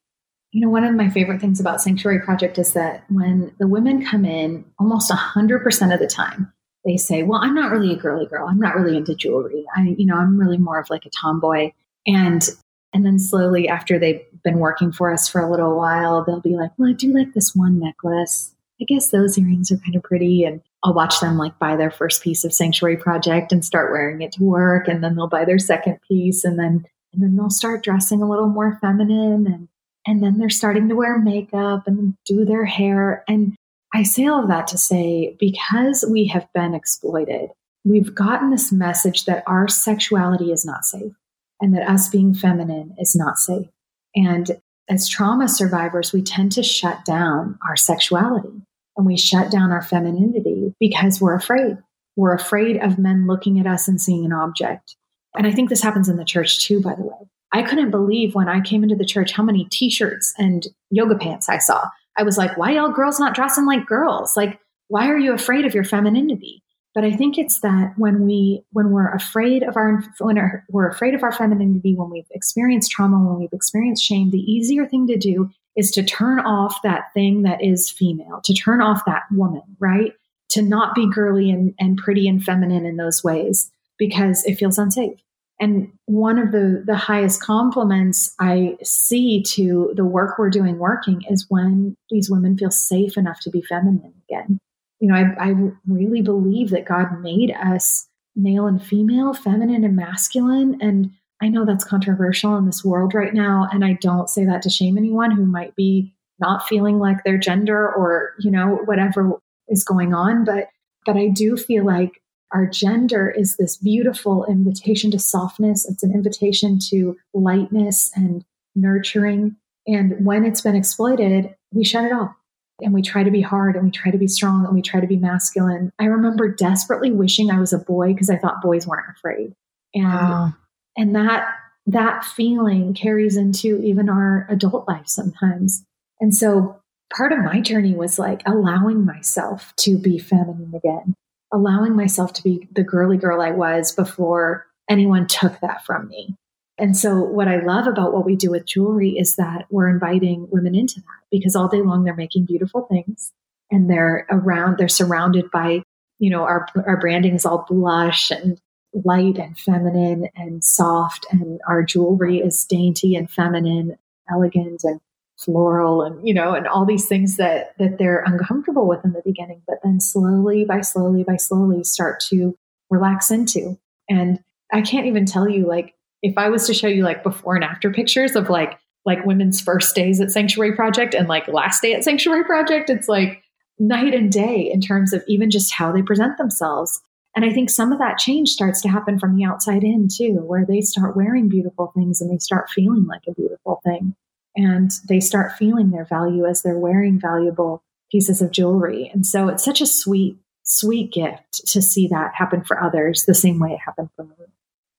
You 0.52 0.62
know, 0.62 0.70
one 0.70 0.84
of 0.84 0.94
my 0.96 1.10
favorite 1.10 1.42
things 1.42 1.60
about 1.60 1.82
Sanctuary 1.82 2.22
Project 2.22 2.58
is 2.58 2.74
that 2.74 3.04
when 3.10 3.54
the 3.60 3.68
women 3.68 4.06
come 4.06 4.26
in, 4.26 4.66
almost 4.80 5.12
100% 5.12 5.94
of 5.94 6.00
the 6.00 6.08
time, 6.08 6.52
they 6.86 6.98
say, 6.98 7.24
Well, 7.24 7.42
I'm 7.42 7.54
not 7.54 7.72
really 7.72 7.94
a 7.94 7.98
girly 7.98 8.26
girl. 8.26 8.48
I'm 8.48 8.60
not 8.60 8.76
really 8.76 8.98
into 8.98 9.16
jewelry. 9.16 9.66
I, 9.76 9.96
you 9.98 10.06
know, 10.06 10.16
I'm 10.16 10.40
really 10.40 10.58
more 10.58 10.80
of 10.80 10.90
like 10.90 11.06
a 11.06 11.10
tomboy. 11.10 11.72
And 12.06 12.48
and 12.94 13.06
then 13.06 13.20
slowly 13.20 13.68
after 13.68 14.00
they've 14.00 14.22
been 14.44 14.58
working 14.60 14.92
for 14.92 15.12
us 15.14 15.28
for 15.28 15.42
a 15.42 15.50
little 15.50 15.78
while, 15.78 16.24
they'll 16.24 16.42
be 16.42 16.56
like, 16.56 16.72
Well, 16.78 16.90
I 16.90 16.94
do 16.94 17.14
like 17.14 17.34
this 17.34 17.54
one 17.54 17.80
necklace. 17.80 18.56
I 18.82 18.86
guess 18.86 19.10
those 19.10 19.38
earrings 19.38 19.72
are 19.72 19.78
kind 19.78 19.96
of 19.96 20.04
pretty. 20.04 20.44
And 20.46 20.62
I'll 20.84 20.94
watch 20.94 21.20
them 21.20 21.38
like 21.38 21.60
buy 21.60 21.76
their 21.76 21.92
first 21.92 22.24
piece 22.24 22.46
of 22.46 22.54
Sanctuary 22.54 22.98
Project 22.98 23.52
and 23.52 23.66
start 23.66 23.92
wearing 23.92 24.22
it 24.22 24.32
to 24.34 24.44
work. 24.44 24.88
And 24.88 25.04
then 25.04 25.16
they'll 25.16 25.28
buy 25.28 25.46
their 25.46 25.60
second 25.60 26.00
piece 26.08 26.44
and 26.44 26.58
then 26.58 26.86
and 27.12 27.24
then 27.24 27.36
they'll 27.36 27.50
start 27.50 27.84
dressing 27.84 28.22
a 28.22 28.30
little 28.30 28.48
more 28.48 28.78
feminine 28.82 29.48
and 29.48 29.68
and 30.08 30.24
then 30.24 30.38
they're 30.38 30.50
starting 30.50 30.88
to 30.90 30.96
wear 30.96 31.20
makeup 31.20 31.84
and 31.86 32.16
do 32.26 32.46
their 32.46 32.66
hair. 32.66 33.24
And 33.28 33.56
I 33.94 34.04
say 34.04 34.26
all 34.28 34.44
of 34.44 34.48
that 34.48 34.68
to 34.68 34.78
say 34.78 35.36
because 35.40 36.06
we 36.10 36.28
have 36.28 36.48
been 36.54 36.74
exploited, 36.74 37.50
we've 37.84 38.16
gotten 38.16 38.50
this 38.50 38.72
message 38.72 39.26
that 39.26 39.44
our 39.46 39.68
sexuality 39.68 40.52
is 40.52 40.66
not 40.66 40.86
safe 40.86 41.14
and 41.60 41.76
that 41.76 41.90
us 41.90 42.10
being 42.10 42.34
feminine 42.34 42.96
is 42.98 43.16
not 43.16 43.38
safe. 43.38 43.68
And 44.16 44.60
as 44.88 45.10
trauma 45.10 45.48
survivors, 45.50 46.14
we 46.14 46.22
tend 46.22 46.54
to 46.54 46.64
shut 46.64 47.04
down 47.06 47.60
our 47.68 47.76
sexuality 47.76 48.64
and 49.00 49.08
we 49.08 49.16
shut 49.16 49.50
down 49.50 49.72
our 49.72 49.82
femininity 49.82 50.76
because 50.78 51.22
we're 51.22 51.34
afraid. 51.34 51.78
We're 52.18 52.34
afraid 52.34 52.84
of 52.84 53.00
men 53.00 53.28
looking 53.28 53.58
at 53.58 53.66
us 53.66 53.88
and 53.88 54.00
seeing 54.00 54.26
an 54.26 54.34
object. 54.34 54.98
And 55.38 55.48
I 55.48 55.52
think 55.52 55.70
this 55.70 55.82
happens 55.82 56.10
in 56.10 56.18
the 56.18 56.26
church 56.26 56.66
too, 56.66 56.82
by 56.82 56.96
the 56.96 57.04
way. 57.04 57.30
I 57.54 57.64
couldn't 57.64 57.92
believe 57.92 58.36
when 58.36 58.50
I 58.50 58.60
came 58.60 58.84
into 58.84 58.98
the 58.98 59.06
church 59.06 59.32
how 59.32 59.42
many 59.42 59.64
t 59.72 59.90
shirts 59.90 60.34
and 60.38 60.68
yoga 60.92 61.18
pants 61.18 61.48
I 61.48 61.60
saw. 61.60 61.88
I 62.18 62.24
was 62.24 62.38
like, 62.38 62.58
why 62.58 62.72
y'all 62.72 62.92
girls 62.92 63.22
not 63.22 63.34
dressing 63.34 63.66
like 63.66 63.88
girls? 63.88 64.36
Like, 64.36 64.60
why 64.90 65.08
are 65.08 65.18
you 65.18 65.32
afraid 65.32 65.66
of 65.66 65.74
your 65.74 65.86
femininity? 65.86 66.62
But 66.94 67.06
I 67.06 67.14
think 67.14 67.38
it's 67.38 67.62
that 67.62 67.94
when 67.96 68.26
we 68.26 68.66
when 68.74 68.92
we're 68.92 69.14
afraid 69.14 69.64
of 69.64 69.78
our 69.78 70.04
when 70.20 70.38
we're 70.68 70.90
afraid 70.90 71.16
of 71.16 71.24
our 71.24 71.32
femininity, 71.32 71.96
when 71.96 72.10
we've 72.10 72.28
experienced 72.32 72.92
trauma, 72.92 73.18
when 73.18 73.40
we've 73.40 73.54
experienced 73.54 74.04
shame, 74.04 74.32
the 74.32 74.40
easier 74.40 74.86
thing 74.86 75.08
to 75.08 75.16
do 75.16 75.52
is 75.76 75.92
to 75.92 76.04
turn 76.04 76.40
off 76.40 76.82
that 76.84 77.14
thing 77.14 77.44
that 77.44 77.64
is 77.64 77.90
female, 77.90 78.42
to 78.44 78.54
turn 78.54 78.82
off 78.82 79.06
that 79.06 79.24
woman, 79.32 79.64
right? 79.80 80.14
To 80.50 80.62
not 80.62 80.96
be 80.96 81.10
girly 81.10 81.52
and, 81.52 81.74
and 81.80 81.98
pretty 81.98 82.28
and 82.28 82.44
feminine 82.44 82.86
in 82.86 82.98
those 82.98 83.24
ways 83.24 83.72
because 83.98 84.44
it 84.46 84.56
feels 84.56 84.78
unsafe. 84.78 85.20
And 85.60 85.92
one 86.06 86.40
of 86.40 86.52
the, 86.52 86.84
the 86.86 86.96
highest 86.96 87.44
compliments 87.44 88.34
I 88.40 88.78
see 88.82 89.44
to 89.50 89.92
the 89.96 90.06
work 90.06 90.40
we're 90.40 90.50
doing 90.50 90.80
working 90.80 91.22
is 91.30 91.46
when 91.50 91.96
these 92.10 92.30
women 92.30 92.58
feel 92.58 92.72
safe 92.72 93.18
enough 93.18 93.42
to 93.42 93.50
be 93.50 93.62
feminine 93.62 94.14
again. 94.30 94.58
You 95.02 95.10
know, 95.10 95.16
I, 95.16 95.50
I 95.50 95.54
really 95.86 96.22
believe 96.22 96.70
that 96.70 96.86
God 96.86 97.22
made 97.22 97.52
us 97.52 98.08
male 98.36 98.68
and 98.68 98.82
female, 98.82 99.34
feminine 99.34 99.84
and 99.84 99.96
masculine. 99.96 100.78
And 100.82 101.12
I 101.42 101.48
know 101.48 101.66
that's 101.66 101.84
controversial 101.84 102.58
in 102.58 102.66
this 102.66 102.84
world 102.84 103.14
right 103.14 103.34
now. 103.34 103.68
And 103.72 103.86
I 103.86 103.94
don't 103.94 104.30
say 104.30 104.46
that 104.46 104.62
to 104.64 104.70
shame 104.70 104.98
anyone 104.98 105.32
who 105.32 105.46
might 105.46 105.76
be 105.76 106.14
not 106.40 106.68
feeling 106.68 107.00
like 107.00 107.24
their 107.24 107.38
gender 107.38 107.92
or, 107.94 108.34
you 108.40 108.52
know, 108.52 108.80
whatever 108.86 109.40
is 109.68 109.84
going 109.84 110.14
on. 110.14 110.44
But, 110.44 110.70
but 111.06 111.18
I 111.18 111.28
do 111.28 111.58
feel 111.58 111.86
like 111.86 112.22
our 112.52 112.66
gender 112.66 113.30
is 113.30 113.58
this 113.58 113.78
beautiful 113.78 114.46
invitation 114.46 115.12
to 115.12 115.20
softness. 115.20 115.88
It's 115.88 116.04
an 116.04 116.14
invitation 116.14 116.80
to 116.90 117.18
lightness 117.34 118.12
and 118.16 118.44
nurturing. 118.76 119.56
And 119.88 120.26
when 120.26 120.46
it's 120.46 120.62
been 120.62 120.76
exploited, 120.76 121.56
we 121.72 121.84
shut 121.84 122.06
it 122.06 122.12
off 122.12 122.34
and 122.82 122.94
we 122.94 123.02
try 123.02 123.24
to 123.24 123.32
be 123.32 123.42
hard 123.42 123.76
and 123.76 123.86
we 123.86 123.92
try 123.92 124.12
to 124.12 124.18
be 124.18 124.28
strong 124.28 124.66
and 124.66 124.74
we 124.74 124.82
try 124.82 125.00
to 125.00 125.08
be 125.08 125.18
masculine. 125.18 125.92
I 126.00 126.06
remember 126.06 126.50
desperately 126.50 127.12
wishing 127.12 127.52
I 127.52 127.60
was 127.60 127.74
a 127.74 127.78
boy 127.78 128.14
because 128.14 128.30
I 128.30 128.38
thought 128.38 128.62
boys 128.62 128.88
weren't 128.88 129.10
afraid. 129.16 129.54
And 129.94 130.06
wow. 130.06 130.54
And 130.98 131.16
that 131.16 131.48
that 131.88 132.24
feeling 132.24 132.94
carries 132.94 133.36
into 133.36 133.82
even 133.82 134.10
our 134.10 134.46
adult 134.50 134.88
life 134.88 135.08
sometimes. 135.08 135.84
And 136.20 136.36
so 136.36 136.80
part 137.16 137.32
of 137.32 137.40
my 137.40 137.62
journey 137.62 137.96
was 137.96 138.20
like 138.20 138.44
allowing 138.46 139.06
myself 139.06 139.74
to 139.78 139.98
be 139.98 140.20
feminine 140.20 140.74
again, 140.76 141.16
allowing 141.52 141.96
myself 141.96 142.34
to 142.34 142.44
be 142.44 142.68
the 142.72 142.84
girly 142.84 143.18
girl 143.18 143.42
I 143.42 143.52
was 143.52 143.94
before 143.94 144.68
anyone 144.90 145.28
took 145.28 145.60
that 145.62 145.86
from 145.86 146.08
me. 146.08 146.36
And 146.78 146.96
so, 146.96 147.18
what 147.18 147.50
I 147.50 147.60
love 147.60 147.88
about 147.88 148.14
what 148.14 148.26
we 148.26 148.38
do 148.38 148.52
with 148.52 148.66
jewelry 148.66 149.18
is 149.18 149.36
that 149.36 149.66
we're 149.70 149.90
inviting 149.90 150.48
women 150.50 150.76
into 150.76 150.96
that 151.02 151.28
because 151.30 151.56
all 151.56 151.68
day 151.68 151.82
long 151.82 152.04
they're 152.06 152.16
making 152.16 152.46
beautiful 152.46 152.84
things 152.84 153.34
and 153.70 153.90
they're 153.90 154.26
around, 154.30 154.78
they're 154.78 154.88
surrounded 154.88 155.52
by, 155.52 155.84
you 156.20 156.30
know, 156.30 156.44
our, 156.44 156.68
our 156.88 156.98
branding 156.98 157.36
is 157.36 157.46
all 157.46 157.66
blush 157.68 158.32
and 158.32 158.60
light 158.94 159.38
and 159.38 159.58
feminine 159.58 160.30
and 160.36 160.64
soft, 160.64 161.26
and 161.32 161.60
our 161.68 161.84
jewelry 161.84 162.40
is 162.40 162.66
dainty 162.66 163.16
and 163.16 163.30
feminine, 163.30 163.98
elegant 164.32 164.84
and 164.84 165.00
floral 165.38 166.02
and 166.02 166.28
you 166.28 166.34
know 166.34 166.54
and 166.54 166.68
all 166.68 166.86
these 166.86 167.08
things 167.08 167.38
that 167.38 167.74
that 167.78 167.98
they're 167.98 168.26
uncomfortable 168.28 168.86
with 168.86 169.06
in 169.06 169.14
the 169.14 169.22
beginning 169.24 169.62
but 169.66 169.78
then 169.86 170.02
slowly 170.02 170.66
by 170.66 170.82
slowly 170.82 171.24
by 171.24 171.38
slowly 171.38 171.82
start 171.82 172.20
to 172.20 172.54
relax 172.90 173.32
into 173.32 173.80
and 174.10 174.44
i 174.74 174.82
can't 174.82 175.06
even 175.06 175.26
tell 175.26 175.48
you 175.48 175.66
like 175.66 175.96
if 176.22 176.38
I 176.38 176.50
was 176.50 176.68
to 176.68 176.74
show 176.74 176.88
you 176.88 177.04
like 177.04 177.24
before 177.24 177.56
and 177.56 177.64
after 177.64 177.92
pictures 177.92 178.36
of 178.36 178.50
like 178.50 178.78
like 179.06 179.26
women's 179.26 179.62
first 179.62 179.96
days 179.96 180.20
at 180.20 180.32
Sanctuary 180.32 180.76
Project 180.76 181.14
and 181.14 181.28
like 181.28 181.48
last 181.48 181.82
day 181.82 181.94
at 181.94 182.04
Sanctuary 182.04 182.44
Project, 182.44 182.90
it's 182.90 183.08
like 183.08 183.42
night 183.80 184.14
and 184.14 184.32
day 184.32 184.70
in 184.72 184.82
terms 184.82 185.14
of 185.14 185.24
even 185.28 185.50
just 185.50 185.74
how 185.74 185.92
they 185.92 186.02
present 186.02 186.38
themselves. 186.38 187.02
And 187.36 187.46
I 187.46 187.54
think 187.54 187.70
some 187.70 187.92
of 187.92 188.00
that 188.00 188.18
change 188.18 188.50
starts 188.50 188.82
to 188.82 188.90
happen 188.90 189.20
from 189.20 189.36
the 189.36 189.46
outside 189.46 189.84
in 189.84 190.08
too, 190.08 190.42
where 190.46 190.66
they 190.66 190.82
start 190.82 191.16
wearing 191.16 191.48
beautiful 191.48 191.92
things 191.96 192.22
and 192.22 192.32
they 192.32 192.40
start 192.40 192.70
feeling 192.70 193.06
like 193.06 193.22
a 193.28 193.34
beautiful 193.34 193.82
thing. 193.86 194.16
And 194.56 194.92
they 195.08 195.20
start 195.20 195.54
feeling 195.54 195.92
their 195.92 196.06
value 196.06 196.46
as 196.46 196.62
they're 196.62 196.78
wearing 196.78 197.20
valuable 197.20 197.84
pieces 198.12 198.42
of 198.42 198.52
jewelry. 198.52 199.10
And 199.14 199.26
so 199.26 199.48
it's 199.48 199.64
such 199.64 199.80
a 199.80 199.86
sweet, 199.86 200.38
sweet 200.64 201.14
gift 201.14 201.68
to 201.68 201.82
see 201.82 202.08
that 202.08 202.32
happen 202.36 202.64
for 202.64 202.82
others 202.82 203.26
the 203.26 203.36
same 203.36 203.60
way 203.60 203.72
it 203.72 203.80
happened 203.80 204.10
for 204.16 204.26
me. 204.26 204.36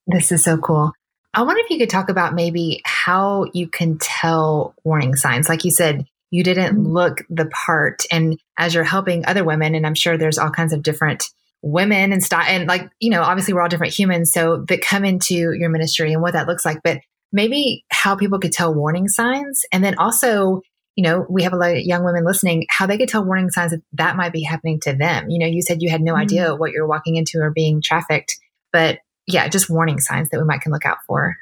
This 0.06 0.32
is 0.32 0.44
so 0.44 0.56
cool. 0.56 0.92
I 1.34 1.42
wonder 1.42 1.62
if 1.64 1.70
you 1.70 1.78
could 1.78 1.90
talk 1.90 2.08
about 2.08 2.34
maybe 2.34 2.80
how 2.84 3.46
you 3.52 3.68
can 3.68 3.98
tell 3.98 4.74
warning 4.84 5.14
signs. 5.14 5.48
Like 5.48 5.64
you 5.64 5.70
said, 5.70 6.06
you 6.30 6.42
didn't 6.42 6.76
mm-hmm. 6.76 6.92
look 6.92 7.22
the 7.28 7.46
part. 7.46 8.04
And 8.10 8.38
as 8.56 8.74
you're 8.74 8.84
helping 8.84 9.26
other 9.26 9.44
women, 9.44 9.74
and 9.74 9.86
I'm 9.86 9.94
sure 9.94 10.16
there's 10.16 10.38
all 10.38 10.50
kinds 10.50 10.72
of 10.72 10.82
different 10.82 11.28
women 11.62 12.12
and 12.12 12.22
style, 12.22 12.46
and 12.46 12.66
like, 12.66 12.88
you 13.00 13.10
know, 13.10 13.22
obviously 13.22 13.54
we're 13.54 13.62
all 13.62 13.68
different 13.68 13.92
humans. 13.92 14.32
So 14.32 14.64
that 14.68 14.82
come 14.82 15.04
into 15.04 15.34
your 15.34 15.68
ministry 15.68 16.12
and 16.12 16.22
what 16.22 16.32
that 16.32 16.46
looks 16.46 16.64
like, 16.64 16.78
but 16.82 16.98
maybe 17.32 17.84
how 17.90 18.16
people 18.16 18.38
could 18.38 18.52
tell 18.52 18.74
warning 18.74 19.08
signs. 19.08 19.62
And 19.72 19.84
then 19.84 19.96
also, 19.98 20.62
you 20.96 21.04
know, 21.04 21.26
we 21.28 21.42
have 21.44 21.52
a 21.52 21.56
lot 21.56 21.70
of 21.70 21.78
young 21.78 22.04
women 22.04 22.24
listening, 22.24 22.66
how 22.68 22.86
they 22.86 22.98
could 22.98 23.08
tell 23.08 23.24
warning 23.24 23.50
signs 23.50 23.70
that 23.70 23.82
that 23.92 24.16
might 24.16 24.32
be 24.32 24.42
happening 24.42 24.80
to 24.80 24.92
them. 24.92 25.30
You 25.30 25.38
know, 25.38 25.46
you 25.46 25.62
said 25.62 25.82
you 25.82 25.90
had 25.90 26.00
no 26.00 26.12
mm-hmm. 26.12 26.22
idea 26.22 26.54
what 26.54 26.72
you're 26.72 26.88
walking 26.88 27.16
into 27.16 27.38
or 27.38 27.50
being 27.50 27.80
trafficked, 27.82 28.36
but 28.72 28.98
yeah, 29.26 29.48
just 29.48 29.70
warning 29.70 30.00
signs 30.00 30.30
that 30.30 30.38
we 30.38 30.44
might 30.44 30.62
can 30.62 30.72
look 30.72 30.86
out 30.86 30.98
for. 31.06 31.36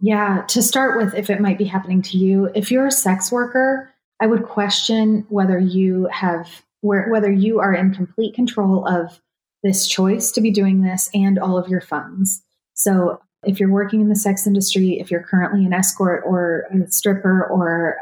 Yeah, 0.00 0.44
to 0.48 0.62
start 0.62 0.98
with, 0.98 1.14
if 1.14 1.30
it 1.30 1.40
might 1.40 1.58
be 1.58 1.64
happening 1.64 2.02
to 2.02 2.18
you, 2.18 2.50
if 2.54 2.70
you're 2.70 2.86
a 2.86 2.92
sex 2.92 3.30
worker, 3.30 3.92
I 4.20 4.26
would 4.26 4.44
question 4.44 5.26
whether 5.28 5.58
you 5.58 6.08
have 6.12 6.62
where 6.82 7.08
whether 7.10 7.30
you 7.30 7.60
are 7.60 7.74
in 7.74 7.94
complete 7.94 8.34
control 8.34 8.86
of 8.86 9.20
this 9.62 9.86
choice 9.86 10.32
to 10.32 10.40
be 10.40 10.50
doing 10.50 10.82
this 10.82 11.10
and 11.14 11.38
all 11.38 11.58
of 11.58 11.68
your 11.68 11.80
funds. 11.80 12.42
So, 12.74 13.20
if 13.42 13.58
you're 13.58 13.70
working 13.70 14.02
in 14.02 14.10
the 14.10 14.16
sex 14.16 14.46
industry, 14.46 15.00
if 15.00 15.10
you're 15.10 15.22
currently 15.22 15.64
an 15.64 15.72
escort 15.72 16.22
or 16.26 16.66
a 16.70 16.90
stripper 16.90 17.46
or 17.46 17.96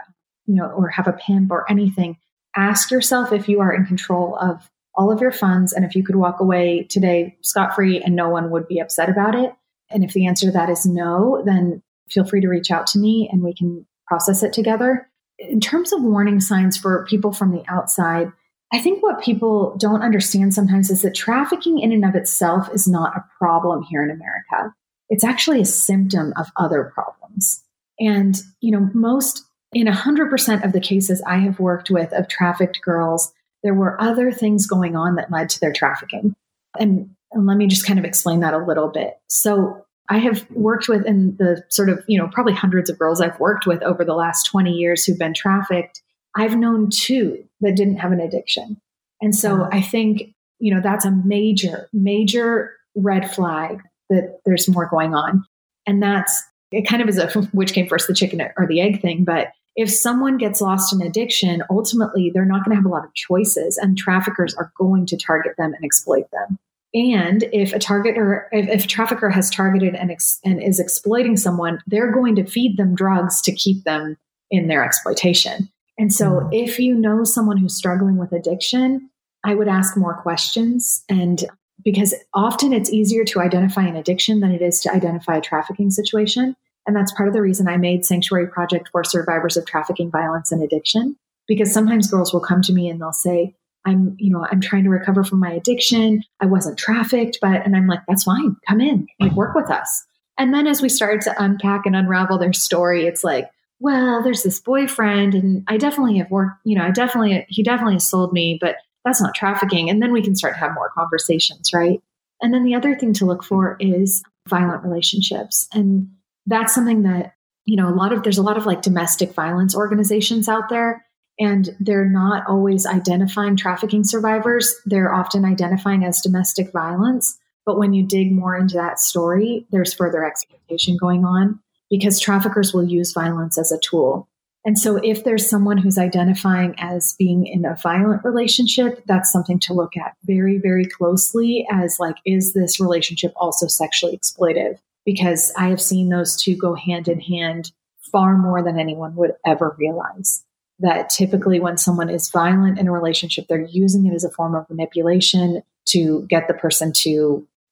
you 0.46 0.54
know 0.54 0.66
or 0.70 0.88
have 0.88 1.06
a 1.06 1.12
pimp 1.12 1.50
or 1.50 1.70
anything, 1.70 2.16
ask 2.56 2.90
yourself 2.90 3.32
if 3.32 3.48
you 3.48 3.60
are 3.60 3.72
in 3.72 3.86
control 3.86 4.36
of 4.36 4.68
all 4.94 5.12
of 5.12 5.20
your 5.20 5.30
funds 5.30 5.72
and 5.72 5.84
if 5.84 5.94
you 5.94 6.02
could 6.02 6.16
walk 6.16 6.40
away 6.40 6.82
today 6.90 7.36
scot 7.40 7.74
free 7.74 8.02
and 8.02 8.16
no 8.16 8.28
one 8.28 8.50
would 8.50 8.66
be 8.66 8.80
upset 8.80 9.08
about 9.08 9.34
it. 9.36 9.52
And 9.90 10.04
if 10.04 10.12
the 10.12 10.26
answer 10.26 10.46
to 10.46 10.52
that 10.52 10.68
is 10.68 10.84
no, 10.84 11.42
then 11.46 11.82
feel 12.10 12.24
free 12.24 12.40
to 12.40 12.48
reach 12.48 12.70
out 12.70 12.88
to 12.88 12.98
me 12.98 13.28
and 13.30 13.42
we 13.42 13.54
can 13.54 13.86
process 14.06 14.42
it 14.42 14.52
together. 14.52 15.08
In 15.38 15.60
terms 15.60 15.92
of 15.92 16.02
warning 16.02 16.40
signs 16.40 16.76
for 16.76 17.06
people 17.08 17.32
from 17.32 17.52
the 17.52 17.62
outside, 17.68 18.32
I 18.72 18.80
think 18.80 19.02
what 19.02 19.22
people 19.22 19.76
don't 19.78 20.02
understand 20.02 20.52
sometimes 20.52 20.90
is 20.90 21.02
that 21.02 21.14
trafficking 21.14 21.78
in 21.78 21.92
and 21.92 22.04
of 22.04 22.14
itself 22.14 22.68
is 22.72 22.86
not 22.86 23.16
a 23.16 23.24
problem 23.38 23.82
here 23.82 24.02
in 24.02 24.10
America. 24.10 24.74
It's 25.08 25.24
actually 25.24 25.60
a 25.62 25.66
symptom 25.66 26.34
of 26.36 26.48
other 26.56 26.92
problems. 26.94 27.64
And, 27.98 28.40
you 28.60 28.70
know, 28.72 28.90
most 28.92 29.44
in 29.72 29.86
100% 29.86 30.64
of 30.64 30.72
the 30.72 30.80
cases 30.80 31.22
I 31.26 31.38
have 31.38 31.58
worked 31.58 31.90
with 31.90 32.12
of 32.12 32.28
trafficked 32.28 32.80
girls, 32.82 33.32
there 33.62 33.74
were 33.74 34.00
other 34.00 34.30
things 34.32 34.66
going 34.66 34.96
on 34.96 35.16
that 35.16 35.30
led 35.30 35.48
to 35.50 35.60
their 35.60 35.72
trafficking. 35.72 36.34
And, 36.78 37.10
and 37.32 37.46
let 37.46 37.56
me 37.56 37.66
just 37.66 37.86
kind 37.86 37.98
of 37.98 38.04
explain 38.04 38.40
that 38.40 38.54
a 38.54 38.64
little 38.64 38.88
bit. 38.88 39.14
So 39.28 39.84
I 40.08 40.18
have 40.18 40.46
worked 40.50 40.88
with 40.88 41.04
in 41.06 41.36
the 41.36 41.64
sort 41.68 41.90
of, 41.90 42.02
you 42.06 42.18
know, 42.18 42.28
probably 42.28 42.54
hundreds 42.54 42.88
of 42.88 42.98
girls 42.98 43.20
I've 43.20 43.40
worked 43.40 43.66
with 43.66 43.82
over 43.82 44.04
the 44.04 44.14
last 44.14 44.44
20 44.44 44.72
years 44.72 45.04
who've 45.04 45.18
been 45.18 45.34
trafficked. 45.34 46.02
I've 46.38 46.56
known 46.56 46.88
two 46.88 47.44
that 47.60 47.74
didn't 47.74 47.96
have 47.96 48.12
an 48.12 48.20
addiction. 48.20 48.80
And 49.20 49.34
so 49.34 49.68
I 49.72 49.82
think, 49.82 50.34
you 50.60 50.72
know, 50.72 50.80
that's 50.80 51.04
a 51.04 51.10
major, 51.10 51.88
major 51.92 52.72
red 52.94 53.28
flag 53.28 53.82
that 54.08 54.38
there's 54.46 54.68
more 54.68 54.86
going 54.86 55.14
on. 55.14 55.44
And 55.84 56.00
that's, 56.00 56.44
it 56.70 56.86
kind 56.86 57.02
of 57.02 57.08
is 57.08 57.18
a 57.18 57.28
which 57.52 57.72
came 57.72 57.88
first, 57.88 58.06
the 58.06 58.14
chicken 58.14 58.40
or 58.56 58.68
the 58.68 58.80
egg 58.80 59.02
thing. 59.02 59.24
But 59.24 59.48
if 59.74 59.90
someone 59.90 60.38
gets 60.38 60.60
lost 60.60 60.92
in 60.92 61.02
addiction, 61.02 61.64
ultimately 61.70 62.30
they're 62.32 62.44
not 62.44 62.64
going 62.64 62.76
to 62.76 62.80
have 62.80 62.86
a 62.86 62.94
lot 62.94 63.04
of 63.04 63.14
choices 63.14 63.76
and 63.76 63.98
traffickers 63.98 64.54
are 64.54 64.72
going 64.78 65.06
to 65.06 65.16
target 65.16 65.54
them 65.58 65.74
and 65.74 65.84
exploit 65.84 66.30
them. 66.30 66.58
And 66.94 67.44
if 67.52 67.72
a 67.72 67.80
target 67.80 68.16
or 68.16 68.48
if, 68.52 68.68
if 68.68 68.84
a 68.84 68.88
trafficker 68.88 69.28
has 69.28 69.50
targeted 69.50 69.96
and, 69.96 70.12
ex, 70.12 70.38
and 70.44 70.62
is 70.62 70.78
exploiting 70.78 71.36
someone, 71.36 71.80
they're 71.88 72.12
going 72.12 72.36
to 72.36 72.46
feed 72.46 72.76
them 72.76 72.94
drugs 72.94 73.42
to 73.42 73.52
keep 73.52 73.82
them 73.82 74.16
in 74.50 74.68
their 74.68 74.84
exploitation. 74.84 75.68
And 75.98 76.12
so 76.12 76.30
mm-hmm. 76.30 76.52
if 76.52 76.78
you 76.78 76.94
know 76.94 77.24
someone 77.24 77.56
who's 77.56 77.76
struggling 77.76 78.16
with 78.16 78.32
addiction, 78.32 79.10
I 79.44 79.54
would 79.54 79.68
ask 79.68 79.96
more 79.96 80.14
questions 80.14 81.04
and 81.08 81.44
because 81.84 82.14
often 82.34 82.72
it's 82.72 82.92
easier 82.92 83.24
to 83.24 83.40
identify 83.40 83.82
an 83.82 83.96
addiction 83.96 84.40
than 84.40 84.50
it 84.50 84.62
is 84.62 84.80
to 84.80 84.92
identify 84.92 85.36
a 85.36 85.40
trafficking 85.40 85.90
situation. 85.90 86.56
And 86.86 86.96
that's 86.96 87.12
part 87.12 87.28
of 87.28 87.34
the 87.34 87.42
reason 87.42 87.68
I 87.68 87.76
made 87.76 88.04
Sanctuary 88.04 88.48
Project 88.48 88.88
for 88.90 89.04
survivors 89.04 89.56
of 89.56 89.66
trafficking, 89.66 90.10
violence, 90.10 90.50
and 90.50 90.62
addiction. 90.62 91.16
Because 91.46 91.72
sometimes 91.72 92.10
girls 92.10 92.32
will 92.32 92.40
come 92.40 92.62
to 92.62 92.72
me 92.72 92.88
and 92.88 93.00
they'll 93.00 93.12
say, 93.12 93.54
I'm, 93.86 94.16
you 94.18 94.30
know, 94.30 94.46
I'm 94.50 94.60
trying 94.60 94.84
to 94.84 94.90
recover 94.90 95.24
from 95.24 95.38
my 95.38 95.52
addiction. 95.52 96.24
I 96.40 96.46
wasn't 96.46 96.78
trafficked, 96.78 97.38
but, 97.40 97.64
and 97.64 97.76
I'm 97.76 97.86
like, 97.86 98.00
that's 98.08 98.24
fine. 98.24 98.56
Come 98.68 98.80
in, 98.80 99.06
like 99.20 99.32
work 99.32 99.54
with 99.54 99.70
us. 99.70 100.04
And 100.36 100.52
then 100.52 100.66
as 100.66 100.82
we 100.82 100.88
started 100.88 101.22
to 101.22 101.42
unpack 101.42 101.86
and 101.86 101.96
unravel 101.96 102.38
their 102.38 102.52
story, 102.52 103.06
it's 103.06 103.24
like, 103.24 103.50
well, 103.80 104.22
there's 104.22 104.42
this 104.42 104.60
boyfriend 104.60 105.34
and 105.34 105.64
I 105.68 105.76
definitely 105.76 106.18
have 106.18 106.30
worked, 106.30 106.60
you 106.64 106.76
know, 106.76 106.84
I 106.84 106.90
definitely, 106.90 107.46
he 107.48 107.62
definitely 107.62 107.94
has 107.94 108.08
sold 108.08 108.32
me, 108.32 108.58
but 108.60 108.76
that's 109.04 109.22
not 109.22 109.34
trafficking. 109.34 109.88
And 109.88 110.02
then 110.02 110.12
we 110.12 110.22
can 110.22 110.34
start 110.34 110.54
to 110.54 110.60
have 110.60 110.74
more 110.74 110.90
conversations, 110.94 111.72
right? 111.72 112.02
And 112.42 112.52
then 112.52 112.64
the 112.64 112.74
other 112.74 112.96
thing 112.96 113.12
to 113.14 113.24
look 113.24 113.44
for 113.44 113.76
is 113.80 114.22
violent 114.48 114.84
relationships. 114.84 115.68
And 115.72 116.08
that's 116.46 116.74
something 116.74 117.02
that, 117.02 117.34
you 117.64 117.76
know, 117.76 117.88
a 117.88 117.94
lot 117.94 118.12
of, 118.12 118.22
there's 118.22 118.38
a 118.38 118.42
lot 118.42 118.56
of 118.56 118.66
like 118.66 118.82
domestic 118.82 119.32
violence 119.32 119.76
organizations 119.76 120.48
out 120.48 120.68
there, 120.68 121.04
and 121.38 121.70
they're 121.78 122.08
not 122.08 122.48
always 122.48 122.84
identifying 122.84 123.56
trafficking 123.56 124.02
survivors. 124.02 124.74
They're 124.86 125.14
often 125.14 125.44
identifying 125.44 126.04
as 126.04 126.20
domestic 126.20 126.72
violence. 126.72 127.38
But 127.64 127.78
when 127.78 127.92
you 127.92 128.04
dig 128.04 128.32
more 128.32 128.56
into 128.56 128.74
that 128.74 128.98
story, 128.98 129.66
there's 129.70 129.94
further 129.94 130.24
exploitation 130.24 130.96
going 130.96 131.24
on 131.24 131.60
because 131.90 132.20
traffickers 132.20 132.72
will 132.72 132.84
use 132.84 133.12
violence 133.12 133.58
as 133.58 133.72
a 133.72 133.78
tool. 133.78 134.28
And 134.64 134.78
so, 134.78 134.96
if 134.96 135.24
there's 135.24 135.48
someone 135.48 135.78
who's 135.78 135.98
identifying 135.98 136.74
as 136.78 137.14
being 137.18 137.46
in 137.46 137.64
a 137.64 137.76
violent 137.82 138.24
relationship, 138.24 139.02
that's 139.06 139.32
something 139.32 139.58
to 139.60 139.72
look 139.72 139.96
at 139.96 140.16
very, 140.24 140.58
very 140.58 140.84
closely 140.84 141.66
as 141.70 141.96
like, 141.98 142.16
is 142.26 142.54
this 142.54 142.80
relationship 142.80 143.32
also 143.36 143.66
sexually 143.66 144.18
exploitive? 144.18 144.78
because 145.08 145.54
I 145.56 145.68
have 145.68 145.80
seen 145.80 146.10
those 146.10 146.36
two 146.36 146.54
go 146.54 146.74
hand 146.74 147.08
in 147.08 147.18
hand 147.18 147.72
far 148.12 148.36
more 148.36 148.62
than 148.62 148.78
anyone 148.78 149.14
would 149.16 149.32
ever 149.46 149.74
realize. 149.78 150.44
that 150.80 151.08
typically 151.08 151.58
when 151.58 151.78
someone 151.78 152.10
is 152.10 152.30
violent 152.30 152.78
in 152.78 152.86
a 152.86 152.92
relationship, 152.92 153.46
they're 153.48 153.64
using 153.64 154.04
it 154.06 154.12
as 154.12 154.22
a 154.22 154.30
form 154.30 154.54
of 154.54 154.68
manipulation 154.68 155.62
to 155.86 156.26
get 156.28 156.46
the 156.46 156.52
person 156.52 156.92
to, 156.92 157.08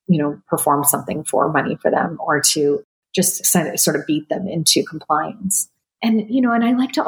you 0.08 0.18
know, 0.18 0.40
perform 0.48 0.82
something 0.82 1.22
for 1.24 1.52
money 1.52 1.76
for 1.76 1.90
them 1.90 2.16
or 2.18 2.40
to 2.40 2.82
just 3.16 3.46
sort 3.46 3.96
of 3.96 4.06
beat 4.06 4.28
them 4.28 4.46
into 4.46 4.84
compliance. 4.84 5.68
And, 6.02 6.28
you 6.28 6.42
know, 6.42 6.52
and 6.52 6.62
I 6.62 6.72
like 6.72 6.92
to, 6.92 7.02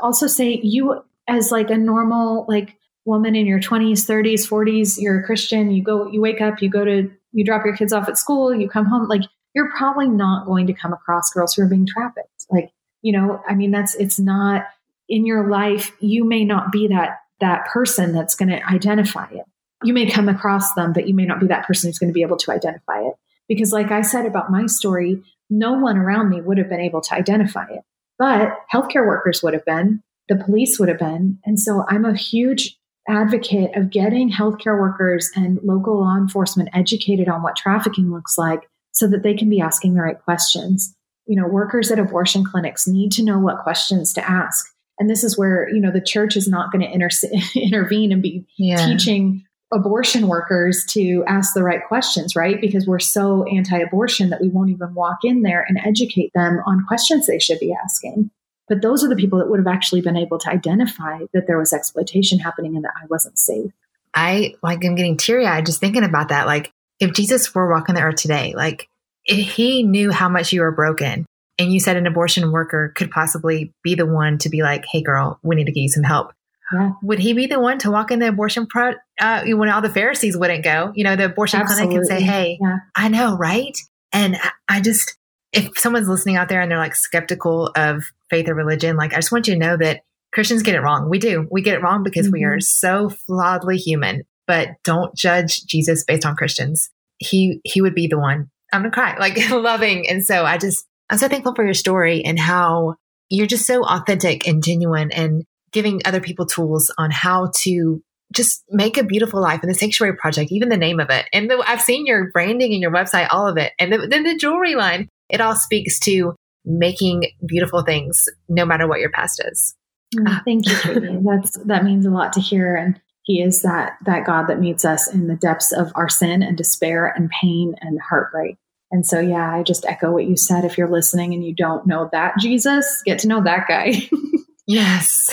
also 0.00 0.28
say 0.28 0.60
you 0.62 1.02
as 1.26 1.50
like 1.50 1.70
a 1.70 1.76
normal, 1.76 2.46
like 2.48 2.76
woman 3.04 3.34
in 3.34 3.46
your 3.46 3.58
20s, 3.58 4.06
30s, 4.06 4.48
40s, 4.48 5.00
you're 5.00 5.18
a 5.18 5.24
Christian, 5.24 5.72
you 5.72 5.82
go, 5.82 6.08
you 6.10 6.20
wake 6.20 6.40
up, 6.40 6.62
you 6.62 6.70
go 6.70 6.84
to, 6.84 7.10
you 7.32 7.44
drop 7.44 7.64
your 7.64 7.76
kids 7.76 7.92
off 7.92 8.08
at 8.08 8.16
school, 8.16 8.54
you 8.54 8.68
come 8.68 8.86
home, 8.86 9.08
like 9.08 9.22
you're 9.54 9.70
probably 9.76 10.08
not 10.08 10.46
going 10.46 10.68
to 10.68 10.72
come 10.72 10.92
across 10.92 11.30
girls 11.32 11.54
who 11.54 11.62
are 11.62 11.68
being 11.68 11.86
trafficked. 11.86 12.46
Like, 12.48 12.70
you 13.02 13.12
know, 13.12 13.42
I 13.48 13.54
mean, 13.54 13.72
that's, 13.72 13.94
it's 13.96 14.18
not 14.18 14.66
in 15.08 15.26
your 15.26 15.48
life. 15.48 15.92
You 16.00 16.24
may 16.24 16.44
not 16.44 16.70
be 16.70 16.88
that, 16.88 17.18
that 17.40 17.66
person 17.66 18.12
that's 18.12 18.36
going 18.36 18.50
to 18.50 18.64
identify 18.64 19.26
it. 19.30 19.44
You 19.82 19.92
may 19.92 20.10
come 20.10 20.28
across 20.28 20.74
them, 20.74 20.92
but 20.92 21.08
you 21.08 21.14
may 21.14 21.24
not 21.24 21.40
be 21.40 21.48
that 21.48 21.66
person 21.66 21.88
who's 21.88 21.98
going 21.98 22.10
to 22.10 22.14
be 22.14 22.22
able 22.22 22.36
to 22.38 22.52
identify 22.52 23.00
it. 23.00 23.14
Because 23.48 23.72
like 23.72 23.90
I 23.90 24.02
said 24.02 24.26
about 24.26 24.50
my 24.50 24.66
story, 24.66 25.22
no 25.50 25.74
one 25.74 25.96
around 25.96 26.28
me 26.28 26.40
would 26.40 26.58
have 26.58 26.68
been 26.68 26.80
able 26.80 27.00
to 27.02 27.14
identify 27.14 27.64
it, 27.64 27.82
but 28.18 28.58
healthcare 28.72 29.06
workers 29.06 29.42
would 29.42 29.54
have 29.54 29.64
been, 29.64 30.02
the 30.28 30.36
police 30.36 30.78
would 30.78 30.88
have 30.88 30.98
been. 30.98 31.38
And 31.44 31.58
so 31.58 31.84
I'm 31.88 32.04
a 32.04 32.16
huge 32.16 32.76
advocate 33.08 33.74
of 33.74 33.90
getting 33.90 34.30
healthcare 34.30 34.78
workers 34.78 35.30
and 35.34 35.58
local 35.62 36.00
law 36.00 36.16
enforcement 36.16 36.68
educated 36.74 37.28
on 37.28 37.42
what 37.42 37.56
trafficking 37.56 38.12
looks 38.12 38.36
like 38.36 38.68
so 38.92 39.08
that 39.08 39.22
they 39.22 39.34
can 39.34 39.48
be 39.48 39.60
asking 39.60 39.94
the 39.94 40.02
right 40.02 40.22
questions. 40.22 40.94
You 41.26 41.40
know, 41.40 41.46
workers 41.46 41.90
at 41.90 41.98
abortion 41.98 42.44
clinics 42.44 42.86
need 42.86 43.12
to 43.12 43.24
know 43.24 43.38
what 43.38 43.62
questions 43.62 44.12
to 44.14 44.30
ask. 44.30 44.66
And 44.98 45.08
this 45.08 45.24
is 45.24 45.38
where, 45.38 45.68
you 45.70 45.80
know, 45.80 45.92
the 45.92 46.00
church 46.00 46.36
is 46.36 46.48
not 46.48 46.72
going 46.72 46.82
to 46.82 46.92
inter- 46.92 47.08
intervene 47.54 48.12
and 48.12 48.22
be 48.22 48.46
yeah. 48.58 48.86
teaching 48.86 49.44
abortion 49.72 50.28
workers 50.28 50.84
to 50.88 51.24
ask 51.26 51.54
the 51.54 51.62
right 51.62 51.80
questions, 51.86 52.34
right? 52.34 52.60
Because 52.60 52.86
we're 52.86 52.98
so 52.98 53.44
anti 53.44 53.78
abortion 53.78 54.30
that 54.30 54.40
we 54.40 54.48
won't 54.48 54.70
even 54.70 54.94
walk 54.94 55.18
in 55.24 55.42
there 55.42 55.64
and 55.68 55.78
educate 55.84 56.32
them 56.34 56.60
on 56.66 56.86
questions 56.86 57.26
they 57.26 57.38
should 57.38 57.60
be 57.60 57.74
asking. 57.74 58.30
But 58.68 58.82
those 58.82 59.02
are 59.02 59.08
the 59.08 59.16
people 59.16 59.38
that 59.38 59.48
would 59.48 59.60
have 59.60 59.66
actually 59.66 60.00
been 60.00 60.16
able 60.16 60.38
to 60.38 60.50
identify 60.50 61.20
that 61.32 61.46
there 61.46 61.58
was 61.58 61.72
exploitation 61.72 62.38
happening 62.38 62.76
and 62.76 62.84
that 62.84 62.94
I 63.02 63.06
wasn't 63.08 63.38
safe. 63.38 63.72
I 64.14 64.54
like, 64.62 64.84
I'm 64.84 64.94
getting 64.94 65.16
teary 65.16 65.46
eyed 65.46 65.66
just 65.66 65.80
thinking 65.80 66.04
about 66.04 66.28
that. 66.28 66.46
Like, 66.46 66.70
if 67.00 67.12
Jesus 67.12 67.54
were 67.54 67.70
walking 67.70 67.94
the 67.94 68.02
earth 68.02 68.16
today, 68.16 68.54
like 68.56 68.88
if 69.24 69.52
he 69.52 69.82
knew 69.82 70.10
how 70.10 70.28
much 70.28 70.52
you 70.52 70.62
were 70.62 70.72
broken 70.72 71.26
and 71.58 71.72
you 71.72 71.80
said 71.80 71.96
an 71.96 72.06
abortion 72.06 72.50
worker 72.50 72.92
could 72.96 73.10
possibly 73.10 73.72
be 73.82 73.94
the 73.94 74.06
one 74.06 74.38
to 74.38 74.48
be 74.48 74.62
like, 74.62 74.84
hey 74.90 75.02
girl, 75.02 75.38
we 75.42 75.54
need 75.54 75.66
to 75.66 75.72
get 75.72 75.82
you 75.82 75.88
some 75.88 76.02
help. 76.02 76.32
Yeah. 76.72 76.90
Would 77.02 77.18
he 77.18 77.32
be 77.32 77.46
the 77.46 77.60
one 77.60 77.78
to 77.78 77.90
walk 77.90 78.10
in 78.10 78.18
the 78.18 78.28
abortion 78.28 78.66
pro 78.66 78.92
uh, 79.20 79.44
when 79.46 79.68
all 79.68 79.80
the 79.80 79.88
Pharisees 79.88 80.36
wouldn't 80.36 80.64
go? 80.64 80.92
You 80.94 81.04
know, 81.04 81.16
the 81.16 81.26
abortion 81.26 81.60
Absolutely. 81.60 81.96
clinic 81.96 82.10
and 82.10 82.18
say, 82.18 82.24
"Hey, 82.24 82.58
yeah. 82.60 82.76
I 82.94 83.08
know, 83.08 83.36
right?" 83.36 83.76
And 84.12 84.36
I, 84.36 84.50
I 84.68 84.80
just, 84.80 85.16
if 85.52 85.78
someone's 85.78 86.08
listening 86.08 86.36
out 86.36 86.48
there 86.48 86.60
and 86.60 86.70
they're 86.70 86.78
like 86.78 86.94
skeptical 86.94 87.70
of 87.74 88.04
faith 88.30 88.48
or 88.48 88.54
religion, 88.54 88.96
like 88.96 89.12
I 89.12 89.16
just 89.16 89.32
want 89.32 89.48
you 89.48 89.54
to 89.54 89.60
know 89.60 89.76
that 89.78 90.02
Christians 90.32 90.62
get 90.62 90.74
it 90.74 90.80
wrong. 90.80 91.08
We 91.08 91.18
do. 91.18 91.46
We 91.50 91.62
get 91.62 91.74
it 91.74 91.82
wrong 91.82 92.02
because 92.02 92.26
mm-hmm. 92.26 92.34
we 92.34 92.44
are 92.44 92.56
mm-hmm. 92.56 92.60
so 92.60 93.10
flawedly 93.10 93.76
human 93.76 94.24
but 94.48 94.70
don't 94.82 95.14
judge 95.14 95.64
Jesus 95.66 96.02
based 96.02 96.26
on 96.26 96.34
Christians. 96.34 96.90
He 97.18 97.60
he 97.62 97.80
would 97.80 97.94
be 97.94 98.08
the 98.08 98.18
one. 98.18 98.50
I'm 98.72 98.80
gonna 98.80 98.90
cry, 98.90 99.16
like 99.18 99.38
loving. 99.50 100.08
And 100.08 100.24
so 100.24 100.44
I 100.44 100.58
just 100.58 100.84
I'm 101.08 101.18
so 101.18 101.28
thankful 101.28 101.54
for 101.54 101.64
your 101.64 101.74
story 101.74 102.24
and 102.24 102.38
how 102.38 102.96
you're 103.28 103.46
just 103.46 103.66
so 103.66 103.84
authentic 103.84 104.48
and 104.48 104.64
genuine 104.64 105.12
and 105.12 105.44
giving 105.72 106.00
other 106.04 106.20
people 106.20 106.46
tools 106.46 106.92
on 106.98 107.10
how 107.10 107.50
to 107.62 108.02
just 108.32 108.62
make 108.70 108.98
a 108.98 109.04
beautiful 109.04 109.40
life 109.40 109.62
in 109.62 109.68
the 109.68 109.74
sanctuary 109.74 110.14
project, 110.16 110.52
even 110.52 110.68
the 110.68 110.76
name 110.76 111.00
of 111.00 111.10
it. 111.10 111.26
And 111.32 111.50
the, 111.50 111.62
I've 111.66 111.80
seen 111.80 112.06
your 112.06 112.30
branding 112.30 112.72
and 112.72 112.82
your 112.82 112.90
website, 112.90 113.28
all 113.30 113.46
of 113.48 113.56
it. 113.56 113.72
And 113.78 113.92
then 113.92 114.22
the 114.24 114.36
jewelry 114.36 114.74
line, 114.74 115.08
it 115.30 115.40
all 115.40 115.56
speaks 115.56 115.98
to 116.00 116.34
making 116.64 117.30
beautiful 117.46 117.82
things 117.82 118.24
no 118.48 118.66
matter 118.66 118.86
what 118.86 119.00
your 119.00 119.10
past 119.10 119.42
is. 119.44 119.74
Mm, 120.14 120.44
thank 120.44 120.68
you, 120.68 120.76
Katie. 120.76 121.18
That's, 121.24 121.52
that 121.64 121.84
means 121.84 122.04
a 122.04 122.10
lot 122.10 122.34
to 122.34 122.40
hear. 122.40 122.76
And 122.76 123.00
he 123.22 123.42
is 123.42 123.62
that 123.62 123.98
that 124.06 124.24
God 124.24 124.46
that 124.46 124.58
meets 124.58 124.86
us 124.86 125.12
in 125.12 125.28
the 125.28 125.36
depths 125.36 125.70
of 125.70 125.92
our 125.94 126.08
sin 126.08 126.42
and 126.42 126.56
despair 126.56 127.06
and 127.06 127.30
pain 127.30 127.74
and 127.80 128.00
heartbreak. 128.00 128.56
And 128.90 129.06
so, 129.06 129.20
yeah, 129.20 129.54
I 129.54 129.62
just 129.62 129.84
echo 129.84 130.10
what 130.10 130.26
you 130.26 130.34
said. 130.34 130.64
If 130.64 130.78
you're 130.78 130.90
listening 130.90 131.34
and 131.34 131.44
you 131.44 131.54
don't 131.54 131.86
know 131.86 132.08
that 132.12 132.34
Jesus, 132.38 133.02
get 133.04 133.18
to 133.20 133.28
know 133.28 133.42
that 133.44 133.68
guy. 133.68 134.08
yes. 134.66 135.30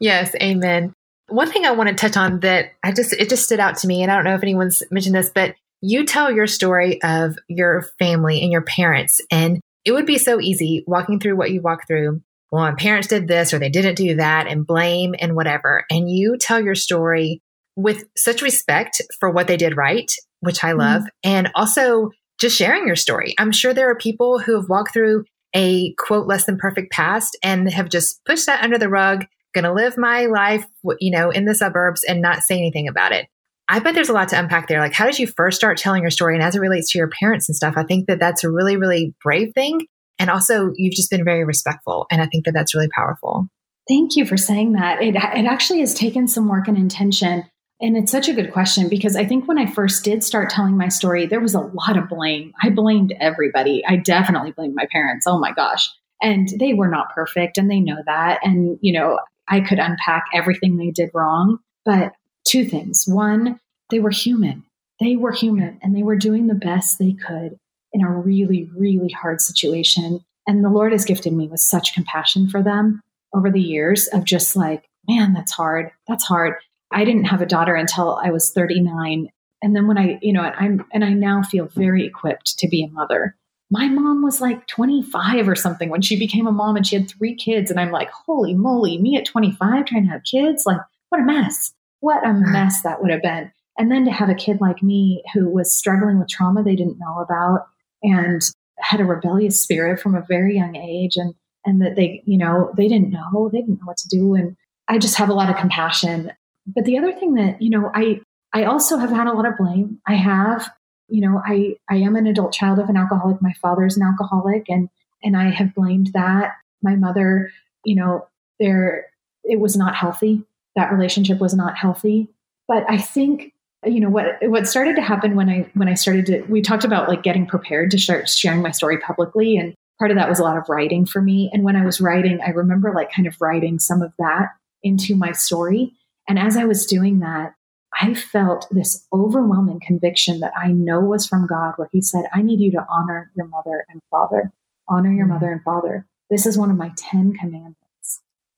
Yes. 0.00 0.34
Amen. 0.42 0.92
One 1.28 1.50
thing 1.50 1.64
I 1.64 1.72
want 1.72 1.88
to 1.88 1.94
touch 1.94 2.16
on 2.16 2.40
that 2.40 2.72
I 2.82 2.92
just, 2.92 3.12
it 3.12 3.28
just 3.28 3.44
stood 3.44 3.60
out 3.60 3.76
to 3.78 3.86
me, 3.86 4.02
and 4.02 4.10
I 4.10 4.16
don't 4.16 4.24
know 4.24 4.34
if 4.34 4.42
anyone's 4.42 4.82
mentioned 4.90 5.14
this, 5.14 5.30
but 5.32 5.54
you 5.80 6.04
tell 6.04 6.32
your 6.32 6.48
story 6.48 7.00
of 7.02 7.36
your 7.46 7.82
family 8.00 8.42
and 8.42 8.50
your 8.50 8.62
parents. 8.62 9.20
And 9.30 9.60
it 9.84 9.92
would 9.92 10.06
be 10.06 10.18
so 10.18 10.40
easy 10.40 10.82
walking 10.86 11.20
through 11.20 11.36
what 11.36 11.52
you 11.52 11.62
walk 11.62 11.86
through 11.86 12.20
well, 12.50 12.62
my 12.62 12.74
parents 12.74 13.08
did 13.08 13.28
this 13.28 13.54
or 13.54 13.58
they 13.58 13.68
didn't 13.70 13.94
do 13.94 14.16
that 14.16 14.46
and 14.46 14.66
blame 14.66 15.14
and 15.18 15.36
whatever. 15.36 15.84
And 15.90 16.10
you 16.10 16.36
tell 16.36 16.60
your 16.60 16.74
story 16.74 17.40
with 17.76 18.04
such 18.16 18.42
respect 18.42 19.00
for 19.20 19.30
what 19.30 19.46
they 19.46 19.56
did 19.56 19.76
right, 19.76 20.10
which 20.40 20.64
I 20.64 20.72
love, 20.72 21.02
mm-hmm. 21.02 21.30
and 21.30 21.50
also 21.54 22.10
just 22.40 22.56
sharing 22.56 22.86
your 22.86 22.96
story. 22.96 23.34
I'm 23.38 23.52
sure 23.52 23.72
there 23.72 23.90
are 23.90 23.96
people 23.96 24.38
who 24.38 24.56
have 24.56 24.68
walked 24.68 24.92
through 24.92 25.24
a 25.54 25.94
quote 25.94 26.26
less 26.26 26.44
than 26.44 26.58
perfect 26.58 26.92
past 26.92 27.36
and 27.42 27.70
have 27.70 27.88
just 27.88 28.24
pushed 28.24 28.46
that 28.46 28.62
under 28.62 28.78
the 28.78 28.88
rug, 28.88 29.26
going 29.52 29.64
to 29.64 29.72
live 29.72 29.96
my 29.96 30.26
life, 30.26 30.66
you 30.98 31.10
know, 31.10 31.30
in 31.30 31.44
the 31.44 31.54
suburbs 31.54 32.04
and 32.04 32.22
not 32.22 32.42
say 32.42 32.56
anything 32.56 32.88
about 32.88 33.12
it. 33.12 33.28
I 33.68 33.78
bet 33.78 33.94
there's 33.94 34.08
a 34.08 34.12
lot 34.12 34.28
to 34.30 34.38
unpack 34.38 34.66
there. 34.66 34.80
Like, 34.80 34.94
how 34.94 35.06
did 35.06 35.18
you 35.18 35.28
first 35.28 35.56
start 35.56 35.78
telling 35.78 36.02
your 36.02 36.10
story? 36.10 36.34
And 36.34 36.42
as 36.42 36.56
it 36.56 36.60
relates 36.60 36.90
to 36.90 36.98
your 36.98 37.08
parents 37.08 37.48
and 37.48 37.54
stuff, 37.54 37.74
I 37.76 37.84
think 37.84 38.08
that 38.08 38.18
that's 38.18 38.42
a 38.42 38.50
really, 38.50 38.76
really 38.76 39.14
brave 39.22 39.52
thing. 39.54 39.86
And 40.18 40.28
also, 40.28 40.72
you've 40.74 40.94
just 40.94 41.10
been 41.10 41.24
very 41.24 41.44
respectful. 41.44 42.06
And 42.10 42.20
I 42.20 42.26
think 42.26 42.44
that 42.44 42.52
that's 42.52 42.74
really 42.74 42.90
powerful. 42.94 43.46
Thank 43.88 44.16
you 44.16 44.26
for 44.26 44.36
saying 44.36 44.72
that. 44.72 45.00
It, 45.02 45.14
it 45.14 45.46
actually 45.46 45.80
has 45.80 45.94
taken 45.94 46.26
some 46.26 46.48
work 46.48 46.68
and 46.68 46.76
intention. 46.76 47.44
And 47.80 47.96
it's 47.96 48.12
such 48.12 48.28
a 48.28 48.34
good 48.34 48.52
question 48.52 48.88
because 48.88 49.16
I 49.16 49.24
think 49.24 49.48
when 49.48 49.56
I 49.56 49.66
first 49.66 50.04
did 50.04 50.22
start 50.22 50.50
telling 50.50 50.76
my 50.76 50.88
story, 50.88 51.26
there 51.26 51.40
was 51.40 51.54
a 51.54 51.60
lot 51.60 51.96
of 51.96 52.08
blame. 52.08 52.52
I 52.62 52.70
blamed 52.70 53.14
everybody. 53.18 53.82
I 53.86 53.96
definitely 53.96 54.52
blamed 54.52 54.74
my 54.74 54.86
parents. 54.92 55.26
Oh 55.26 55.38
my 55.38 55.52
gosh. 55.52 55.88
And 56.20 56.48
they 56.58 56.74
were 56.74 56.88
not 56.88 57.14
perfect 57.14 57.56
and 57.56 57.70
they 57.70 57.80
know 57.80 57.96
that. 58.04 58.40
And, 58.42 58.78
you 58.82 58.92
know, 58.92 59.18
I 59.50 59.60
could 59.60 59.78
unpack 59.78 60.26
everything 60.32 60.76
they 60.76 60.90
did 60.90 61.10
wrong. 61.12 61.58
But 61.84 62.12
two 62.46 62.64
things. 62.64 63.04
One, 63.06 63.58
they 63.90 63.98
were 63.98 64.10
human. 64.10 64.64
They 65.00 65.16
were 65.16 65.32
human 65.32 65.78
and 65.82 65.96
they 65.96 66.02
were 66.02 66.16
doing 66.16 66.46
the 66.46 66.54
best 66.54 66.98
they 66.98 67.12
could 67.12 67.58
in 67.92 68.02
a 68.02 68.10
really, 68.10 68.68
really 68.76 69.10
hard 69.10 69.40
situation. 69.40 70.20
And 70.46 70.64
the 70.64 70.70
Lord 70.70 70.92
has 70.92 71.04
gifted 71.04 71.32
me 71.32 71.48
with 71.48 71.60
such 71.60 71.94
compassion 71.94 72.48
for 72.48 72.62
them 72.62 73.00
over 73.34 73.50
the 73.50 73.60
years 73.60 74.08
of 74.08 74.24
just 74.24 74.56
like, 74.56 74.88
man, 75.08 75.32
that's 75.32 75.52
hard. 75.52 75.90
That's 76.06 76.24
hard. 76.24 76.54
I 76.92 77.04
didn't 77.04 77.24
have 77.24 77.40
a 77.40 77.46
daughter 77.46 77.74
until 77.74 78.16
I 78.16 78.30
was 78.30 78.50
39. 78.50 79.28
And 79.62 79.76
then 79.76 79.86
when 79.86 79.98
I, 79.98 80.18
you 80.22 80.32
know, 80.32 80.42
I'm, 80.42 80.84
and 80.92 81.04
I 81.04 81.12
now 81.12 81.42
feel 81.42 81.66
very 81.66 82.06
equipped 82.06 82.58
to 82.58 82.68
be 82.68 82.84
a 82.84 82.92
mother. 82.92 83.36
My 83.70 83.88
mom 83.88 84.22
was 84.22 84.40
like 84.40 84.66
25 84.66 85.48
or 85.48 85.54
something 85.54 85.90
when 85.90 86.02
she 86.02 86.18
became 86.18 86.46
a 86.46 86.52
mom 86.52 86.76
and 86.76 86.86
she 86.86 86.96
had 86.96 87.08
three 87.08 87.36
kids. 87.36 87.70
And 87.70 87.78
I'm 87.78 87.92
like, 87.92 88.10
holy 88.10 88.54
moly, 88.54 88.98
me 88.98 89.16
at 89.16 89.26
25 89.26 89.86
trying 89.86 90.04
to 90.04 90.10
have 90.10 90.24
kids? 90.24 90.64
Like, 90.66 90.80
what 91.10 91.20
a 91.20 91.24
mess. 91.24 91.72
What 92.00 92.26
a 92.26 92.32
mess 92.36 92.82
that 92.82 93.00
would 93.00 93.10
have 93.10 93.22
been. 93.22 93.52
And 93.78 93.90
then 93.90 94.04
to 94.04 94.10
have 94.10 94.28
a 94.28 94.34
kid 94.34 94.60
like 94.60 94.82
me 94.82 95.22
who 95.32 95.48
was 95.48 95.74
struggling 95.76 96.18
with 96.18 96.28
trauma 96.28 96.62
they 96.62 96.76
didn't 96.76 96.98
know 96.98 97.20
about 97.20 97.68
and 98.02 98.42
had 98.78 99.00
a 99.00 99.04
rebellious 99.04 99.62
spirit 99.62 100.00
from 100.00 100.14
a 100.14 100.24
very 100.28 100.56
young 100.56 100.76
age 100.76 101.16
and 101.16 101.34
and 101.64 101.82
that 101.82 101.96
they 101.96 102.22
you 102.26 102.38
know 102.38 102.72
they 102.76 102.88
didn't 102.88 103.10
know 103.10 103.48
they 103.52 103.60
didn't 103.60 103.80
know 103.80 103.86
what 103.86 103.96
to 103.98 104.08
do 104.08 104.34
and 104.34 104.56
i 104.88 104.98
just 104.98 105.16
have 105.16 105.28
a 105.28 105.34
lot 105.34 105.50
of 105.50 105.56
compassion 105.56 106.32
but 106.66 106.84
the 106.84 106.98
other 106.98 107.12
thing 107.12 107.34
that 107.34 107.60
you 107.60 107.70
know 107.70 107.90
i 107.94 108.20
i 108.52 108.64
also 108.64 108.96
have 108.96 109.10
had 109.10 109.26
a 109.26 109.32
lot 109.32 109.46
of 109.46 109.56
blame 109.58 109.98
i 110.06 110.14
have 110.14 110.70
you 111.10 111.20
know 111.20 111.42
i 111.44 111.76
i 111.90 111.96
am 111.96 112.16
an 112.16 112.26
adult 112.26 112.52
child 112.52 112.78
of 112.78 112.88
an 112.88 112.96
alcoholic. 112.96 113.40
My 113.42 113.54
father's 113.60 113.96
an 113.96 114.02
alcoholic 114.02 114.68
and 114.68 114.88
and 115.22 115.36
i 115.36 115.50
have 115.50 115.74
blamed 115.74 116.10
that. 116.14 116.52
My 116.82 116.96
mother 116.96 117.50
you 117.84 117.96
know 117.96 118.26
there 118.58 119.06
it 119.44 119.58
was 119.58 119.76
not 119.76 119.94
healthy. 119.94 120.44
That 120.76 120.92
relationship 120.92 121.40
was 121.40 121.54
not 121.54 121.76
healthy. 121.76 122.28
But 122.68 122.84
i 122.88 122.98
think 122.98 123.52
you 123.84 124.00
know 124.00 124.10
what 124.10 124.36
what 124.42 124.68
started 124.68 124.96
to 124.96 125.02
happen 125.02 125.36
when 125.36 125.48
i 125.48 125.70
when 125.74 125.88
i 125.88 125.94
started 125.94 126.26
to 126.26 126.42
we 126.42 126.60
talked 126.60 126.84
about 126.84 127.08
like 127.08 127.22
getting 127.22 127.46
prepared 127.46 127.90
to 127.90 127.98
start 127.98 128.28
sharing 128.28 128.60
my 128.60 128.70
story 128.70 128.98
publicly 128.98 129.56
and 129.56 129.74
part 129.98 130.10
of 130.10 130.16
that 130.16 130.28
was 130.28 130.38
a 130.38 130.42
lot 130.42 130.56
of 130.56 130.68
writing 130.68 131.06
for 131.06 131.20
me. 131.22 131.50
And 131.52 131.62
when 131.62 131.76
i 131.76 131.84
was 131.84 132.00
writing 132.00 132.40
i 132.46 132.50
remember 132.50 132.92
like 132.94 133.12
kind 133.12 133.26
of 133.26 133.36
writing 133.40 133.78
some 133.78 134.02
of 134.02 134.12
that 134.18 134.48
into 134.82 135.14
my 135.14 135.32
story. 135.32 135.92
And 136.28 136.38
as 136.38 136.56
i 136.56 136.64
was 136.64 136.86
doing 136.86 137.20
that 137.20 137.54
i 138.00 138.14
felt 138.14 138.66
this 138.70 139.06
overwhelming 139.12 139.80
conviction 139.80 140.40
that 140.40 140.52
i 140.56 140.68
know 140.68 141.00
was 141.00 141.26
from 141.26 141.46
god 141.46 141.74
where 141.76 141.88
he 141.92 142.00
said 142.00 142.24
i 142.32 142.42
need 142.42 142.60
you 142.60 142.70
to 142.70 142.86
honor 142.90 143.30
your 143.36 143.46
mother 143.46 143.84
and 143.88 144.00
father 144.10 144.52
honor 144.88 145.12
your 145.12 145.24
mm-hmm. 145.24 145.34
mother 145.34 145.52
and 145.52 145.62
father 145.62 146.06
this 146.30 146.46
is 146.46 146.56
one 146.56 146.70
of 146.70 146.76
my 146.76 146.92
10 146.96 147.34
commandments 147.34 147.76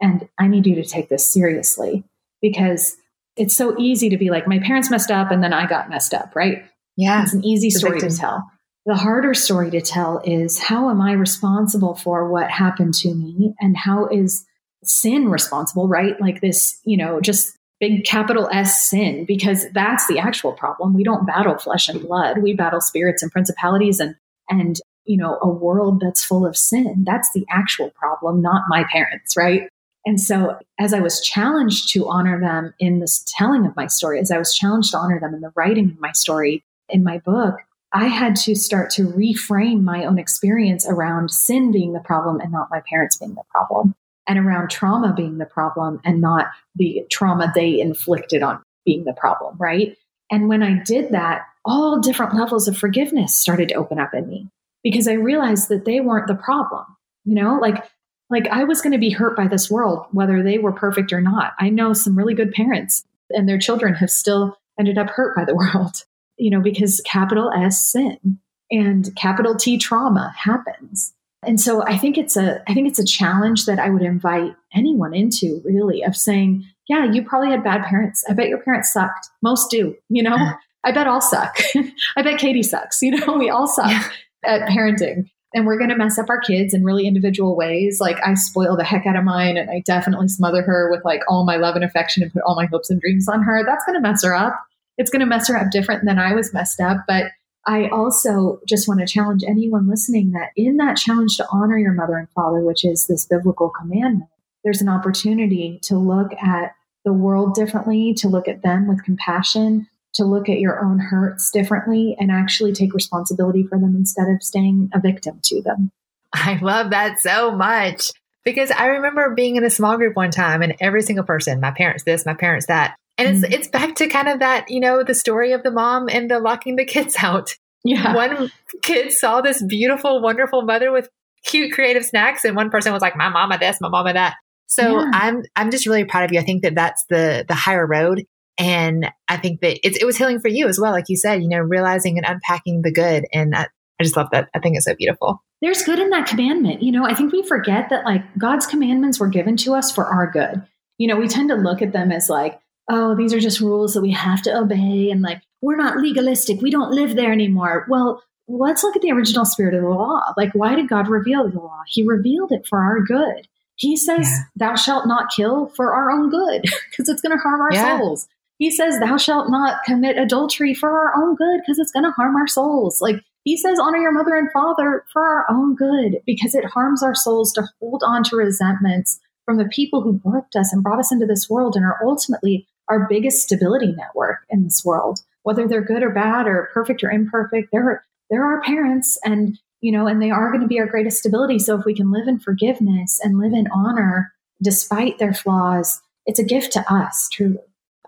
And 0.03 0.29
I 0.37 0.49
need 0.49 0.67
you 0.67 0.75
to 0.75 0.85
take 0.85 1.09
this 1.09 1.33
seriously 1.33 2.05
because 2.43 2.97
it's 3.37 3.55
so 3.55 3.75
easy 3.79 4.11
to 4.11 4.19
be 4.19 4.31
like, 4.31 4.49
my 4.49 4.59
parents 4.59 4.91
messed 4.91 5.13
up 5.13 5.31
and 5.31 5.43
then 5.43 5.53
I 5.53 5.67
got 5.67 5.89
messed 5.89 6.13
up, 6.13 6.35
right? 6.35 6.65
Yeah. 6.97 7.23
It's 7.23 7.33
an 7.33 7.45
easy 7.45 7.71
story 7.71 8.01
to 8.01 8.11
tell. 8.11 8.51
The 8.85 8.97
harder 8.97 9.33
story 9.33 9.71
to 9.71 9.81
tell 9.81 10.21
is 10.25 10.59
how 10.59 10.91
am 10.91 11.01
I 11.01 11.13
responsible 11.13 11.95
for 11.95 12.29
what 12.29 12.51
happened 12.51 12.95
to 12.95 13.15
me 13.15 13.55
and 13.61 13.77
how 13.77 14.09
is 14.09 14.45
sin 14.83 15.29
responsible, 15.31 15.87
right? 15.87 16.21
Like 16.21 16.41
this, 16.41 16.81
you 16.85 16.97
know, 16.97 17.21
just 17.21 17.57
big 17.83 18.05
capital 18.05 18.49
S 18.53 18.89
sin, 18.89 19.25
because 19.25 19.67
that's 19.73 20.07
the 20.07 20.21
actual 20.21 20.53
problem. 20.53 20.95
We 20.95 21.03
don't 21.03 21.27
battle 21.27 21.59
flesh 21.59 21.89
and 21.89 22.01
blood. 22.01 22.39
We 22.39 22.55
battle 22.55 22.81
spirits 22.81 23.25
and 23.25 23.33
principalities 23.33 23.99
and, 23.99 24.15
and, 24.49 24.77
you 25.05 25.17
know, 25.17 25.37
a 25.43 25.49
world 25.49 26.01
that's 26.01 26.25
full 26.25 26.47
of 26.47 26.57
sin. 26.57 27.03
That's 27.05 27.33
the 27.35 27.45
actual 27.51 27.91
problem, 27.91 28.41
not 28.41 28.63
my 28.69 28.85
parents, 28.93 29.37
right? 29.37 29.69
And 30.07 30.21
so, 30.21 30.59
as 30.79 30.95
I 30.95 31.01
was 31.01 31.21
challenged 31.21 31.93
to 31.95 32.09
honor 32.09 32.41
them 32.41 32.73
in 32.79 33.01
this 33.01 33.25
telling 33.37 33.67
of 33.67 33.75
my 33.75 33.89
story, 33.89 34.21
as 34.21 34.31
I 34.31 34.39
was 34.39 34.55
challenged 34.55 34.93
to 34.93 34.99
honor 34.99 35.19
them 35.19 35.35
in 35.35 35.41
the 35.41 35.53
writing 35.57 35.91
of 35.91 36.01
my 36.01 36.13
story 36.13 36.63
in 36.89 37.03
my 37.03 37.19
book, 37.19 37.57
I 37.93 38.07
had 38.07 38.37
to 38.37 38.55
start 38.55 38.91
to 38.93 39.09
reframe 39.09 39.83
my 39.83 40.05
own 40.05 40.21
experience 40.21 40.87
around 40.89 41.33
sin 41.33 41.73
being 41.73 41.95
the 41.95 42.01
problem 42.01 42.39
and 42.39 42.53
not 42.53 42.69
my 42.71 42.81
parents 42.89 43.17
being 43.19 43.35
the 43.35 43.43
problem, 43.51 43.97
and 44.29 44.39
around 44.39 44.71
trauma 44.71 45.13
being 45.15 45.39
the 45.39 45.47
problem 45.47 46.01
and 46.05 46.21
not 46.21 46.47
the 46.77 47.05
trauma 47.11 47.53
they 47.55 47.81
inflicted 47.81 48.43
on 48.43 48.63
being 48.85 49.05
the 49.05 49.13
problem, 49.13 49.57
right? 49.59 49.97
And 50.31 50.49
when 50.49 50.63
I 50.63 50.83
did 50.83 51.11
that, 51.13 51.47
all 51.65 52.01
different 52.01 52.35
levels 52.35 52.69
of 52.69 52.77
forgiveness 52.77 53.37
started 53.37 53.69
to 53.69 53.75
open 53.75 53.99
up 53.99 54.15
in 54.15 54.29
me 54.29 54.49
because 54.83 55.07
I 55.07 55.13
realized 55.13 55.69
that 55.69 55.85
they 55.85 56.01
weren't 56.01 56.27
the 56.27 56.35
problem. 56.35 56.85
You 57.25 57.37
know, 57.37 57.59
like 57.61 57.85
like 58.31 58.49
I 58.49 58.65
was 58.65 58.81
going 58.81 58.93
to 58.93 58.99
be 58.99 59.11
hurt 59.11 59.37
by 59.37 59.47
this 59.47 59.71
world, 59.71 60.07
whether 60.11 60.43
they 60.43 60.59
were 60.59 60.73
perfect 60.73 61.13
or 61.13 61.21
not. 61.21 61.53
I 61.59 61.69
know 61.69 61.93
some 61.93 62.17
really 62.17 62.35
good 62.35 62.53
parents 62.53 63.05
and 63.31 63.49
their 63.49 63.59
children 63.59 63.95
have 63.95 64.11
still 64.11 64.57
ended 64.79 64.97
up 64.97 65.11
hurt 65.11 65.37
by 65.37 65.45
the 65.45 65.55
world, 65.75 66.05
you 66.37 66.51
know, 66.51 66.61
because 66.61 67.03
capital 67.05 67.53
S 67.53 67.93
sin 67.93 68.39
and 68.71 69.15
capital 69.17 69.55
T 69.55 69.79
trauma 69.79 70.35
happens. 70.37 71.13
And 71.45 71.61
so 71.61 71.83
I 71.85 71.99
think 71.99 72.17
it's 72.19 72.37
a 72.37 72.63
I 72.69 72.75
think 72.75 72.89
it's 72.89 72.99
a 72.99 73.05
challenge 73.05 73.67
that 73.67 73.79
I 73.79 73.91
would 73.91 74.03
invite 74.03 74.55
anyone 74.75 75.15
into 75.15 75.61
really 75.65 76.03
of 76.03 76.17
saying, 76.17 76.65
yeah, 76.89 77.11
you 77.11 77.25
probably 77.25 77.51
had 77.51 77.65
bad 77.65 77.85
parents. 77.85 78.25
I 78.29 78.33
bet 78.33 78.49
your 78.49 78.63
parents 78.63 78.93
sucked. 78.93 79.29
Most 79.43 79.71
do, 79.71 79.97
you 80.09 80.23
know. 80.23 80.37
I 80.85 80.93
bet 80.93 81.07
all 81.07 81.21
suck. 81.21 81.59
I 82.17 82.23
bet 82.23 82.39
Katie 82.39 82.63
sucks. 82.63 83.03
You 83.03 83.13
know, 83.13 83.37
we 83.39 83.51
all 83.51 83.69
suck 83.69 83.91
yeah. 83.91 84.09
at 84.45 84.69
parenting 84.69 85.31
and 85.55 85.67
we're 85.67 85.79
going 85.79 85.91
to 85.91 85.97
mess 85.97 86.19
up 86.19 86.31
our 86.31 86.41
kids 86.41 86.75
in 86.75 86.85
really 86.85 87.07
individual 87.07 87.57
ways. 87.57 88.01
Like 88.01 88.19
I 88.25 88.35
spoil 88.35 88.77
the 88.77 88.85
heck 88.85 89.07
out 89.07 89.17
of 89.17 89.25
mine 89.25 89.57
and 89.57 89.71
I 89.71 89.83
definitely 89.85 90.29
smother 90.29 90.63
her 90.63 90.91
with 90.91 91.05
like 91.05 91.23
all 91.29 91.45
my 91.45 91.57
love 91.57 91.77
and 91.77 91.85
affection 91.85 92.23
and 92.23 92.33
put 92.33 92.43
all 92.43 92.57
my 92.57 92.67
hopes 92.67 92.91
and 92.91 93.01
dreams 93.01 93.29
on 93.29 93.43
her. 93.43 93.65
That's 93.65 93.85
going 93.85 93.95
to 93.95 94.01
mess 94.01 94.25
her 94.25 94.35
up. 94.35 94.59
It's 94.99 95.11
going 95.11 95.21
to 95.21 95.27
mess 95.27 95.49
her 95.49 95.57
up 95.57 95.71
different 95.71 96.05
than 96.05 96.19
I 96.19 96.35
was 96.35 96.53
messed 96.53 96.81
up. 96.81 96.99
But 97.07 97.27
I 97.67 97.89
also 97.89 98.61
just 98.67 98.89
want 98.89 99.01
to 99.01 99.07
challenge 99.07 99.43
anyone 99.47 99.89
listening 99.89 100.33
that 100.33 100.51
in 100.57 100.79
that 100.79 100.97
challenge 100.97 101.37
to 101.37 101.47
honor 101.53 101.79
your 101.79 101.93
mother 101.93 102.17
and 102.17 102.29
father, 102.31 102.61
which 102.61 102.85
is 102.85 103.07
this 103.07 103.27
biblical 103.27 103.71
commandment, 103.71 104.29
there's 104.65 104.81
an 104.81 104.89
opportunity 104.89 105.79
to 105.85 105.97
look 105.97 106.33
at 106.35 106.75
the 107.05 107.13
world 107.13 107.55
differently, 107.55 108.15
to 108.15 108.29
look 108.29 108.49
at 108.49 108.63
them 108.63 108.89
with 108.89 109.05
compassion, 109.05 109.89
to 110.15 110.25
look 110.25 110.49
at 110.49 110.61
your 110.61 110.85
own 110.85 110.99
hurts 110.99 111.51
differently 111.51 112.17
and 112.19 112.31
actually 112.31 112.73
take 112.73 112.95
responsibility 112.95 113.63
for 113.63 113.79
them 113.79 113.95
instead 113.97 114.29
of 114.29 114.43
staying 114.43 114.91
a 114.95 115.01
victim 115.01 115.41
to 115.45 115.63
them. 115.63 115.91
I 116.33 116.59
love 116.61 116.91
that 116.91 117.21
so 117.21 117.53
much 117.53 118.11
because 118.45 118.71
I 118.71 118.87
remember 118.87 119.35
being 119.35 119.57
in 119.57 119.65
a 119.65 119.71
small 119.71 119.97
group 119.97 120.17
one 120.17 120.31
time 120.31 120.63
and 120.63 120.75
every 120.81 121.03
single 121.03 121.25
person, 121.25 121.61
my 121.61 121.71
parents 121.71 122.05
this, 122.05 122.27
my 122.27 122.35
parents 122.35 122.67
that. 122.67 122.97
And 123.19 123.29
it's 123.29 123.45
mm-hmm. 123.45 123.53
it's 123.53 123.69
back 123.69 123.95
to 123.97 124.09
kind 124.09 124.29
of 124.29 124.41
that, 124.41 124.71
you 124.71 124.81
know, 124.81 125.03
the 125.03 125.15
story 125.15 125.53
of 125.53 125.63
the 125.63 125.71
mom 125.71 126.09
and 126.09 126.31
the 126.31 126.39
locking 126.39 126.77
the 126.77 126.85
kids 126.85 127.17
out. 127.23 127.57
Yeah. 127.85 128.15
One 128.15 128.51
kid 128.83 129.13
saw 129.13 129.41
this 129.41 129.63
beautiful, 129.63 130.23
wonderful 130.23 130.63
mother 130.63 130.93
with 130.93 131.09
cute 131.45 131.73
creative 131.73 132.05
snacks 132.05 132.45
and 132.45 132.55
one 132.55 132.71
person 132.71 132.93
was 132.93 133.03
like, 133.03 133.17
my 133.17 133.29
mama 133.29 133.59
this, 133.59 133.81
my 133.81 133.89
mama 133.89 134.13
that. 134.13 134.37
So 134.67 135.01
yeah. 135.01 135.11
I'm 135.13 135.43
I'm 135.57 135.71
just 135.71 135.87
really 135.87 136.05
proud 136.05 136.25
of 136.25 136.33
you. 136.33 136.41
I 136.41 136.45
think 136.45 136.63
that 136.63 136.75
that's 136.75 137.05
the 137.11 137.45
the 137.47 137.55
higher 137.55 137.87
road 137.87 138.25
and 138.59 139.11
I 139.29 139.37
think 139.39 139.61
that 139.61 139.79
it 139.83 140.05
was 140.05 140.17
healing 140.17 140.41
for 140.41 140.49
you 140.49 140.69
as 140.69 140.79
well. 140.79 140.93
Like 140.93 141.09
you 141.09 141.17
said, 141.17 141.43
you 141.43 141.49
know, 141.49 141.59
realizing 141.59 142.19
and 142.19 142.27
unpacking 142.27 142.83
the 142.83 142.93
good. 142.93 143.25
And 143.33 143.55
I, 143.55 143.67
I 143.99 144.05
just 144.05 144.17
love 144.17 144.29
that. 144.33 144.49
I 144.55 144.59
think 144.61 144.77
it's 144.77 144.85
so 144.85 144.95
beautiful. 144.95 145.43
There's 145.61 145.83
good 145.83 145.99
in 145.99 146.11
that 146.11 146.27
commandment. 146.27 146.83
You 146.83 146.93
know, 146.93 147.05
I 147.05 147.15
think 147.15 147.33
we 147.33 147.43
forget 147.43 147.89
that 147.91 148.05
like 148.05 148.23
God's 148.37 148.67
commandments 148.67 149.19
were 149.19 149.29
given 149.29 149.57
to 149.59 149.75
us 149.75 149.93
for 149.93 150.07
our 150.07 150.31
good. 150.31 150.63
You 150.99 151.09
know, 151.09 151.17
we 151.17 151.29
tend 151.29 151.49
to 151.49 151.55
look 151.55 151.83
at 151.83 151.93
them 151.93 152.13
as 152.13 152.29
like, 152.29 152.61
oh, 152.91 153.15
these 153.17 153.33
are 153.33 153.41
just 153.41 153.61
rules 153.61 153.95
that 153.95 154.03
we 154.03 154.13
have 154.13 154.43
to 154.43 154.57
obey. 154.57 155.11
And 155.11 155.23
like, 155.23 155.43
we're 155.61 155.77
not 155.77 155.99
legalistic. 155.99 156.61
We 156.61 156.71
don't 156.71 156.93
live 156.93 157.15
there 157.15 157.33
anymore. 157.33 157.87
Well, 157.89 158.23
let's 158.49 158.83
look 158.83 158.97
at 158.97 159.03
the 159.03 159.13
original 159.13 159.45
spirit 159.45 159.75
of 159.75 159.83
the 159.83 159.89
law. 159.89 160.33
Like, 160.37 160.53
why 160.55 160.75
did 160.75 160.89
God 160.89 161.09
reveal 161.09 161.49
the 161.49 161.59
law? 161.59 161.83
He 161.87 162.03
revealed 162.03 162.53
it 162.53 162.67
for 162.67 162.81
our 162.81 163.01
good. 163.01 163.49
He 163.77 163.97
says, 163.97 164.29
yeah. 164.31 164.45
Thou 164.57 164.75
shalt 164.77 165.07
not 165.07 165.31
kill 165.35 165.69
for 165.69 165.95
our 165.95 166.11
own 166.11 166.31
good 166.31 166.63
because 166.91 167.09
it's 167.09 167.23
going 167.23 167.37
to 167.37 167.43
harm 167.43 167.61
our 167.61 167.73
yeah. 167.73 167.99
souls. 167.99 168.29
He 168.59 168.71
says, 168.71 169.01
Thou 169.01 169.17
shalt 169.17 169.51
not 169.51 169.83
commit 169.85 170.17
adultery 170.17 170.73
for 170.73 170.89
our 170.89 171.17
own 171.17 171.35
good 171.35 171.61
because 171.61 171.81
it's 171.81 171.91
going 171.91 172.05
to 172.05 172.13
harm 172.13 172.37
our 172.37 172.47
souls. 172.47 173.01
Like 173.01 173.17
he 173.45 173.57
says, 173.57 173.79
honor 173.81 173.99
your 173.99 174.13
mother 174.13 174.37
and 174.37 174.53
father 174.53 175.05
for 175.13 175.23
our 175.23 175.47
own 175.51 175.75
good 175.75 176.21
because 176.27 176.55
it 176.55 176.65
harms 176.67 177.03
our 177.03 177.15
souls 177.15 177.53
to 177.55 177.69
hold 177.81 178.03
on 178.07 178.23
to 178.25 178.37
resentments 178.37 179.19
from 179.45 179.57
the 179.57 179.65
people 179.65 180.03
who 180.03 180.19
birthed 180.19 180.55
us 180.55 180.73
and 180.73 180.83
brought 180.83 181.01
us 181.01 181.11
into 181.11 181.27
this 181.27 181.51
world 181.51 181.75
and 181.75 181.85
are 181.85 181.99
ultimately 182.05 182.69
our 182.93 183.07
biggest 183.09 183.43
stability 183.43 183.93
network 183.97 184.41
in 184.51 184.65
this 184.65 184.85
world. 184.85 185.21
Whether 185.45 185.67
they're 185.67 185.85
good 185.85 186.03
or 186.03 186.11
bad 186.11 186.47
or 186.47 186.71
perfect 186.75 187.03
or 187.03 187.11
imperfect, 187.11 187.71
they're 187.73 188.05
they're 188.31 188.45
our 188.45 188.63
parents 188.63 189.19
and 189.25 189.59
you 189.81 189.91
know, 189.91 190.07
and 190.07 190.23
they 190.23 190.31
are 190.31 190.51
going 190.51 190.61
to 190.61 190.69
be 190.69 190.79
our 190.79 190.87
greatest 190.87 191.19
stability. 191.19 191.59
So 191.59 191.77
if 191.79 191.85
we 191.85 191.95
can 191.95 192.13
live 192.13 192.29
in 192.29 192.39
forgiveness 192.39 193.19
and 193.23 193.39
live 193.39 193.53
in 193.53 193.67
honor 193.75 194.33
despite 194.63 195.19
their 195.19 195.35
flaws, 195.35 196.01
it's 196.25 196.39
a 196.39 196.45
gift 196.45 196.75
to 196.75 196.93
us, 196.93 197.29
truly. 197.33 197.59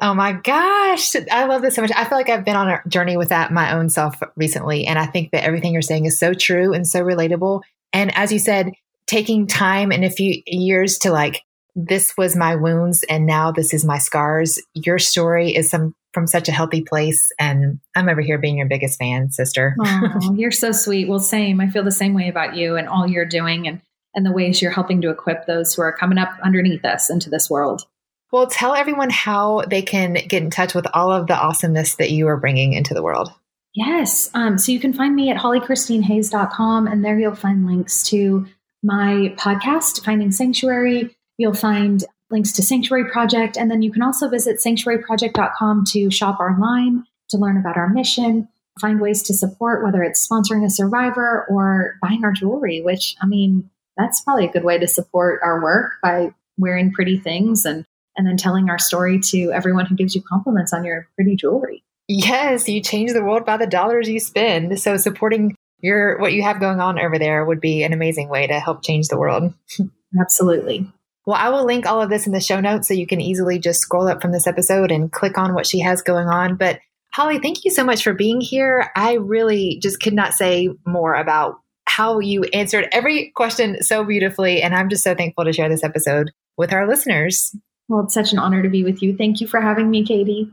Oh 0.00 0.14
my 0.14 0.32
gosh. 0.32 1.16
I 1.32 1.46
love 1.46 1.62
this 1.62 1.74
so 1.74 1.82
much. 1.82 1.90
I 1.94 2.04
feel 2.04 2.18
like 2.18 2.28
I've 2.28 2.44
been 2.44 2.56
on 2.56 2.68
a 2.68 2.80
journey 2.88 3.16
with 3.16 3.30
that 3.30 3.52
my 3.52 3.74
own 3.74 3.88
self 3.88 4.20
recently. 4.36 4.86
And 4.86 4.98
I 4.98 5.06
think 5.06 5.32
that 5.32 5.44
everything 5.44 5.72
you're 5.72 5.82
saying 5.82 6.04
is 6.04 6.18
so 6.18 6.32
true 6.34 6.72
and 6.72 6.86
so 6.86 7.00
relatable. 7.00 7.62
And 7.92 8.16
as 8.16 8.32
you 8.32 8.38
said, 8.38 8.72
taking 9.06 9.46
time 9.46 9.90
in 9.90 10.04
a 10.04 10.10
few 10.10 10.42
years 10.46 10.98
to 10.98 11.10
like, 11.10 11.42
this 11.74 12.16
was 12.16 12.36
my 12.36 12.54
wounds 12.56 13.04
and 13.08 13.26
now 13.26 13.50
this 13.50 13.74
is 13.74 13.84
my 13.84 13.98
scars. 13.98 14.60
Your 14.74 14.98
story 14.98 15.54
is 15.54 15.70
some 15.70 15.94
from 16.14 16.26
such 16.26 16.48
a 16.48 16.52
healthy 16.52 16.82
place. 16.82 17.30
And 17.38 17.80
I'm 17.94 18.08
over 18.08 18.20
here 18.20 18.38
being 18.38 18.56
your 18.56 18.68
biggest 18.68 18.98
fan, 18.98 19.32
sister. 19.32 19.76
oh, 19.80 20.34
you're 20.36 20.52
so 20.52 20.72
sweet. 20.72 21.08
Well, 21.08 21.18
same. 21.18 21.60
I 21.60 21.68
feel 21.68 21.82
the 21.82 21.90
same 21.90 22.14
way 22.14 22.28
about 22.28 22.54
you 22.54 22.76
and 22.76 22.88
all 22.88 23.06
you're 23.06 23.26
doing 23.26 23.66
and, 23.66 23.82
and 24.14 24.24
the 24.24 24.32
ways 24.32 24.62
you're 24.62 24.70
helping 24.70 25.02
to 25.02 25.10
equip 25.10 25.46
those 25.46 25.74
who 25.74 25.82
are 25.82 25.92
coming 25.92 26.18
up 26.18 26.30
underneath 26.42 26.84
us 26.84 27.10
into 27.10 27.28
this 27.28 27.50
world. 27.50 27.84
Well, 28.30 28.46
tell 28.46 28.74
everyone 28.74 29.10
how 29.10 29.62
they 29.68 29.82
can 29.82 30.14
get 30.14 30.42
in 30.42 30.50
touch 30.50 30.74
with 30.74 30.86
all 30.94 31.12
of 31.12 31.26
the 31.26 31.36
awesomeness 31.36 31.96
that 31.96 32.10
you 32.10 32.28
are 32.28 32.36
bringing 32.36 32.72
into 32.72 32.94
the 32.94 33.02
world. 33.02 33.32
Yes. 33.74 34.30
Um, 34.34 34.56
so 34.56 34.72
you 34.72 34.80
can 34.80 34.92
find 34.92 35.14
me 35.14 35.30
at 35.30 35.36
hollychristinehays.com, 35.36 36.86
and 36.86 37.04
there 37.04 37.18
you'll 37.18 37.34
find 37.34 37.66
links 37.66 38.04
to 38.10 38.46
my 38.82 39.34
podcast, 39.36 40.04
Finding 40.04 40.30
Sanctuary. 40.30 41.16
You'll 41.38 41.54
find 41.54 42.04
links 42.30 42.52
to 42.52 42.62
Sanctuary 42.62 43.10
Project, 43.10 43.56
and 43.56 43.70
then 43.70 43.82
you 43.82 43.92
can 43.92 44.02
also 44.02 44.28
visit 44.28 44.60
sanctuaryproject.com 44.64 45.84
to 45.88 46.10
shop 46.10 46.40
online, 46.40 47.04
to 47.30 47.38
learn 47.38 47.56
about 47.56 47.76
our 47.76 47.88
mission, 47.88 48.48
find 48.80 49.00
ways 49.00 49.22
to 49.24 49.34
support, 49.34 49.84
whether 49.84 50.02
it's 50.02 50.26
sponsoring 50.26 50.64
a 50.64 50.70
survivor 50.70 51.46
or 51.48 51.96
buying 52.02 52.24
our 52.24 52.32
jewelry, 52.32 52.82
which, 52.82 53.16
I 53.22 53.26
mean, 53.26 53.70
that's 53.96 54.20
probably 54.22 54.46
a 54.46 54.52
good 54.52 54.64
way 54.64 54.78
to 54.78 54.88
support 54.88 55.40
our 55.42 55.62
work 55.62 55.92
by 56.02 56.34
wearing 56.58 56.92
pretty 56.92 57.18
things 57.18 57.64
and 57.64 57.84
and 58.16 58.26
then 58.26 58.36
telling 58.36 58.70
our 58.70 58.78
story 58.78 59.18
to 59.18 59.50
everyone 59.52 59.86
who 59.86 59.96
gives 59.96 60.14
you 60.14 60.22
compliments 60.22 60.72
on 60.72 60.84
your 60.84 61.08
pretty 61.16 61.34
jewelry. 61.34 61.82
Yes, 62.06 62.68
you 62.68 62.80
change 62.80 63.12
the 63.12 63.24
world 63.24 63.44
by 63.44 63.56
the 63.56 63.66
dollars 63.66 64.08
you 64.08 64.20
spend. 64.20 64.78
So 64.78 64.96
supporting 64.96 65.56
your 65.80 66.18
what 66.18 66.32
you 66.32 66.42
have 66.42 66.60
going 66.60 66.80
on 66.80 66.98
over 66.98 67.18
there 67.18 67.44
would 67.44 67.60
be 67.60 67.82
an 67.82 67.92
amazing 67.92 68.28
way 68.28 68.46
to 68.46 68.60
help 68.60 68.84
change 68.84 69.08
the 69.08 69.18
world. 69.18 69.52
Absolutely. 70.20 70.86
Well, 71.26 71.36
I 71.36 71.48
will 71.48 71.64
link 71.64 71.86
all 71.86 72.02
of 72.02 72.10
this 72.10 72.26
in 72.26 72.32
the 72.32 72.40
show 72.40 72.60
notes 72.60 72.88
so 72.88 72.94
you 72.94 73.06
can 73.06 73.20
easily 73.20 73.58
just 73.58 73.80
scroll 73.80 74.08
up 74.08 74.20
from 74.20 74.32
this 74.32 74.46
episode 74.46 74.90
and 74.90 75.10
click 75.10 75.38
on 75.38 75.54
what 75.54 75.66
she 75.66 75.80
has 75.80 76.02
going 76.02 76.28
on. 76.28 76.56
But 76.56 76.80
Holly, 77.14 77.38
thank 77.38 77.64
you 77.64 77.70
so 77.70 77.84
much 77.84 78.02
for 78.02 78.12
being 78.12 78.40
here. 78.40 78.90
I 78.96 79.14
really 79.14 79.78
just 79.80 80.00
could 80.00 80.14
not 80.14 80.34
say 80.34 80.68
more 80.86 81.14
about 81.14 81.60
how 81.86 82.18
you 82.18 82.42
answered 82.52 82.88
every 82.92 83.30
question 83.36 83.82
so 83.82 84.04
beautifully. 84.04 84.60
And 84.60 84.74
I'm 84.74 84.88
just 84.88 85.04
so 85.04 85.14
thankful 85.14 85.44
to 85.44 85.52
share 85.52 85.68
this 85.68 85.84
episode 85.84 86.30
with 86.56 86.72
our 86.72 86.88
listeners. 86.88 87.54
Well, 87.88 88.04
it's 88.04 88.14
such 88.14 88.32
an 88.32 88.38
honor 88.38 88.62
to 88.62 88.68
be 88.68 88.82
with 88.82 89.02
you. 89.02 89.16
Thank 89.16 89.40
you 89.40 89.46
for 89.46 89.60
having 89.60 89.90
me, 89.90 90.04
Katie. 90.04 90.50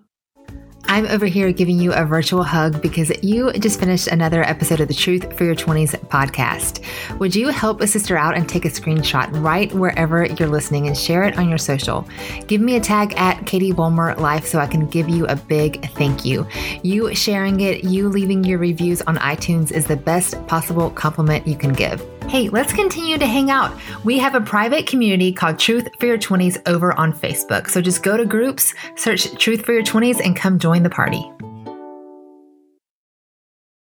I'm 0.86 1.06
over 1.08 1.26
here 1.26 1.52
giving 1.52 1.80
you 1.80 1.94
a 1.94 2.06
virtual 2.06 2.44
hug 2.44 2.82
because 2.82 3.12
you 3.24 3.52
just 3.54 3.80
finished 3.80 4.08
another 4.08 4.44
episode 4.44 4.80
of 4.80 4.88
the 4.88 4.94
Truth 4.94 5.38
for 5.38 5.46
Your 5.46 5.56
20s 5.56 5.96
podcast. 6.08 6.84
Would 7.20 7.36
you 7.36 7.50
help 7.50 7.82
a 7.82 7.88
sister 7.88 8.18
out 8.18 8.36
and 8.36 8.48
take 8.48 8.66
a 8.66 8.70
screenshot 8.70 9.30
right 9.42 9.72
wherever 9.74 10.26
you're 10.26 10.50
listening 10.50 10.88
and 10.88 10.98
share 10.98 11.24
it 11.24 11.38
on 11.38 11.48
your 11.48 11.58
social? 11.58 12.08
Give 12.48 12.62
me 12.62 12.76
a 12.76 12.82
tag 12.82 13.14
at 13.16 13.46
Katie 13.46 13.72
Bulmer 13.72 14.16
Life 14.16 14.46
so 14.46 14.60
I 14.60 14.68
can 14.68 14.88
give 14.88 15.08
you 15.08 15.26
a 15.28 15.36
big 15.36 15.90
thank 15.92 16.26
you. 16.26 16.46
You 16.84 17.16
sharing 17.16 17.62
it, 17.62 17.84
you 17.84 18.10
leaving 18.10 18.44
your 18.44 18.60
reviews 18.60 19.02
on 19.04 19.18
iTunes 19.18 19.72
is 19.72 19.86
the 19.86 19.98
best 19.98 20.46
possible 20.48 20.90
compliment 20.90 21.48
you 21.48 21.56
can 21.56 21.74
give. 21.74 22.06
Hey, 22.32 22.48
let's 22.48 22.72
continue 22.72 23.18
to 23.18 23.26
hang 23.26 23.52
out. 23.52 23.78
We 24.06 24.18
have 24.20 24.36
a 24.36 24.40
private 24.40 24.88
community 24.88 25.34
called 25.34 25.60
Truth 25.60 25.90
for 26.00 26.06
Your 26.06 26.18
20s 26.18 26.62
over 26.66 26.98
on 26.98 27.12
Facebook. 27.12 27.70
So 27.70 27.82
just 27.82 28.04
go 28.04 28.16
to 28.16 28.26
groups, 28.26 28.74
search 28.96 29.30
Truth 29.38 29.66
for 29.66 29.74
Your 29.74 29.84
20s, 29.84 30.24
and 30.24 30.34
come 30.34 30.58
join 30.58 30.84
the 30.84 30.90
party. 30.90 31.30